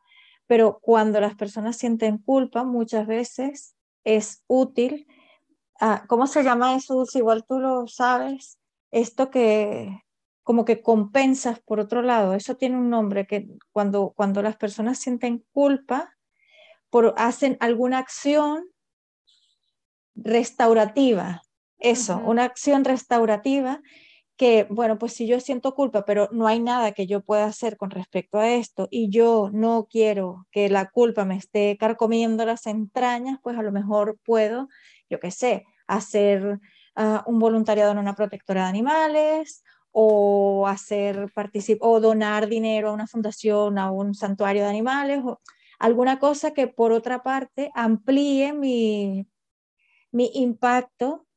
Pero 0.50 0.80
cuando 0.82 1.22
las 1.22 1.36
personas 1.36 1.78
sienten 1.78 2.18
culpa, 2.18 2.64
muchas 2.64 3.06
veces 3.06 3.76
es 4.04 4.44
útil. 4.48 5.06
Ah, 5.80 6.06
¿Cómo 6.08 6.26
se 6.26 6.42
llama 6.44 6.74
eso, 6.74 7.06
Igual 7.14 7.46
tú 7.48 7.60
lo 7.60 7.86
sabes. 7.86 8.58
Esto 8.90 9.30
que, 9.30 10.02
como 10.42 10.66
que 10.66 10.82
compensas 10.82 11.60
por 11.60 11.80
otro 11.80 12.02
lado. 12.02 12.34
Eso 12.34 12.58
tiene 12.58 12.78
un 12.78 12.90
nombre 12.90 13.28
que 13.28 13.48
cuando, 13.72 14.12
cuando 14.16 14.42
las 14.42 14.58
personas 14.58 14.98
sienten 14.98 15.46
culpa, 15.52 16.18
por, 16.90 17.14
hacen 17.18 17.56
alguna 17.60 18.00
acción 18.00 18.66
restaurativa. 20.16 21.44
Eso, 21.78 22.18
una 22.26 22.46
acción 22.46 22.86
restaurativa 22.86 23.84
que, 24.40 24.66
bueno, 24.70 24.98
pues 24.98 25.12
si 25.12 25.28
yo 25.28 25.42
siento 25.42 25.76
culpa, 25.76 26.06
pero 26.06 26.30
no 26.32 26.48
hay 26.48 26.62
nada 26.62 26.94
que 26.94 27.08
yo 27.08 27.20
pueda 27.22 27.44
hacer 27.44 27.76
con 27.76 27.90
respecto 27.92 28.40
a 28.40 28.50
esto 28.50 28.88
y 28.90 29.10
yo 29.10 29.50
no 29.52 29.88
quiero 29.92 30.48
que 30.50 30.70
la 30.70 30.90
culpa 30.90 31.26
me 31.26 31.36
esté 31.36 31.76
carcomiendo 31.78 32.46
las 32.46 32.66
entrañas, 32.66 33.40
pues 33.44 33.58
a 33.58 33.64
lo 33.64 33.74
mejor 33.74 34.18
puedo, 34.24 34.70
yo 35.10 35.20
qué 35.20 35.32
sé, 35.32 35.66
hacer 35.88 36.62
ah, 36.96 37.22
un 37.28 37.38
voluntariado 37.40 37.92
en 37.92 37.98
una 37.98 38.16
protectora 38.16 38.64
de 38.64 38.70
animales 38.70 39.62
o 39.92 40.66
hacer 40.68 41.30
o 41.82 42.00
donar 42.00 42.48
dinero 42.48 42.90
a 42.90 42.94
una 42.94 43.08
fundación, 43.08 43.78
a 43.78 43.92
un 43.92 44.16
santuario 44.16 44.64
de 44.64 44.70
animales, 44.70 45.20
o 45.26 45.42
alguna 45.80 46.18
cosa 46.18 46.54
que 46.54 46.68
por 46.68 46.94
otra 46.94 47.24
parte 47.24 47.72
amplíe 47.76 48.54
mi, 48.54 49.28
mi 50.12 50.32
impacto 50.36 51.28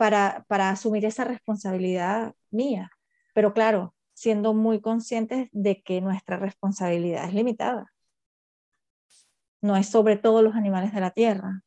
para, 0.00 0.46
para 0.48 0.70
asumir 0.70 1.04
esa 1.04 1.24
responsabilidad 1.24 2.34
mía. 2.50 2.90
Pero 3.34 3.52
claro, 3.52 3.94
siendo 4.14 4.54
muy 4.54 4.80
conscientes 4.80 5.50
de 5.52 5.82
que 5.82 6.00
nuestra 6.00 6.38
responsabilidad 6.38 7.26
es 7.28 7.34
limitada. 7.34 7.92
No 9.60 9.76
es 9.76 9.90
sobre 9.90 10.16
todos 10.16 10.42
los 10.42 10.54
animales 10.54 10.94
de 10.94 11.02
la 11.02 11.10
tierra. 11.10 11.60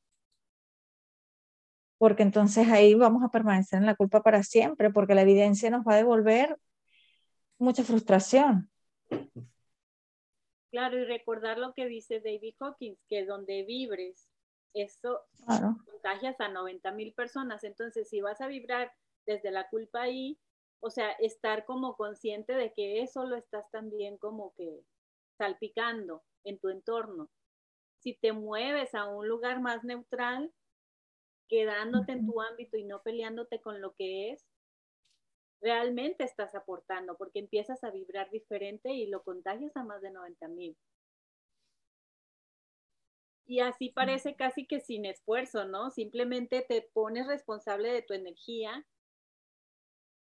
Porque 1.99 2.23
entonces 2.23 2.69
ahí 2.69 2.95
vamos 2.95 3.23
a 3.23 3.29
permanecer 3.29 3.77
en 3.77 3.85
la 3.85 3.93
culpa 3.93 4.23
para 4.23 4.41
siempre, 4.41 4.89
porque 4.89 5.13
la 5.13 5.21
evidencia 5.21 5.69
nos 5.69 5.85
va 5.85 5.93
a 5.93 5.97
devolver 5.97 6.57
mucha 7.59 7.83
frustración. 7.83 8.71
Claro, 10.71 10.97
y 10.97 11.05
recordar 11.05 11.59
lo 11.59 11.75
que 11.75 11.85
dice 11.85 12.19
David 12.19 12.55
Hawkins, 12.59 12.97
que 13.07 13.27
donde 13.27 13.61
vibres, 13.61 14.27
eso 14.73 15.21
contagias 15.85 16.39
a 16.41 16.49
90 16.49 16.91
mil 16.91 17.13
personas. 17.13 17.63
Entonces, 17.63 18.09
si 18.09 18.21
vas 18.21 18.41
a 18.41 18.47
vibrar 18.47 18.91
desde 19.25 19.51
la 19.51 19.69
culpa 19.69 20.01
ahí, 20.01 20.39
o 20.81 20.89
sea, 20.89 21.11
estar 21.11 21.65
como 21.65 21.95
consciente 21.95 22.53
de 22.53 22.73
que 22.73 23.01
eso 23.01 23.25
lo 23.25 23.35
estás 23.37 23.69
también 23.71 24.17
como 24.17 24.53
que 24.55 24.83
salpicando 25.37 26.23
en 26.43 26.59
tu 26.59 26.69
entorno. 26.69 27.29
Si 27.99 28.13
te 28.15 28.33
mueves 28.33 28.93
a 28.93 29.05
un 29.05 29.27
lugar 29.27 29.61
más 29.61 29.83
neutral, 29.83 30.53
quedándote 31.47 32.11
en 32.11 32.25
tu 32.25 32.41
ámbito 32.41 32.77
y 32.77 32.83
no 32.83 33.01
peleándote 33.01 33.61
con 33.61 33.79
lo 33.79 33.93
que 33.93 34.31
es, 34.31 34.45
realmente 35.61 36.25
estás 36.25 36.53
aportando 36.55 37.15
porque 37.15 37.39
empiezas 37.39 37.83
a 37.85 37.91
vibrar 37.91 38.29
diferente 38.29 38.91
y 38.91 39.07
lo 39.07 39.23
contagias 39.23 39.75
a 39.77 39.83
más 39.83 40.01
de 40.01 40.11
90 40.11 40.47
mil. 40.49 40.77
Y 43.45 43.59
así 43.59 43.89
parece 43.89 44.35
casi 44.35 44.65
que 44.65 44.79
sin 44.79 45.05
esfuerzo, 45.05 45.65
¿no? 45.65 45.91
Simplemente 45.91 46.65
te 46.67 46.89
pones 46.93 47.27
responsable 47.27 47.91
de 47.91 48.01
tu 48.01 48.13
energía 48.13 48.85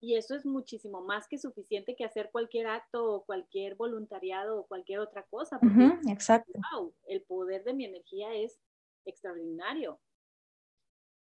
y 0.03 0.15
eso 0.15 0.35
es 0.35 0.45
muchísimo 0.45 1.01
más 1.01 1.27
que 1.27 1.37
suficiente 1.37 1.95
que 1.95 2.03
hacer 2.03 2.31
cualquier 2.31 2.67
acto 2.67 3.05
o 3.05 3.23
cualquier 3.23 3.75
voluntariado 3.75 4.59
o 4.59 4.65
cualquier 4.65 4.99
otra 4.99 5.23
cosa. 5.29 5.59
exacto. 6.07 6.51
Wow, 6.73 6.93
el 7.05 7.21
poder 7.21 7.63
de 7.63 7.73
mi 7.73 7.85
energía 7.85 8.33
es 8.33 8.59
extraordinario. 9.05 9.99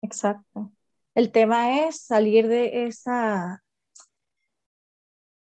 Exacto. 0.03 0.73
El 1.15 1.33
tema 1.33 1.87
es 1.87 2.03
salir 2.03 2.49
de 2.49 2.87
esa 2.87 3.63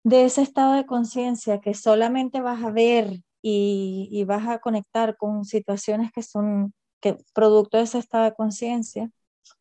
de 0.04 0.26
ese 0.26 0.44
estado 0.44 0.74
de 0.76 0.86
conciencia 0.86 1.60
que 1.60 1.74
solamente 1.74 2.40
vas 2.40 2.64
a 2.64 2.72
ver 2.72 3.22
y, 3.48 4.10
y, 4.12 4.24
vas 4.24 4.48
a 4.48 4.58
conectar 4.58 5.18
con 5.18 5.46
situaciones 5.46 6.12
que 6.12 6.24
son 6.24 6.74
que 7.00 7.16
producto 7.32 7.78
de 7.78 7.84
ese 7.84 8.00
estado 8.00 8.24
de 8.24 8.34
conciencia. 8.34 9.12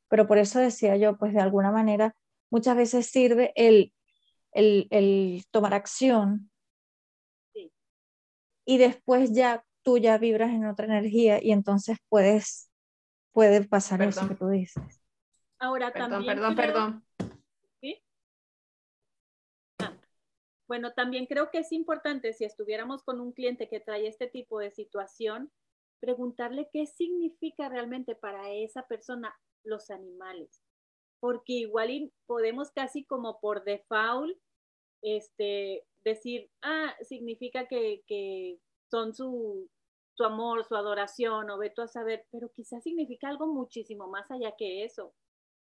Pero 0.09 0.27
por 0.27 0.39
eso 0.39 0.59
decía 0.59 0.97
yo, 0.97 1.19
pues 1.19 1.35
de 1.35 1.41
alguna 1.41 1.71
manera 1.71 2.17
muchas 2.51 2.79
veces 2.79 3.09
sirve 3.09 3.53
el, 3.57 3.93
el, 4.53 5.45
tomar 5.51 5.75
acción 5.75 6.51
y 8.65 8.79
después 8.79 9.33
ya 9.35 9.63
tú 9.83 9.99
ya 9.99 10.17
vibras 10.17 10.49
en 10.49 10.65
otra 10.65 10.87
energía 10.87 11.43
y 11.43 11.53
entonces 11.53 11.99
puedes, 12.09 12.71
puede 13.33 13.65
pasar 13.65 14.01
eso 14.01 14.27
que 14.27 14.35
tú 14.35 14.49
dices. 14.49 15.03
Ahora 15.59 15.93
perdón, 15.93 16.11
también. 16.11 16.37
Perdón, 16.37 16.55
perdón. 16.57 17.05
Bueno, 20.69 20.93
también 20.93 21.27
creo 21.27 21.51
que 21.51 21.59
es 21.59 21.73
importante 21.73 22.33
si 22.33 22.45
estuviéramos 22.45 23.03
con 23.03 23.21
un 23.21 23.33
cliente 23.33 23.69
que 23.69 23.81
trae 23.81 24.07
este 24.07 24.27
tipo 24.27 24.59
de 24.59 24.71
situación, 24.71 25.51
preguntarle 26.01 26.69
qué 26.73 26.87
significa 26.87 27.69
realmente 27.69 28.15
para 28.15 28.53
esa 28.53 28.87
persona 28.87 29.35
los 29.63 29.91
animales 29.91 30.65
porque 31.25 31.55
igual 31.55 32.13
podemos 32.27 32.71
casi 32.71 33.07
como 33.07 33.41
por 33.41 33.65
default 33.65 34.39
este, 35.01 35.83
decir, 36.05 36.51
ah, 36.61 36.95
significa 37.01 37.67
que, 37.67 38.59
son 38.91 39.15
su, 39.15 39.71
su, 40.19 40.25
amor, 40.25 40.67
su 40.67 40.77
adoración, 40.77 41.49
o 41.49 41.57
veto 41.57 41.81
a 41.81 41.89
saber, 41.89 42.27
pero 42.31 42.51
quizás 42.51 42.83
significa 42.83 43.31
algo 43.31 43.47
muchísimo 43.47 44.07
más 44.07 44.31
allá 44.31 44.53
que 44.59 44.85
eso, 44.85 45.15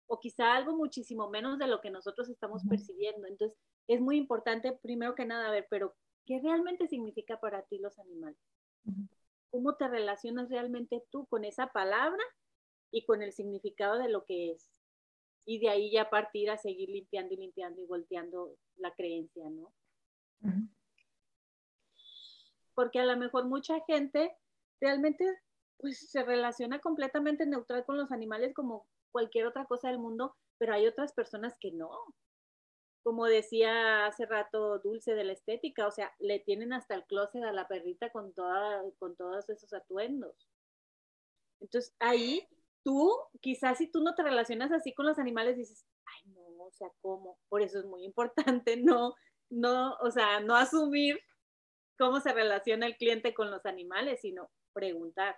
o 0.06 0.18
quizá 0.18 0.54
algo 0.54 0.74
muchísimo 0.74 1.28
menos 1.28 1.58
de 1.58 1.66
lo 1.66 1.82
que 1.82 1.90
nosotros 1.90 2.30
estamos 2.30 2.62
percibiendo. 2.66 3.26
Entonces, 3.28 3.58
es 3.94 4.00
muy 4.00 4.16
importante, 4.16 4.72
primero 4.82 5.14
que 5.14 5.24
nada, 5.24 5.50
ver, 5.50 5.66
pero 5.70 5.94
¿qué 6.26 6.40
realmente 6.40 6.88
significa 6.88 7.38
para 7.40 7.62
ti 7.62 7.78
los 7.78 7.98
animales? 7.98 8.38
¿Cómo 9.50 9.76
te 9.76 9.88
relacionas 9.88 10.48
realmente 10.48 11.02
tú 11.10 11.26
con 11.26 11.44
esa 11.44 11.68
palabra 11.68 12.22
y 12.92 13.04
con 13.04 13.22
el 13.22 13.32
significado 13.32 13.98
de 13.98 14.08
lo 14.08 14.24
que 14.24 14.52
es? 14.52 14.80
y 15.46 15.58
de 15.58 15.68
ahí 15.68 15.90
ya 15.90 16.10
partir 16.10 16.50
a 16.50 16.56
seguir 16.56 16.88
limpiando 16.90 17.34
y 17.34 17.38
limpiando 17.38 17.80
y 17.80 17.86
volteando 17.86 18.56
la 18.76 18.94
creencia, 18.94 19.48
¿no? 19.50 19.72
Porque 22.74 23.00
a 23.00 23.04
lo 23.04 23.16
mejor 23.16 23.46
mucha 23.46 23.80
gente 23.86 24.32
realmente 24.80 25.26
pues 25.78 26.10
se 26.10 26.22
relaciona 26.22 26.80
completamente 26.80 27.46
neutral 27.46 27.84
con 27.84 27.96
los 27.96 28.12
animales 28.12 28.54
como 28.54 28.86
cualquier 29.10 29.46
otra 29.46 29.64
cosa 29.64 29.88
del 29.88 29.98
mundo, 29.98 30.36
pero 30.58 30.74
hay 30.74 30.86
otras 30.86 31.12
personas 31.12 31.56
que 31.58 31.72
no. 31.72 31.90
Como 33.02 33.26
decía 33.26 34.06
hace 34.06 34.26
rato 34.26 34.78
Dulce 34.78 35.14
de 35.14 35.24
la 35.24 35.32
estética, 35.32 35.86
o 35.86 35.90
sea, 35.90 36.12
le 36.18 36.38
tienen 36.38 36.72
hasta 36.72 36.94
el 36.94 37.04
closet 37.04 37.42
a 37.44 37.52
la 37.52 37.66
perrita 37.66 38.10
con, 38.10 38.32
toda, 38.32 38.82
con 38.98 39.16
todos 39.16 39.48
esos 39.48 39.72
atuendos. 39.72 40.48
Entonces 41.60 41.94
ahí 41.98 42.46
tú, 42.82 43.10
quizás 43.40 43.78
si 43.78 43.86
tú 43.86 44.02
no 44.02 44.14
te 44.14 44.22
relacionas 44.22 44.72
así 44.72 44.94
con 44.94 45.06
los 45.06 45.18
animales, 45.18 45.56
dices, 45.56 45.86
ay, 46.06 46.30
no, 46.32 46.64
o 46.64 46.72
sea, 46.72 46.88
¿cómo? 47.00 47.38
Por 47.48 47.62
eso 47.62 47.78
es 47.78 47.84
muy 47.84 48.04
importante 48.04 48.76
no, 48.82 49.14
no, 49.50 49.96
o 50.00 50.10
sea, 50.10 50.40
no 50.40 50.56
asumir 50.56 51.20
cómo 51.98 52.20
se 52.20 52.32
relaciona 52.32 52.86
el 52.86 52.96
cliente 52.96 53.34
con 53.34 53.50
los 53.50 53.66
animales, 53.66 54.20
sino 54.22 54.50
preguntar, 54.72 55.36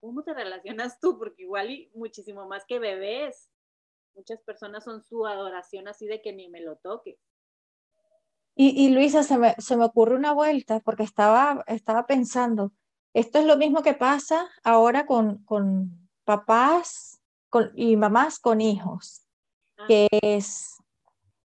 ¿cómo 0.00 0.22
te 0.24 0.32
relacionas 0.32 0.98
tú? 1.00 1.18
Porque 1.18 1.42
igual 1.42 1.70
y 1.70 1.90
muchísimo 1.94 2.46
más 2.46 2.64
que 2.66 2.78
bebés. 2.78 3.50
Muchas 4.14 4.40
personas 4.42 4.84
son 4.84 5.02
su 5.02 5.26
adoración 5.26 5.88
así 5.88 6.06
de 6.06 6.20
que 6.20 6.32
ni 6.32 6.48
me 6.48 6.60
lo 6.60 6.76
toque. 6.76 7.18
Y, 8.54 8.90
Luisa, 8.90 9.22
se 9.22 9.38
me, 9.38 9.54
se 9.58 9.76
me 9.78 9.84
ocurre 9.84 10.14
una 10.14 10.34
vuelta 10.34 10.80
porque 10.80 11.04
estaba, 11.04 11.64
estaba 11.66 12.06
pensando, 12.06 12.72
esto 13.14 13.38
es 13.38 13.46
lo 13.46 13.56
mismo 13.56 13.82
que 13.82 13.94
pasa 13.94 14.46
ahora 14.62 15.06
con, 15.06 15.42
con 15.44 16.08
papás 16.24 17.22
y 17.74 17.96
mamás 17.96 18.38
con 18.38 18.60
hijos, 18.60 19.22
ah. 19.78 19.84
que 19.88 20.08
es 20.10 20.76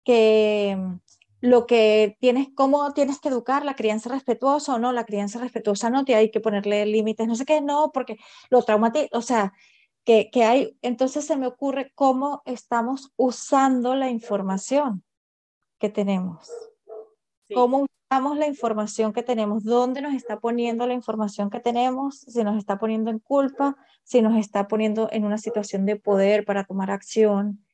que 0.04 0.74
mm, 0.78 1.00
lo 1.40 1.66
que 1.66 2.16
tienes, 2.18 2.48
cómo 2.54 2.92
tienes 2.94 3.20
que 3.20 3.28
educar, 3.28 3.64
la 3.64 3.76
crianza 3.76 4.08
respetuosa 4.08 4.74
o 4.74 4.78
no, 4.78 4.92
la 4.92 5.04
crianza 5.04 5.38
respetuosa 5.38 5.90
no, 5.90 6.04
te 6.04 6.14
hay 6.14 6.30
que 6.30 6.40
ponerle 6.40 6.86
límites, 6.86 7.26
no 7.28 7.34
sé 7.34 7.44
qué, 7.44 7.60
no, 7.60 7.90
porque 7.92 8.16
lo 8.48 8.62
traumatiza, 8.62 9.08
o 9.12 9.22
sea, 9.22 9.52
que, 10.06 10.30
que, 10.30 10.44
hay, 10.44 10.78
entonces 10.82 11.26
se 11.26 11.36
me 11.36 11.46
ocurre 11.46 11.92
cómo 11.94 12.42
estamos 12.46 13.12
usando 13.16 13.96
la 13.96 14.08
información 14.08 15.04
que 15.78 15.90
tenemos, 15.90 16.50
cómo 17.52 17.86
usamos 18.10 18.38
la 18.38 18.46
información 18.46 19.12
que 19.12 19.24
tenemos, 19.24 19.64
dónde 19.64 20.00
nos 20.00 20.14
está 20.14 20.38
poniendo 20.38 20.86
la 20.86 20.94
información 20.94 21.50
que 21.50 21.58
tenemos, 21.58 22.20
si 22.20 22.44
nos 22.44 22.56
está 22.56 22.78
poniendo 22.78 23.10
en 23.10 23.18
culpa, 23.18 23.76
si 24.04 24.22
nos 24.22 24.36
está 24.38 24.68
poniendo 24.68 25.08
en 25.10 25.24
una 25.24 25.38
situación 25.38 25.84
de 25.86 25.96
poder 25.96 26.44
para 26.44 26.64
tomar 26.64 26.90
acción 26.92 27.64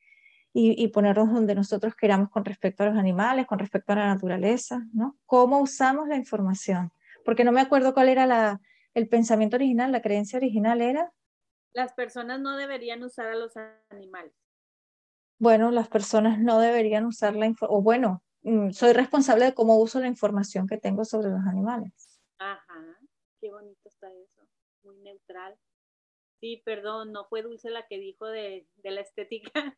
y, 0.55 0.87
ponernos 0.89 1.31
donde 1.31 1.55
nosotros 1.55 1.95
queramos 1.95 2.29
con 2.29 2.45
respecto 2.45 2.83
a 2.83 2.87
los 2.87 2.97
animales, 2.97 3.47
con 3.47 3.59
respecto 3.59 3.93
a 3.93 3.95
la 3.95 4.07
naturaleza, 4.07 4.85
¿no? 4.93 5.17
¿Cómo 5.25 5.59
usamos 5.59 6.07
la 6.07 6.15
información? 6.15 6.91
Porque 7.25 7.43
no 7.43 7.51
me 7.51 7.61
acuerdo 7.61 7.93
cuál 7.93 8.09
era 8.09 8.25
la, 8.25 8.61
el 8.93 9.07
pensamiento 9.07 9.55
original, 9.55 9.91
la 9.91 10.01
creencia 10.01 10.37
original 10.37 10.81
era. 10.81 11.11
Las 11.73 11.93
personas 11.93 12.39
no 12.39 12.55
deberían 12.55 13.03
usar 13.03 13.27
a 13.27 13.35
los 13.35 13.53
animales. 13.89 14.33
Bueno, 15.39 15.71
las 15.71 15.89
personas 15.89 16.39
no 16.39 16.59
deberían 16.59 17.05
usar 17.05 17.35
la 17.35 17.47
información, 17.47 17.79
o 17.79 17.81
bueno, 17.81 18.23
Mm, 18.43 18.71
soy 18.71 18.91
responsable 18.91 19.45
de 19.45 19.53
cómo 19.53 19.79
uso 19.79 19.99
la 20.01 20.07
información 20.07 20.67
que 20.67 20.77
tengo 20.77 21.05
sobre 21.05 21.29
los 21.29 21.45
animales. 21.47 21.91
Ajá, 22.39 22.99
qué 23.39 23.49
bonito 23.49 23.79
está 23.85 24.07
eso, 24.11 24.47
muy 24.83 24.97
neutral. 24.97 25.57
Sí, 26.41 26.61
perdón, 26.65 27.13
no 27.13 27.25
fue 27.29 27.41
Dulce 27.41 27.69
la 27.69 27.87
que 27.87 27.97
dijo 27.97 28.27
de, 28.27 28.67
la 28.83 28.99
estética, 28.99 29.53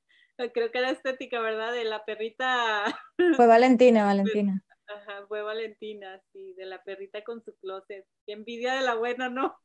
creo 0.54 0.72
que 0.72 0.80
era 0.80 0.90
estética, 0.90 1.40
¿verdad? 1.40 1.74
De 1.74 1.84
la 1.84 2.04
perrita. 2.06 2.86
Fue 3.38 3.46
Valentina, 3.46 4.04
Valentina. 4.04 4.64
Ajá, 4.88 5.26
fue 5.28 5.42
Valentina, 5.42 6.22
sí, 6.32 6.54
de 6.54 6.66
la 6.66 6.84
perrita 6.84 7.24
con 7.24 7.44
su 7.44 7.56
closet. 7.58 8.06
Qué 8.26 8.34
envidia 8.34 8.76
de 8.76 8.82
la 8.82 8.96
buena, 8.96 9.30
¿no? 9.30 9.56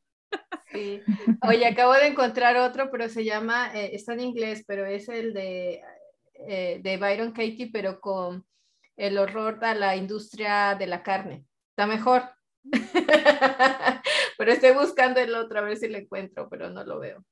Sí. 0.72 1.02
Oye, 1.42 1.66
acabo 1.66 1.94
de 1.94 2.06
encontrar 2.06 2.56
otro, 2.56 2.90
pero 2.90 3.08
se 3.08 3.24
llama, 3.24 3.72
eh, 3.74 3.90
está 3.92 4.12
en 4.12 4.20
inglés, 4.20 4.64
pero 4.66 4.86
es 4.86 5.08
el 5.08 5.34
de, 5.34 5.82
eh, 6.34 6.80
de 6.82 6.96
Byron 6.96 7.32
Katie, 7.32 7.70
pero 7.72 8.00
con 8.00 8.46
el 8.96 9.18
horror 9.18 9.58
a 9.64 9.74
la 9.74 9.96
industria 9.96 10.76
de 10.78 10.86
la 10.86 11.02
carne. 11.02 11.44
Está 11.70 11.86
mejor. 11.86 12.22
pero 14.38 14.52
estoy 14.52 14.72
buscando 14.72 15.20
el 15.20 15.34
otro 15.34 15.58
a 15.58 15.62
ver 15.62 15.76
si 15.76 15.88
lo 15.88 15.98
encuentro, 15.98 16.48
pero 16.48 16.70
no 16.70 16.84
lo 16.84 16.98
veo. 16.98 17.24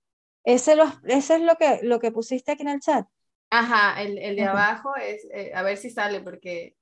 ¿Ese, 0.45 0.77
lo, 0.77 0.85
ese 1.05 1.37
es 1.37 1.43
lo 1.43 1.57
que, 1.57 1.81
lo 1.83 2.01
que 2.01 2.11
pusiste 2.11 2.53
aquí 2.53 2.63
en 2.63 2.69
el 2.71 2.81
chat? 2.81 3.07
Ajá, 3.51 4.03
el, 4.03 4.19
el 4.19 4.37
de 4.37 4.45
abajo 4.45 4.95
es, 4.97 5.27
eh, 5.33 5.53
a 5.55 5.63
ver 5.63 5.77
si 5.77 5.91
sale 5.91 6.21
porque 6.21 6.77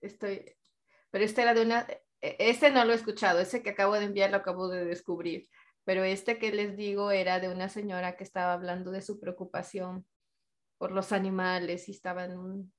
estoy, 0.00 0.44
pero 1.10 1.24
este 1.24 1.42
era 1.42 1.54
de 1.54 1.62
una, 1.62 1.86
e, 2.20 2.36
este 2.38 2.70
no 2.70 2.84
lo 2.84 2.92
he 2.92 2.96
escuchado, 2.96 3.40
ese 3.40 3.62
que 3.62 3.70
acabo 3.70 3.94
de 3.94 4.04
enviar 4.04 4.30
lo 4.30 4.38
acabo 4.38 4.68
de 4.68 4.84
descubrir, 4.84 5.48
pero 5.84 6.04
este 6.04 6.38
que 6.38 6.52
les 6.52 6.76
digo 6.76 7.10
era 7.10 7.40
de 7.40 7.48
una 7.48 7.68
señora 7.68 8.16
que 8.16 8.24
estaba 8.24 8.52
hablando 8.52 8.90
de 8.90 9.02
su 9.02 9.20
preocupación 9.20 10.06
por 10.78 10.92
los 10.92 11.12
animales 11.12 11.88
y 11.88 11.92
estaba 11.92 12.24
en 12.24 12.72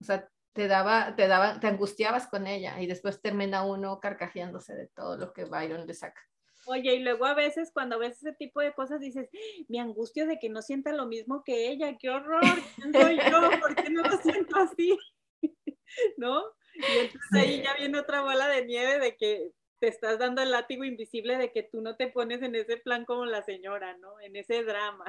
o 0.00 0.04
sea, 0.04 0.28
te 0.52 0.66
daba, 0.66 1.14
te 1.14 1.28
daba, 1.28 1.60
te 1.60 1.66
angustiabas 1.66 2.26
con 2.26 2.46
ella 2.46 2.80
y 2.80 2.86
después 2.86 3.20
termina 3.20 3.64
uno 3.64 4.00
carcajeándose 4.00 4.74
de 4.74 4.88
todo 4.88 5.16
lo 5.16 5.32
que 5.32 5.44
Byron 5.44 5.86
le 5.86 5.94
saca. 5.94 6.20
Oye, 6.66 6.94
y 6.94 7.00
luego 7.00 7.24
a 7.24 7.34
veces 7.34 7.70
cuando 7.72 7.98
ves 7.98 8.16
ese 8.18 8.32
tipo 8.32 8.60
de 8.60 8.74
cosas 8.74 9.00
dices, 9.00 9.28
mi 9.68 9.78
angustia 9.78 10.26
de 10.26 10.38
que 10.38 10.50
no 10.50 10.62
sienta 10.62 10.92
lo 10.92 11.06
mismo 11.06 11.42
que 11.44 11.68
ella, 11.68 11.96
qué 11.98 12.10
horror, 12.10 12.42
¿quién 12.76 12.92
soy 12.92 13.18
yo? 13.30 13.50
¿Por 13.60 13.74
qué 13.74 13.90
no 13.90 14.02
lo 14.02 14.16
siento 14.18 14.56
así? 14.56 14.98
¿No? 16.16 16.42
Y 16.80 16.98
entonces 16.98 17.32
ahí 17.34 17.62
ya 17.62 17.74
viene 17.74 17.98
otra 17.98 18.22
bola 18.22 18.48
de 18.48 18.64
nieve 18.64 18.98
de 18.98 19.16
que 19.16 19.52
te 19.78 19.88
estás 19.88 20.18
dando 20.18 20.42
el 20.42 20.50
látigo 20.50 20.84
invisible 20.84 21.36
de 21.36 21.52
que 21.52 21.62
tú 21.62 21.80
no 21.80 21.96
te 21.96 22.08
pones 22.08 22.42
en 22.42 22.54
ese 22.54 22.76
plan 22.76 23.04
como 23.04 23.24
la 23.24 23.42
señora, 23.42 23.96
¿no? 23.96 24.20
En 24.20 24.36
ese 24.36 24.62
drama. 24.62 25.04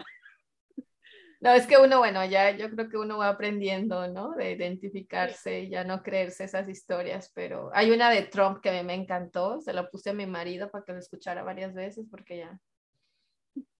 No, 1.41 1.51
es 1.53 1.65
que 1.65 1.77
uno, 1.77 1.97
bueno, 1.97 2.23
ya 2.23 2.51
yo 2.51 2.69
creo 2.69 2.87
que 2.87 2.97
uno 2.97 3.17
va 3.17 3.29
aprendiendo, 3.29 4.07
¿no? 4.07 4.35
De 4.35 4.51
identificarse 4.51 5.61
y 5.61 5.69
ya 5.69 5.83
no 5.83 6.03
creerse 6.03 6.43
esas 6.43 6.69
historias, 6.69 7.31
pero 7.33 7.71
hay 7.73 7.89
una 7.89 8.11
de 8.11 8.21
Trump 8.21 8.61
que 8.61 8.69
a 8.69 8.73
mí 8.73 8.83
me 8.83 8.93
encantó, 8.93 9.59
se 9.59 9.73
la 9.73 9.89
puse 9.89 10.11
a 10.11 10.13
mi 10.13 10.27
marido 10.27 10.69
para 10.69 10.85
que 10.85 10.93
lo 10.93 10.99
escuchara 10.99 11.41
varias 11.41 11.73
veces 11.73 12.05
porque 12.11 12.37
ya... 12.37 12.59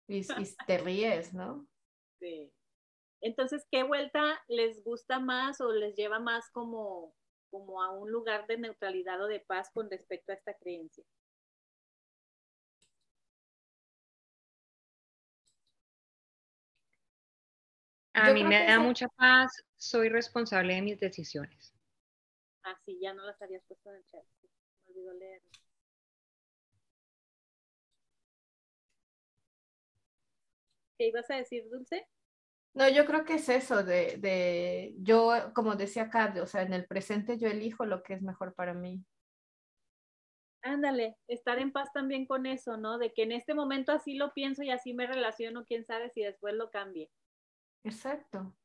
Y, 0.07 0.21
y 0.21 0.25
te 0.67 0.79
ríes, 0.79 1.35
¿no? 1.35 1.67
Sí. 2.19 2.51
Entonces, 3.21 3.63
¿qué 3.69 3.83
vuelta 3.83 4.41
les 4.47 4.83
gusta 4.83 5.19
más 5.19 5.61
o 5.61 5.71
les 5.71 5.95
lleva 5.95 6.19
más 6.19 6.49
como, 6.49 7.13
como 7.51 7.83
a 7.83 7.91
un 7.91 8.09
lugar 8.09 8.47
de 8.47 8.57
neutralidad 8.57 9.21
o 9.21 9.27
de 9.27 9.41
paz 9.41 9.69
con 9.71 9.91
respecto 9.91 10.31
a 10.31 10.35
esta 10.35 10.55
creencia? 10.55 11.03
A 18.13 18.33
mí 18.33 18.43
me 18.43 18.65
da 18.65 18.79
mucha 18.79 19.07
paz, 19.09 19.51
soy 19.77 20.09
responsable 20.09 20.75
de 20.75 20.81
mis 20.81 20.99
decisiones. 20.99 21.73
Ah, 22.63 22.77
sí, 22.85 22.99
ya 23.01 23.13
no 23.13 23.23
las 23.25 23.41
habías 23.41 23.63
puesto 23.65 23.89
en 23.89 23.97
el 23.97 24.05
chat. 24.05 24.23
Me 24.87 24.93
olvidó 24.93 25.13
leer. 25.13 25.41
¿Qué 30.97 31.07
ibas 31.07 31.29
a 31.31 31.35
decir, 31.35 31.67
Dulce? 31.69 32.07
No, 32.73 32.87
yo 32.87 33.05
creo 33.05 33.25
que 33.25 33.33
es 33.35 33.49
eso 33.49 33.83
de, 33.83 34.17
de, 34.17 34.95
yo, 34.99 35.33
como 35.53 35.75
decía 35.75 36.03
acá, 36.03 36.33
o 36.41 36.47
sea, 36.47 36.61
en 36.61 36.73
el 36.73 36.85
presente 36.85 37.37
yo 37.37 37.47
elijo 37.49 37.85
lo 37.85 38.01
que 38.01 38.13
es 38.13 38.21
mejor 38.21 38.53
para 38.55 38.73
mí. 38.73 39.03
Ándale, 40.63 41.17
estar 41.27 41.59
en 41.59 41.71
paz 41.71 41.91
también 41.93 42.25
con 42.25 42.45
eso, 42.45 42.77
¿no? 42.77 42.97
De 42.97 43.13
que 43.13 43.23
en 43.23 43.31
este 43.31 43.53
momento 43.53 43.91
así 43.91 44.15
lo 44.15 44.33
pienso 44.33 44.63
y 44.63 44.69
así 44.69 44.93
me 44.93 45.07
relaciono, 45.07 45.65
quién 45.65 45.85
sabe 45.85 46.09
si 46.09 46.21
después 46.21 46.53
lo 46.53 46.69
cambie. 46.69 47.11
Exacto. 47.83 48.55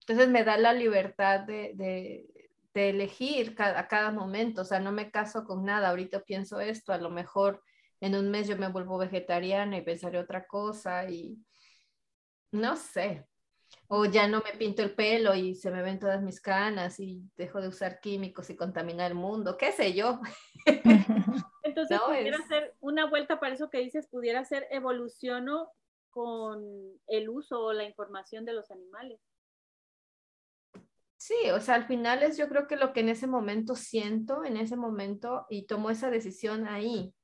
Entonces 0.00 0.28
me 0.28 0.44
da 0.44 0.56
la 0.56 0.72
libertad 0.72 1.40
de, 1.40 1.72
de, 1.74 2.50
de 2.74 2.90
elegir 2.90 3.54
a 3.58 3.86
cada 3.88 4.10
momento, 4.12 4.62
o 4.62 4.64
sea, 4.64 4.80
no 4.80 4.92
me 4.92 5.10
caso 5.10 5.44
con 5.44 5.64
nada, 5.64 5.90
ahorita 5.90 6.24
pienso 6.24 6.60
esto, 6.60 6.92
a 6.92 6.98
lo 6.98 7.10
mejor 7.10 7.62
en 8.00 8.14
un 8.16 8.30
mes 8.30 8.48
yo 8.48 8.56
me 8.56 8.68
vuelvo 8.68 8.98
vegetariana 8.98 9.76
y 9.76 9.82
pensaré 9.82 10.18
otra 10.18 10.46
cosa 10.46 11.08
y 11.08 11.38
no 12.52 12.76
sé. 12.76 13.26
O 13.88 14.04
ya 14.04 14.26
no 14.26 14.42
me 14.42 14.56
pinto 14.58 14.82
el 14.82 14.94
pelo 14.94 15.34
y 15.34 15.54
se 15.54 15.70
me 15.70 15.82
ven 15.82 15.98
todas 15.98 16.22
mis 16.22 16.40
canas 16.40 16.98
y 17.00 17.22
dejo 17.36 17.60
de 17.60 17.68
usar 17.68 18.00
químicos 18.00 18.50
y 18.50 18.56
contaminar 18.56 19.10
el 19.10 19.16
mundo, 19.16 19.56
qué 19.56 19.72
sé 19.72 19.94
yo. 19.94 20.20
Entonces, 21.62 22.00
pudiera 22.00 22.38
ser 22.46 22.74
una 22.80 23.06
vuelta 23.06 23.38
para 23.38 23.54
eso 23.54 23.70
que 23.70 23.78
dices, 23.78 24.08
pudiera 24.08 24.44
ser 24.44 24.66
evoluciono 24.70 25.70
con 26.10 26.62
el 27.06 27.28
uso 27.28 27.60
o 27.60 27.72
la 27.72 27.84
información 27.84 28.44
de 28.44 28.52
los 28.52 28.70
animales. 28.70 29.20
Sí, 31.16 31.50
o 31.52 31.60
sea, 31.60 31.74
al 31.74 31.86
final 31.86 32.22
es 32.22 32.38
yo 32.38 32.48
creo 32.48 32.66
que 32.66 32.76
lo 32.76 32.92
que 32.92 33.00
en 33.00 33.10
ese 33.10 33.26
momento 33.26 33.76
siento, 33.76 34.44
en 34.44 34.56
ese 34.56 34.76
momento, 34.76 35.46
y 35.50 35.66
tomo 35.66 35.90
esa 35.90 36.10
decisión 36.10 36.66
ahí. 36.66 37.14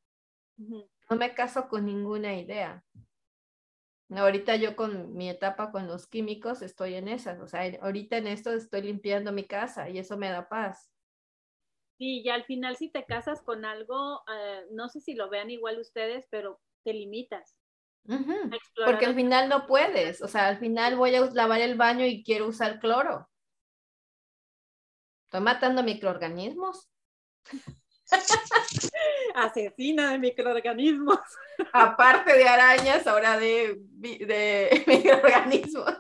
No 0.58 1.16
me 1.16 1.34
caso 1.34 1.68
con 1.68 1.86
ninguna 1.86 2.36
idea. 2.36 2.84
Ahorita 4.11 4.54
yo 4.57 4.76
con 4.76 5.14
mi 5.14 5.28
etapa 5.28 5.72
con 5.72 5.88
los 5.88 6.07
químicos 6.07 6.62
estoy 6.62 6.94
en 6.94 7.09
esas, 7.09 7.40
o 7.40 7.48
sea, 7.48 7.62
ahorita 7.82 8.18
en 8.18 8.28
esto 8.28 8.52
estoy 8.52 8.82
limpiando 8.82 9.32
mi 9.32 9.44
casa 9.44 9.88
y 9.88 9.98
eso 9.98 10.16
me 10.16 10.30
da 10.30 10.48
paz. 10.48 10.92
Sí, 11.98 12.22
y 12.22 12.28
al 12.28 12.44
final 12.44 12.76
si 12.76 12.90
te 12.90 13.04
casas 13.04 13.42
con 13.42 13.64
algo, 13.64 14.22
eh, 14.32 14.66
no 14.70 14.88
sé 14.88 15.00
si 15.00 15.14
lo 15.14 15.28
vean 15.28 15.50
igual 15.50 15.80
ustedes, 15.80 16.26
pero 16.30 16.61
te 16.84 16.92
limitas. 16.92 17.57
Porque 18.84 19.07
al 19.07 19.14
final 19.14 19.48
no 19.48 19.66
puedes, 19.66 20.22
o 20.22 20.28
sea, 20.28 20.46
al 20.48 20.59
final 20.59 20.96
voy 20.96 21.14
a 21.16 21.22
lavar 21.32 21.61
el 21.61 21.76
baño 21.76 22.07
y 22.07 22.22
quiero 22.22 22.46
usar 22.46 22.78
cloro. 22.78 23.28
Estoy 25.24 25.40
matando 25.40 25.82
microorganismos. 25.82 26.88
Asesina 29.34 30.12
de 30.12 30.18
microorganismos. 30.18 31.18
Aparte 31.72 32.36
de 32.36 32.48
arañas, 32.48 33.07
ahora 33.07 33.38
de, 33.38 33.78
de 33.80 34.84
microorganismos. 34.86 35.98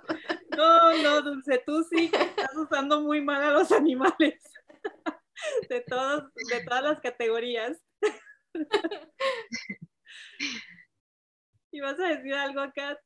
No, 0.56 0.96
no, 1.02 1.22
Dulce, 1.22 1.62
tú 1.66 1.84
sí 1.84 2.10
estás 2.12 2.56
usando 2.56 3.00
muy 3.02 3.20
mal 3.20 3.42
a 3.42 3.50
los 3.50 3.72
animales. 3.72 4.42
De, 5.68 5.82
todos, 5.82 6.32
de 6.50 6.64
todas 6.64 6.82
las 6.82 7.00
categorías. 7.00 7.78
¿Y 11.70 11.80
vas 11.80 12.00
a 12.00 12.08
decir 12.08 12.32
algo, 12.32 12.62
Kat? 12.74 12.98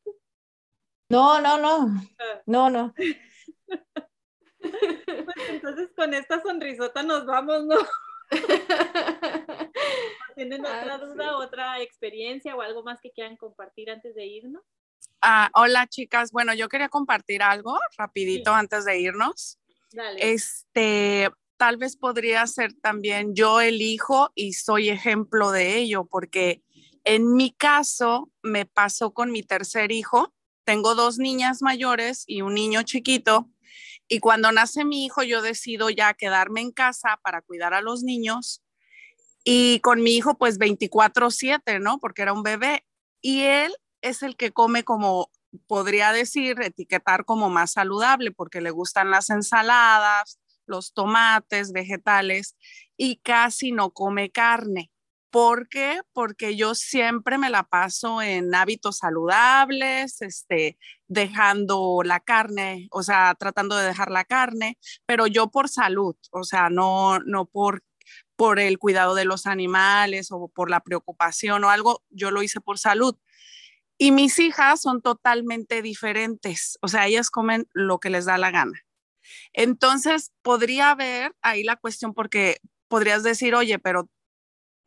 No, 1.08 1.40
no, 1.40 1.58
no. 1.58 2.00
Ah. 2.20 2.40
No, 2.46 2.70
no. 2.70 2.94
Pues 4.60 5.48
entonces 5.48 5.90
con 5.96 6.14
esta 6.14 6.40
sonrisota 6.40 7.02
nos 7.02 7.26
vamos, 7.26 7.64
¿no? 7.64 7.76
¿Tienen 10.34 10.60
otra 10.60 10.98
duda, 10.98 11.36
otra 11.36 11.80
experiencia 11.80 12.56
o 12.56 12.62
algo 12.62 12.82
más 12.82 13.00
que 13.00 13.10
quieran 13.10 13.36
compartir 13.36 13.90
antes 13.90 14.14
de 14.14 14.26
irnos? 14.26 14.62
Ah, 15.20 15.50
hola 15.54 15.86
chicas, 15.86 16.32
bueno, 16.32 16.54
yo 16.54 16.68
quería 16.68 16.88
compartir 16.88 17.42
algo 17.42 17.78
rapidito 17.98 18.54
antes 18.54 18.84
de 18.84 19.00
irnos. 19.00 19.58
Dale. 19.92 20.32
Este, 20.32 21.30
tal 21.56 21.76
vez 21.76 21.96
podría 21.96 22.46
ser 22.46 22.72
también 22.74 23.34
yo 23.34 23.60
elijo 23.60 24.30
y 24.34 24.54
soy 24.54 24.88
ejemplo 24.88 25.50
de 25.50 25.76
ello, 25.76 26.04
porque 26.04 26.62
en 27.04 27.34
mi 27.34 27.52
caso 27.52 28.30
me 28.42 28.66
pasó 28.66 29.12
con 29.12 29.30
mi 29.30 29.42
tercer 29.42 29.92
hijo. 29.92 30.32
Tengo 30.64 30.94
dos 30.94 31.18
niñas 31.18 31.60
mayores 31.60 32.24
y 32.26 32.42
un 32.42 32.54
niño 32.54 32.82
chiquito 32.82 33.48
y 34.10 34.18
cuando 34.18 34.50
nace 34.50 34.84
mi 34.84 35.04
hijo, 35.06 35.22
yo 35.22 35.40
decido 35.40 35.88
ya 35.88 36.14
quedarme 36.14 36.60
en 36.60 36.72
casa 36.72 37.20
para 37.22 37.42
cuidar 37.42 37.74
a 37.74 37.80
los 37.80 38.02
niños. 38.02 38.60
Y 39.44 39.78
con 39.80 40.02
mi 40.02 40.16
hijo, 40.16 40.36
pues 40.36 40.58
24/7, 40.58 41.78
¿no? 41.78 41.98
Porque 42.00 42.22
era 42.22 42.32
un 42.32 42.42
bebé. 42.42 42.84
Y 43.22 43.42
él 43.42 43.72
es 44.02 44.24
el 44.24 44.36
que 44.36 44.50
come 44.50 44.82
como, 44.82 45.30
podría 45.68 46.12
decir, 46.12 46.60
etiquetar 46.60 47.24
como 47.24 47.50
más 47.50 47.70
saludable, 47.72 48.32
porque 48.32 48.60
le 48.60 48.72
gustan 48.72 49.12
las 49.12 49.30
ensaladas, 49.30 50.40
los 50.66 50.92
tomates, 50.92 51.70
vegetales, 51.70 52.56
y 52.96 53.18
casi 53.18 53.70
no 53.70 53.92
come 53.92 54.30
carne. 54.30 54.90
¿Por 55.30 55.68
qué? 55.68 56.00
Porque 56.12 56.56
yo 56.56 56.74
siempre 56.74 57.38
me 57.38 57.50
la 57.50 57.62
paso 57.62 58.20
en 58.20 58.52
hábitos 58.52 58.98
saludables, 58.98 60.20
este, 60.22 60.76
dejando 61.06 62.02
la 62.04 62.18
carne, 62.18 62.88
o 62.90 63.04
sea, 63.04 63.36
tratando 63.38 63.76
de 63.76 63.86
dejar 63.86 64.10
la 64.10 64.24
carne, 64.24 64.76
pero 65.06 65.28
yo 65.28 65.48
por 65.50 65.68
salud, 65.68 66.16
o 66.32 66.42
sea, 66.42 66.68
no, 66.68 67.20
no 67.20 67.46
por, 67.46 67.84
por 68.34 68.58
el 68.58 68.78
cuidado 68.78 69.14
de 69.14 69.24
los 69.24 69.46
animales 69.46 70.32
o 70.32 70.48
por 70.48 70.68
la 70.68 70.80
preocupación 70.80 71.62
o 71.62 71.70
algo, 71.70 72.02
yo 72.10 72.32
lo 72.32 72.42
hice 72.42 72.60
por 72.60 72.78
salud. 72.78 73.16
Y 73.98 74.12
mis 74.12 74.38
hijas 74.40 74.80
son 74.80 75.02
totalmente 75.02 75.82
diferentes, 75.82 76.76
o 76.82 76.88
sea, 76.88 77.06
ellas 77.06 77.30
comen 77.30 77.68
lo 77.72 78.00
que 78.00 78.10
les 78.10 78.24
da 78.24 78.36
la 78.36 78.50
gana. 78.50 78.80
Entonces, 79.52 80.32
podría 80.42 80.90
haber 80.90 81.36
ahí 81.42 81.62
la 81.62 81.76
cuestión 81.76 82.14
porque 82.14 82.56
podrías 82.88 83.22
decir, 83.22 83.54
oye, 83.54 83.78
pero 83.78 84.08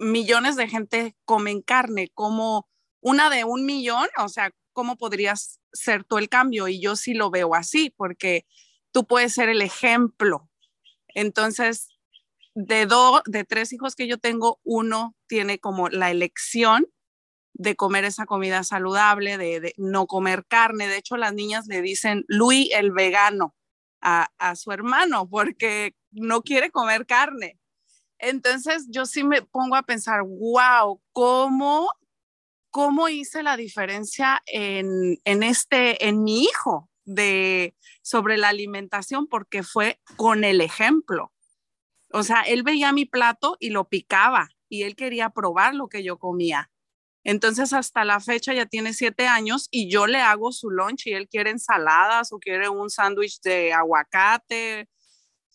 millones 0.03 0.55
de 0.55 0.67
gente 0.67 1.15
comen 1.25 1.61
carne, 1.61 2.09
como 2.13 2.67
una 3.01 3.29
de 3.29 3.43
un 3.43 3.65
millón, 3.65 4.07
o 4.17 4.29
sea, 4.29 4.51
¿cómo 4.71 4.97
podrías 4.97 5.59
ser 5.71 6.03
tú 6.03 6.17
el 6.17 6.29
cambio? 6.29 6.67
Y 6.67 6.81
yo 6.81 6.95
sí 6.95 7.13
lo 7.13 7.29
veo 7.29 7.55
así, 7.55 7.89
porque 7.95 8.45
tú 8.91 9.05
puedes 9.05 9.33
ser 9.33 9.49
el 9.49 9.61
ejemplo. 9.61 10.49
Entonces, 11.09 11.89
de 12.55 12.85
dos, 12.85 13.21
de 13.25 13.43
tres 13.43 13.73
hijos 13.73 13.95
que 13.95 14.07
yo 14.07 14.17
tengo, 14.17 14.59
uno 14.63 15.15
tiene 15.27 15.59
como 15.59 15.89
la 15.89 16.11
elección 16.11 16.87
de 17.53 17.75
comer 17.75 18.03
esa 18.05 18.25
comida 18.25 18.63
saludable, 18.63 19.37
de, 19.37 19.73
no 19.77 20.07
comer 20.07 20.45
carne. 20.47 20.87
De 20.87 20.97
hecho, 20.97 21.17
las 21.17 21.33
niñas 21.33 21.67
le 21.67 21.81
dicen 21.81 22.25
Luis 22.27 22.69
el 22.73 22.91
vegano 22.91 23.55
a, 24.01 24.29
a 24.37 24.55
su 24.55 24.71
hermano 24.71 25.29
porque 25.29 25.95
no 26.11 26.41
quiere 26.41 26.71
comer 26.71 27.05
carne. 27.05 27.59
Entonces 28.19 28.87
yo 28.89 29.05
sí 29.05 29.23
me 29.23 29.41
pongo 29.41 29.75
a 29.75 29.83
pensar, 29.83 30.21
wow, 30.23 31.01
¿cómo, 31.11 31.89
cómo 32.69 33.09
hice 33.09 33.43
la 33.43 33.57
diferencia 33.57 34.41
en, 34.45 35.19
en, 35.25 35.43
este, 35.43 36.07
en 36.07 36.23
mi 36.23 36.43
hijo 36.43 36.89
de, 37.05 37.75
sobre 38.01 38.37
la 38.37 38.49
alimentación? 38.49 39.27
Porque 39.27 39.63
fue 39.63 39.99
con 40.15 40.43
el 40.43 40.61
ejemplo. 40.61 41.33
O 42.11 42.23
sea, 42.23 42.41
él 42.41 42.63
veía 42.63 42.93
mi 42.93 43.05
plato 43.05 43.57
y 43.59 43.71
lo 43.71 43.89
picaba 43.89 44.49
y 44.69 44.83
él 44.83 44.95
quería 44.95 45.29
probar 45.31 45.75
lo 45.75 45.87
que 45.87 46.03
yo 46.03 46.17
comía. 46.17 46.71
Entonces, 47.23 47.73
hasta 47.73 48.03
la 48.03 48.19
fecha 48.19 48.53
ya 48.53 48.65
tiene 48.65 48.93
siete 48.93 49.27
años 49.27 49.67
y 49.71 49.89
yo 49.89 50.07
le 50.07 50.19
hago 50.19 50.51
su 50.51 50.69
lunch 50.69 51.07
y 51.07 51.13
él 51.13 51.29
quiere 51.29 51.51
ensaladas 51.51 52.33
o 52.33 52.39
quiere 52.39 52.67
un 52.69 52.89
sándwich 52.89 53.39
de 53.41 53.71
aguacate. 53.71 54.89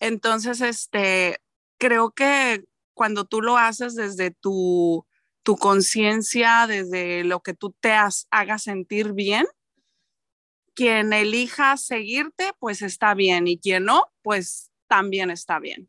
Entonces, 0.00 0.60
este, 0.62 1.40
creo 1.78 2.10
que 2.10 2.64
cuando 2.94 3.24
tú 3.24 3.40
lo 3.40 3.56
haces 3.56 3.94
desde 3.94 4.30
tu, 4.30 5.06
tu 5.42 5.56
conciencia, 5.56 6.66
desde 6.66 7.24
lo 7.24 7.40
que 7.40 7.54
tú 7.54 7.74
te 7.80 7.92
hagas 7.92 8.62
sentir 8.62 9.12
bien, 9.12 9.46
quien 10.74 11.12
elija 11.12 11.76
seguirte, 11.76 12.52
pues 12.58 12.82
está 12.82 13.14
bien 13.14 13.48
y 13.48 13.58
quien 13.58 13.84
no, 13.84 14.12
pues 14.22 14.70
también 14.86 15.30
está 15.30 15.58
bien. 15.58 15.88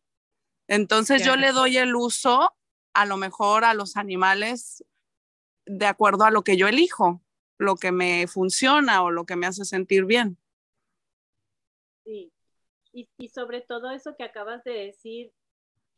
Entonces 0.68 1.24
yo 1.24 1.36
le 1.36 1.52
doy 1.52 1.78
el 1.78 1.96
uso 1.96 2.56
a 2.94 3.06
lo 3.06 3.18
mejor 3.18 3.66
a 3.66 3.74
los 3.74 3.98
animales 3.98 4.84
de 5.66 5.86
acuerdo 5.86 6.26
a 6.26 6.32
lo 6.32 6.44
que 6.44 6.58
yo 6.58 6.68
elijo, 6.68 7.22
lo 7.58 7.76
que 7.76 7.92
me 7.92 8.28
funciona 8.28 9.04
o 9.04 9.12
lo 9.12 9.26
que 9.26 9.36
me 9.36 9.48
hace 9.48 9.66
sentir 9.66 10.06
bien. 10.06 10.38
Sí, 12.04 12.32
y, 12.92 13.30
sobre 13.30 13.62
todo 13.62 13.92
eso 13.92 14.16
que 14.16 14.24
acabas 14.24 14.64
de 14.64 14.72
decir, 14.72 15.32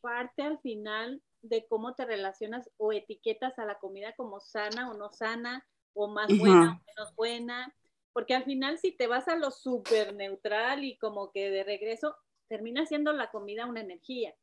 parte 0.02 0.42
al 0.42 0.58
final 0.58 1.22
de 1.40 1.66
cómo 1.66 1.94
te 1.94 2.04
relacionas 2.04 2.70
o 2.76 2.92
etiquetas 2.92 3.58
a 3.58 3.64
la 3.64 3.78
comida 3.78 4.14
como 4.14 4.40
sana 4.40 4.90
o 4.90 4.94
no 4.94 5.10
sana, 5.10 5.66
o 5.94 6.08
más 6.08 6.28
buena 6.38 6.72
o 6.72 6.84
menos 6.86 7.16
buena, 7.16 7.74
porque 8.12 8.34
al 8.34 8.44
final 8.44 8.78
si 8.78 8.92
te 8.92 9.06
vas 9.06 9.28
a 9.28 9.36
lo 9.36 9.50
súper 9.50 10.14
neutral 10.14 10.84
y 10.84 10.98
como 10.98 11.32
que 11.32 11.50
de 11.50 11.64
regreso, 11.64 12.16
termina 12.48 12.84
siendo 12.84 13.12
la 13.12 13.30
comida 13.30 13.66
una 13.66 13.80
energía. 13.80 14.34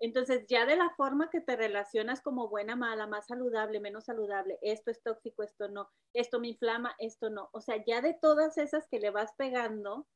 Entonces, 0.00 0.46
ya 0.46 0.64
de 0.64 0.76
la 0.76 0.90
forma 0.90 1.28
que 1.28 1.40
te 1.40 1.56
relacionas 1.56 2.20
como 2.20 2.48
buena, 2.48 2.76
mala, 2.76 3.08
más 3.08 3.26
saludable, 3.26 3.80
menos 3.80 4.04
saludable, 4.04 4.58
esto 4.62 4.92
es 4.92 5.02
tóxico, 5.02 5.42
esto 5.42 5.68
no, 5.68 5.90
esto 6.12 6.38
me 6.38 6.48
inflama, 6.48 6.94
esto 6.98 7.30
no. 7.30 7.50
O 7.52 7.60
sea, 7.60 7.82
ya 7.84 8.00
de 8.00 8.14
todas 8.14 8.58
esas 8.58 8.86
que 8.88 9.00
le 9.00 9.10
vas 9.10 9.32
pegando, 9.36 10.06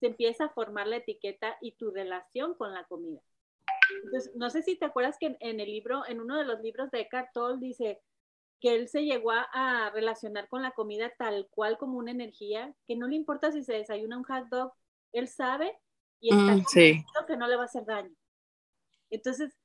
se 0.00 0.06
empieza 0.06 0.46
a 0.46 0.48
formar 0.50 0.86
la 0.86 0.96
etiqueta 0.96 1.58
y 1.60 1.72
tu 1.72 1.90
relación 1.90 2.54
con 2.54 2.72
la 2.72 2.84
comida. 2.84 3.20
Entonces, 4.04 4.32
no 4.34 4.50
sé 4.50 4.62
si 4.62 4.76
te 4.76 4.84
acuerdas 4.84 5.16
que 5.18 5.36
en, 5.40 5.60
el 5.60 5.66
libro, 5.66 6.06
en 6.06 6.20
uno 6.20 6.36
de 6.36 6.44
los 6.44 6.60
libros 6.60 6.90
de 6.90 7.00
Eckhart 7.00 7.32
Tolle 7.32 7.58
dice 7.60 8.00
que 8.60 8.74
él 8.74 8.88
se 8.88 9.04
llegó 9.04 9.30
a, 9.30 9.90
relacionar 9.90 10.48
con 10.48 10.62
la 10.62 10.72
comida 10.72 11.12
tal 11.16 11.48
cual 11.50 11.78
como 11.78 11.98
una 11.98 12.10
energía, 12.10 12.74
que 12.86 12.96
no 12.96 13.06
le 13.06 13.16
importa 13.16 13.52
si 13.52 13.62
se 13.62 13.74
desayuna 13.74 14.18
un 14.18 14.24
hot 14.24 14.48
dog, 14.48 14.72
él 15.12 15.28
sabe 15.28 15.78
y 16.20 16.34
está 16.34 16.56
mm, 16.56 17.26
que 17.26 17.36
no 17.36 17.46
le 17.46 17.56
va 17.56 17.62
a 17.62 17.66
hacer 17.66 17.84
daño. 17.84 18.14
Entonces, 19.10 19.56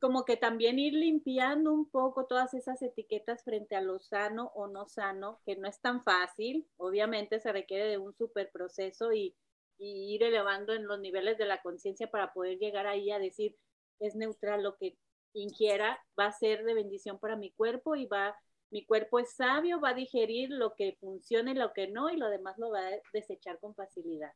como 0.00 0.24
que 0.24 0.36
también 0.36 0.78
ir 0.78 0.94
limpiando 0.94 1.72
un 1.72 1.90
poco 1.90 2.26
todas 2.26 2.54
esas 2.54 2.80
etiquetas 2.82 3.42
frente 3.42 3.76
a 3.76 3.80
lo 3.80 3.98
sano 3.98 4.52
o 4.54 4.66
no 4.66 4.86
sano, 4.86 5.40
que 5.44 5.56
no 5.56 5.68
es 5.68 5.80
tan 5.80 6.02
fácil, 6.04 6.66
obviamente 6.76 7.40
se 7.40 7.52
requiere 7.52 7.86
de 7.86 7.98
un 7.98 8.14
super 8.14 8.50
proceso 8.50 9.12
y, 9.12 9.36
ir 9.78 10.22
elevando 10.22 10.72
en 10.72 10.86
los 10.86 11.00
niveles 11.00 11.38
de 11.38 11.46
la 11.46 11.62
conciencia 11.62 12.10
para 12.10 12.32
poder 12.32 12.58
llegar 12.58 12.86
ahí 12.86 13.10
a 13.10 13.18
decir, 13.18 13.56
es 14.00 14.14
neutral 14.14 14.62
lo 14.62 14.76
que 14.76 14.96
ingiera, 15.32 15.98
va 16.18 16.26
a 16.26 16.32
ser 16.32 16.64
de 16.64 16.74
bendición 16.74 17.18
para 17.18 17.36
mi 17.36 17.50
cuerpo 17.52 17.94
y 17.96 18.06
va, 18.06 18.36
mi 18.70 18.84
cuerpo 18.84 19.18
es 19.18 19.34
sabio, 19.34 19.80
va 19.80 19.90
a 19.90 19.94
digerir 19.94 20.50
lo 20.50 20.74
que 20.74 20.96
funcione 21.00 21.52
y 21.52 21.54
lo 21.54 21.72
que 21.72 21.88
no 21.88 22.10
y 22.10 22.16
lo 22.16 22.28
demás 22.28 22.58
lo 22.58 22.70
va 22.70 22.80
a 22.80 23.00
desechar 23.12 23.58
con 23.60 23.74
facilidad. 23.74 24.32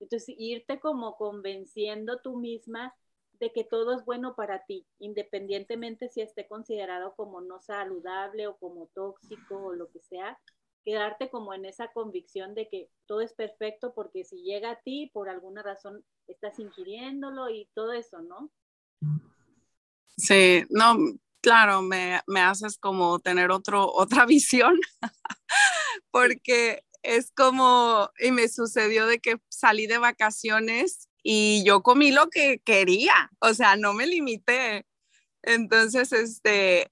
Entonces, 0.00 0.34
irte 0.38 0.80
como 0.80 1.16
convenciendo 1.16 2.20
tú 2.20 2.36
misma 2.36 2.94
de 3.38 3.52
que 3.52 3.64
todo 3.64 3.94
es 3.94 4.04
bueno 4.04 4.34
para 4.34 4.64
ti, 4.64 4.86
independientemente 4.98 6.08
si 6.08 6.20
esté 6.20 6.46
considerado 6.46 7.14
como 7.14 7.40
no 7.40 7.60
saludable 7.60 8.46
o 8.46 8.56
como 8.56 8.88
tóxico 8.94 9.56
o 9.56 9.72
lo 9.72 9.90
que 9.90 10.00
sea, 10.00 10.38
quedarte 10.84 11.30
como 11.30 11.54
en 11.54 11.64
esa 11.64 11.92
convicción 11.92 12.54
de 12.54 12.68
que 12.68 12.90
todo 13.06 13.20
es 13.20 13.32
perfecto 13.32 13.92
porque 13.94 14.24
si 14.24 14.42
llega 14.42 14.72
a 14.72 14.80
ti, 14.80 15.10
por 15.12 15.28
alguna 15.28 15.62
razón 15.62 16.04
estás 16.26 16.58
ingiriéndolo 16.58 17.50
y 17.50 17.68
todo 17.74 17.92
eso, 17.92 18.20
¿no? 18.22 18.50
Sí, 20.16 20.64
no, 20.68 20.96
claro, 21.40 21.82
me, 21.82 22.20
me 22.26 22.40
haces 22.40 22.78
como 22.78 23.18
tener 23.18 23.50
otro, 23.50 23.90
otra 23.92 24.26
visión, 24.26 24.78
porque 26.10 26.84
es 27.02 27.32
como, 27.32 28.10
y 28.18 28.30
me 28.30 28.48
sucedió 28.48 29.06
de 29.06 29.20
que 29.20 29.40
salí 29.48 29.86
de 29.86 29.98
vacaciones 29.98 31.08
y 31.22 31.62
yo 31.64 31.82
comí 31.82 32.12
lo 32.12 32.28
que 32.28 32.60
quería, 32.60 33.30
o 33.40 33.54
sea, 33.54 33.76
no 33.76 33.92
me 33.92 34.06
limité. 34.06 34.86
Entonces, 35.42 36.12
este, 36.12 36.90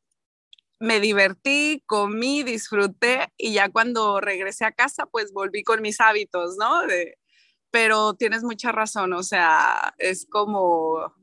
me 0.80 1.00
divertí, 1.00 1.82
comí, 1.86 2.42
disfruté 2.42 3.32
y 3.36 3.52
ya 3.54 3.68
cuando 3.68 4.20
regresé 4.20 4.64
a 4.64 4.72
casa, 4.72 5.06
pues 5.06 5.32
volví 5.32 5.62
con 5.62 5.82
mis 5.82 6.00
hábitos, 6.00 6.56
¿no? 6.56 6.82
pero 7.70 8.14
tienes 8.14 8.42
mucha 8.42 8.72
razón, 8.72 9.12
o 9.12 9.22
sea, 9.22 9.94
es 9.98 10.26
como, 10.30 11.14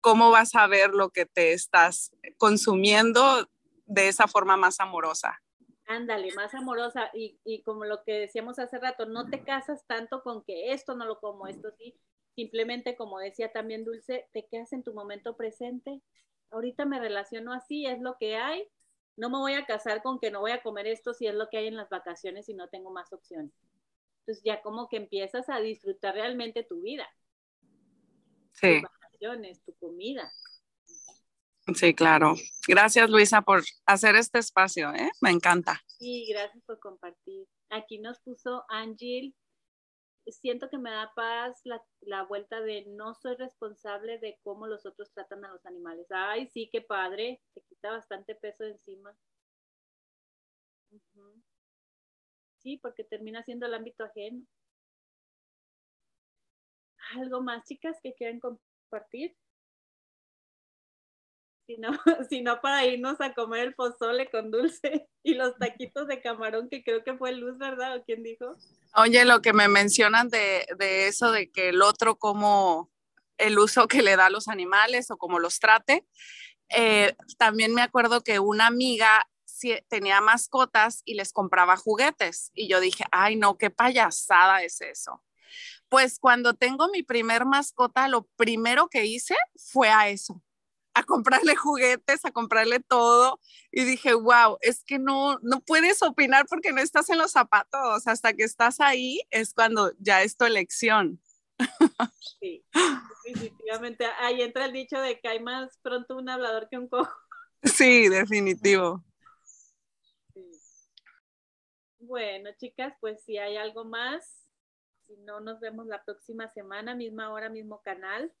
¿cómo 0.00 0.30
vas 0.30 0.54
a 0.56 0.66
ver 0.66 0.90
lo 0.90 1.10
que 1.10 1.24
te 1.24 1.52
estás 1.52 2.10
consumiendo 2.36 3.48
de 3.86 4.08
esa 4.08 4.26
forma 4.26 4.56
más 4.56 4.80
amorosa? 4.80 5.40
Ándale, 5.86 6.32
más 6.34 6.52
amorosa 6.54 7.10
y, 7.14 7.38
y 7.44 7.62
como 7.62 7.84
lo 7.84 8.02
que 8.02 8.12
decíamos 8.12 8.58
hace 8.58 8.78
rato, 8.78 9.06
no 9.06 9.30
te 9.30 9.44
casas 9.44 9.86
tanto 9.86 10.22
con 10.22 10.42
que 10.42 10.72
esto 10.72 10.96
no 10.96 11.06
lo 11.06 11.20
como, 11.20 11.46
esto 11.46 11.70
sí, 11.78 11.98
Simplemente, 12.38 12.94
como 12.94 13.18
decía 13.18 13.50
también 13.50 13.84
Dulce, 13.84 14.28
te 14.32 14.46
quedas 14.46 14.72
en 14.72 14.84
tu 14.84 14.94
momento 14.94 15.36
presente. 15.36 16.00
Ahorita 16.52 16.84
me 16.84 17.00
relaciono 17.00 17.52
así, 17.52 17.84
es 17.84 18.00
lo 18.00 18.16
que 18.16 18.36
hay. 18.36 18.64
No 19.18 19.30
me 19.30 19.38
voy 19.38 19.54
a 19.54 19.66
casar 19.66 20.00
con 20.00 20.20
que 20.20 20.30
no 20.30 20.40
voy 20.40 20.52
a 20.52 20.62
comer 20.62 20.86
esto 20.86 21.12
si 21.12 21.26
es 21.26 21.34
lo 21.34 21.48
que 21.48 21.58
hay 21.58 21.66
en 21.66 21.76
las 21.76 21.90
vacaciones 21.90 22.48
y 22.48 22.54
no 22.54 22.68
tengo 22.68 22.90
más 22.92 23.12
opciones. 23.12 23.52
Entonces 24.20 24.44
ya 24.44 24.62
como 24.62 24.88
que 24.88 24.96
empiezas 24.96 25.48
a 25.48 25.58
disfrutar 25.58 26.14
realmente 26.14 26.62
tu 26.62 26.80
vida. 26.82 27.08
Sí. 28.52 28.80
Tus 28.80 28.82
vacaciones, 28.82 29.60
tu 29.64 29.74
comida. 29.74 30.30
Sí, 31.74 31.94
claro. 31.94 32.36
Gracias, 32.68 33.10
Luisa, 33.10 33.42
por 33.42 33.64
hacer 33.86 34.14
este 34.14 34.38
espacio. 34.38 34.94
¿eh? 34.94 35.10
Me 35.20 35.30
encanta. 35.30 35.82
Sí, 35.86 36.26
gracias 36.30 36.62
por 36.64 36.78
compartir. 36.78 37.46
Aquí 37.70 37.98
nos 37.98 38.20
puso 38.20 38.64
Angel 38.68 39.34
siento 40.32 40.68
que 40.68 40.78
me 40.78 40.90
da 40.90 41.12
paz 41.14 41.60
la, 41.64 42.22
vuelta 42.24 42.60
de 42.60 42.84
no 42.86 43.14
soy 43.14 43.36
responsable 43.36 44.18
de 44.18 44.38
cómo 44.42 44.66
los 44.66 44.86
otros 44.86 45.12
tratan 45.12 45.44
a 45.44 45.52
los 45.52 45.64
animales. 45.66 46.06
Ay, 46.10 46.48
sí, 46.48 46.68
qué 46.70 46.80
padre, 46.80 47.40
te 47.54 47.62
quita 47.62 47.92
bastante 47.92 48.34
peso 48.34 48.64
de 48.64 48.72
encima. 48.72 49.16
Sí, 52.58 52.78
porque 52.78 53.04
termina 53.04 53.42
siendo 53.42 53.66
el 53.66 53.74
ámbito 53.74 54.04
ajeno. 54.04 54.44
¿Algo 57.16 57.40
más, 57.42 57.64
chicas, 57.64 57.98
que 58.02 58.14
quieran 58.14 58.40
compartir? 58.40 59.34
sino, 62.30 62.60
para 62.60 62.84
irnos 62.86 63.20
a 63.20 63.34
comer 63.34 63.68
el 63.68 63.74
pozole 63.74 64.30
con 64.30 64.50
dulce 64.50 65.08
y 65.22 65.34
los 65.34 65.56
taquitos 65.58 66.08
de 66.08 66.20
camarón, 66.20 66.68
que 66.68 66.82
creo 66.82 67.04
que 67.04 67.16
fue 67.16 67.32
Luz, 67.32 67.58
¿verdad? 67.58 67.96
¿O 67.96 68.04
quién 68.04 68.22
dijo? 68.22 68.56
Oye, 68.94 69.24
lo 69.24 69.42
que 69.42 69.52
me 69.52 69.68
mencionan 69.68 70.28
de, 70.28 70.66
eso, 70.78 71.30
de 71.30 71.50
que 71.50 71.68
el 71.68 71.82
otro, 71.82 72.18
como 72.18 72.90
el 73.36 73.58
uso 73.58 73.86
que 73.86 74.02
le 74.02 74.16
da 74.16 74.26
a 74.26 74.30
los 74.30 74.48
animales 74.48 75.10
o 75.10 75.18
cómo 75.18 75.38
los 75.38 75.60
trate, 75.60 76.06
eh, 76.70 77.14
también 77.38 77.74
me 77.74 77.82
acuerdo 77.82 78.22
que 78.22 78.38
una 78.40 78.66
amiga 78.66 79.26
tenía 79.88 80.20
mascotas 80.20 81.02
y 81.04 81.14
les 81.14 81.32
compraba 81.32 81.76
juguetes 81.76 82.52
y 82.54 82.68
yo 82.68 82.80
dije, 82.80 83.04
ay 83.10 83.36
no, 83.36 83.58
qué 83.58 83.70
payasada 83.70 84.62
es 84.62 84.80
eso. 84.80 85.22
Pues 85.88 86.18
cuando 86.18 86.54
tengo 86.54 86.88
mi 86.88 87.02
primer 87.02 87.44
mascota, 87.44 88.08
lo 88.08 88.24
primero 88.36 88.88
que 88.88 89.06
hice 89.06 89.36
fue 89.56 89.88
a 89.88 90.08
eso, 90.08 90.42
a 90.94 91.02
comprarle 91.04 91.56
juguetes, 91.56 92.24
a 92.24 92.30
comprarle 92.30 92.80
todo. 92.80 93.40
Y 93.70 93.84
dije, 93.84 94.14
wow, 94.14 94.58
es 94.60 94.84
que 94.84 94.98
no, 94.98 95.38
no 95.42 95.60
puedes 95.60 96.02
opinar 96.02 96.46
porque 96.48 96.72
no 96.72 96.80
estás 96.80 97.10
en 97.10 97.18
los 97.18 97.32
zapatos. 97.32 98.06
Hasta 98.06 98.32
que 98.32 98.44
estás 98.44 98.80
ahí 98.80 99.20
es 99.30 99.54
cuando 99.54 99.92
ya 99.98 100.22
es 100.22 100.36
tu 100.36 100.44
elección. 100.44 101.20
Sí, 102.40 102.64
definitivamente. 103.24 104.06
Ahí 104.20 104.42
entra 104.42 104.64
el 104.66 104.72
dicho 104.72 105.00
de 105.00 105.18
que 105.20 105.28
hay 105.28 105.40
más 105.40 105.78
pronto 105.82 106.16
un 106.16 106.28
hablador 106.28 106.68
que 106.68 106.78
un 106.78 106.88
cojo. 106.88 107.12
Sí, 107.62 108.08
definitivo. 108.08 109.04
Bueno, 111.98 112.50
chicas, 112.58 112.94
pues 113.00 113.22
si 113.24 113.38
hay 113.38 113.56
algo 113.56 113.84
más, 113.84 114.46
si 115.06 115.16
no, 115.18 115.40
nos 115.40 115.58
vemos 115.58 115.86
la 115.86 116.04
próxima 116.04 116.48
semana, 116.48 116.94
misma 116.94 117.32
hora, 117.32 117.48
mismo 117.48 117.82
canal, 117.82 118.32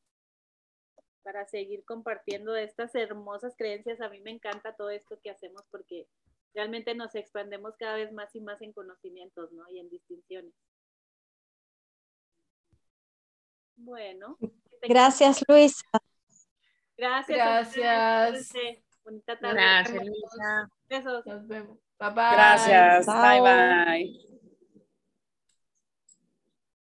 para 1.28 1.44
seguir 1.44 1.84
compartiendo 1.84 2.56
estas 2.56 2.94
hermosas 2.94 3.54
creencias. 3.54 4.00
A 4.00 4.08
mí 4.08 4.18
me 4.20 4.30
encanta 4.30 4.74
todo 4.74 4.88
esto 4.88 5.18
que 5.22 5.28
hacemos 5.28 5.62
porque 5.70 6.06
realmente 6.54 6.94
nos 6.94 7.14
expandemos 7.14 7.76
cada 7.76 7.96
vez 7.96 8.10
más 8.14 8.34
y 8.34 8.40
más 8.40 8.62
en 8.62 8.72
conocimientos, 8.72 9.52
¿no? 9.52 9.68
Y 9.68 9.78
en 9.78 9.90
distinciones. 9.90 10.54
Bueno. 13.76 14.38
Gracias, 14.80 15.44
Luisa. 15.46 15.84
Gracias. 16.96 17.76
Gracias. 17.76 18.78
Bonita 19.04 19.38
tarde. 19.38 19.54
Gracias, 19.54 20.06
Luisa. 20.06 20.70
Besos. 20.88 21.26
Nos 21.26 21.46
vemos. 21.46 21.78
Bye 21.98 22.08
bye. 22.08 22.32
Gracias. 22.32 23.06
Bye 23.06 23.40
bye. 23.42 24.37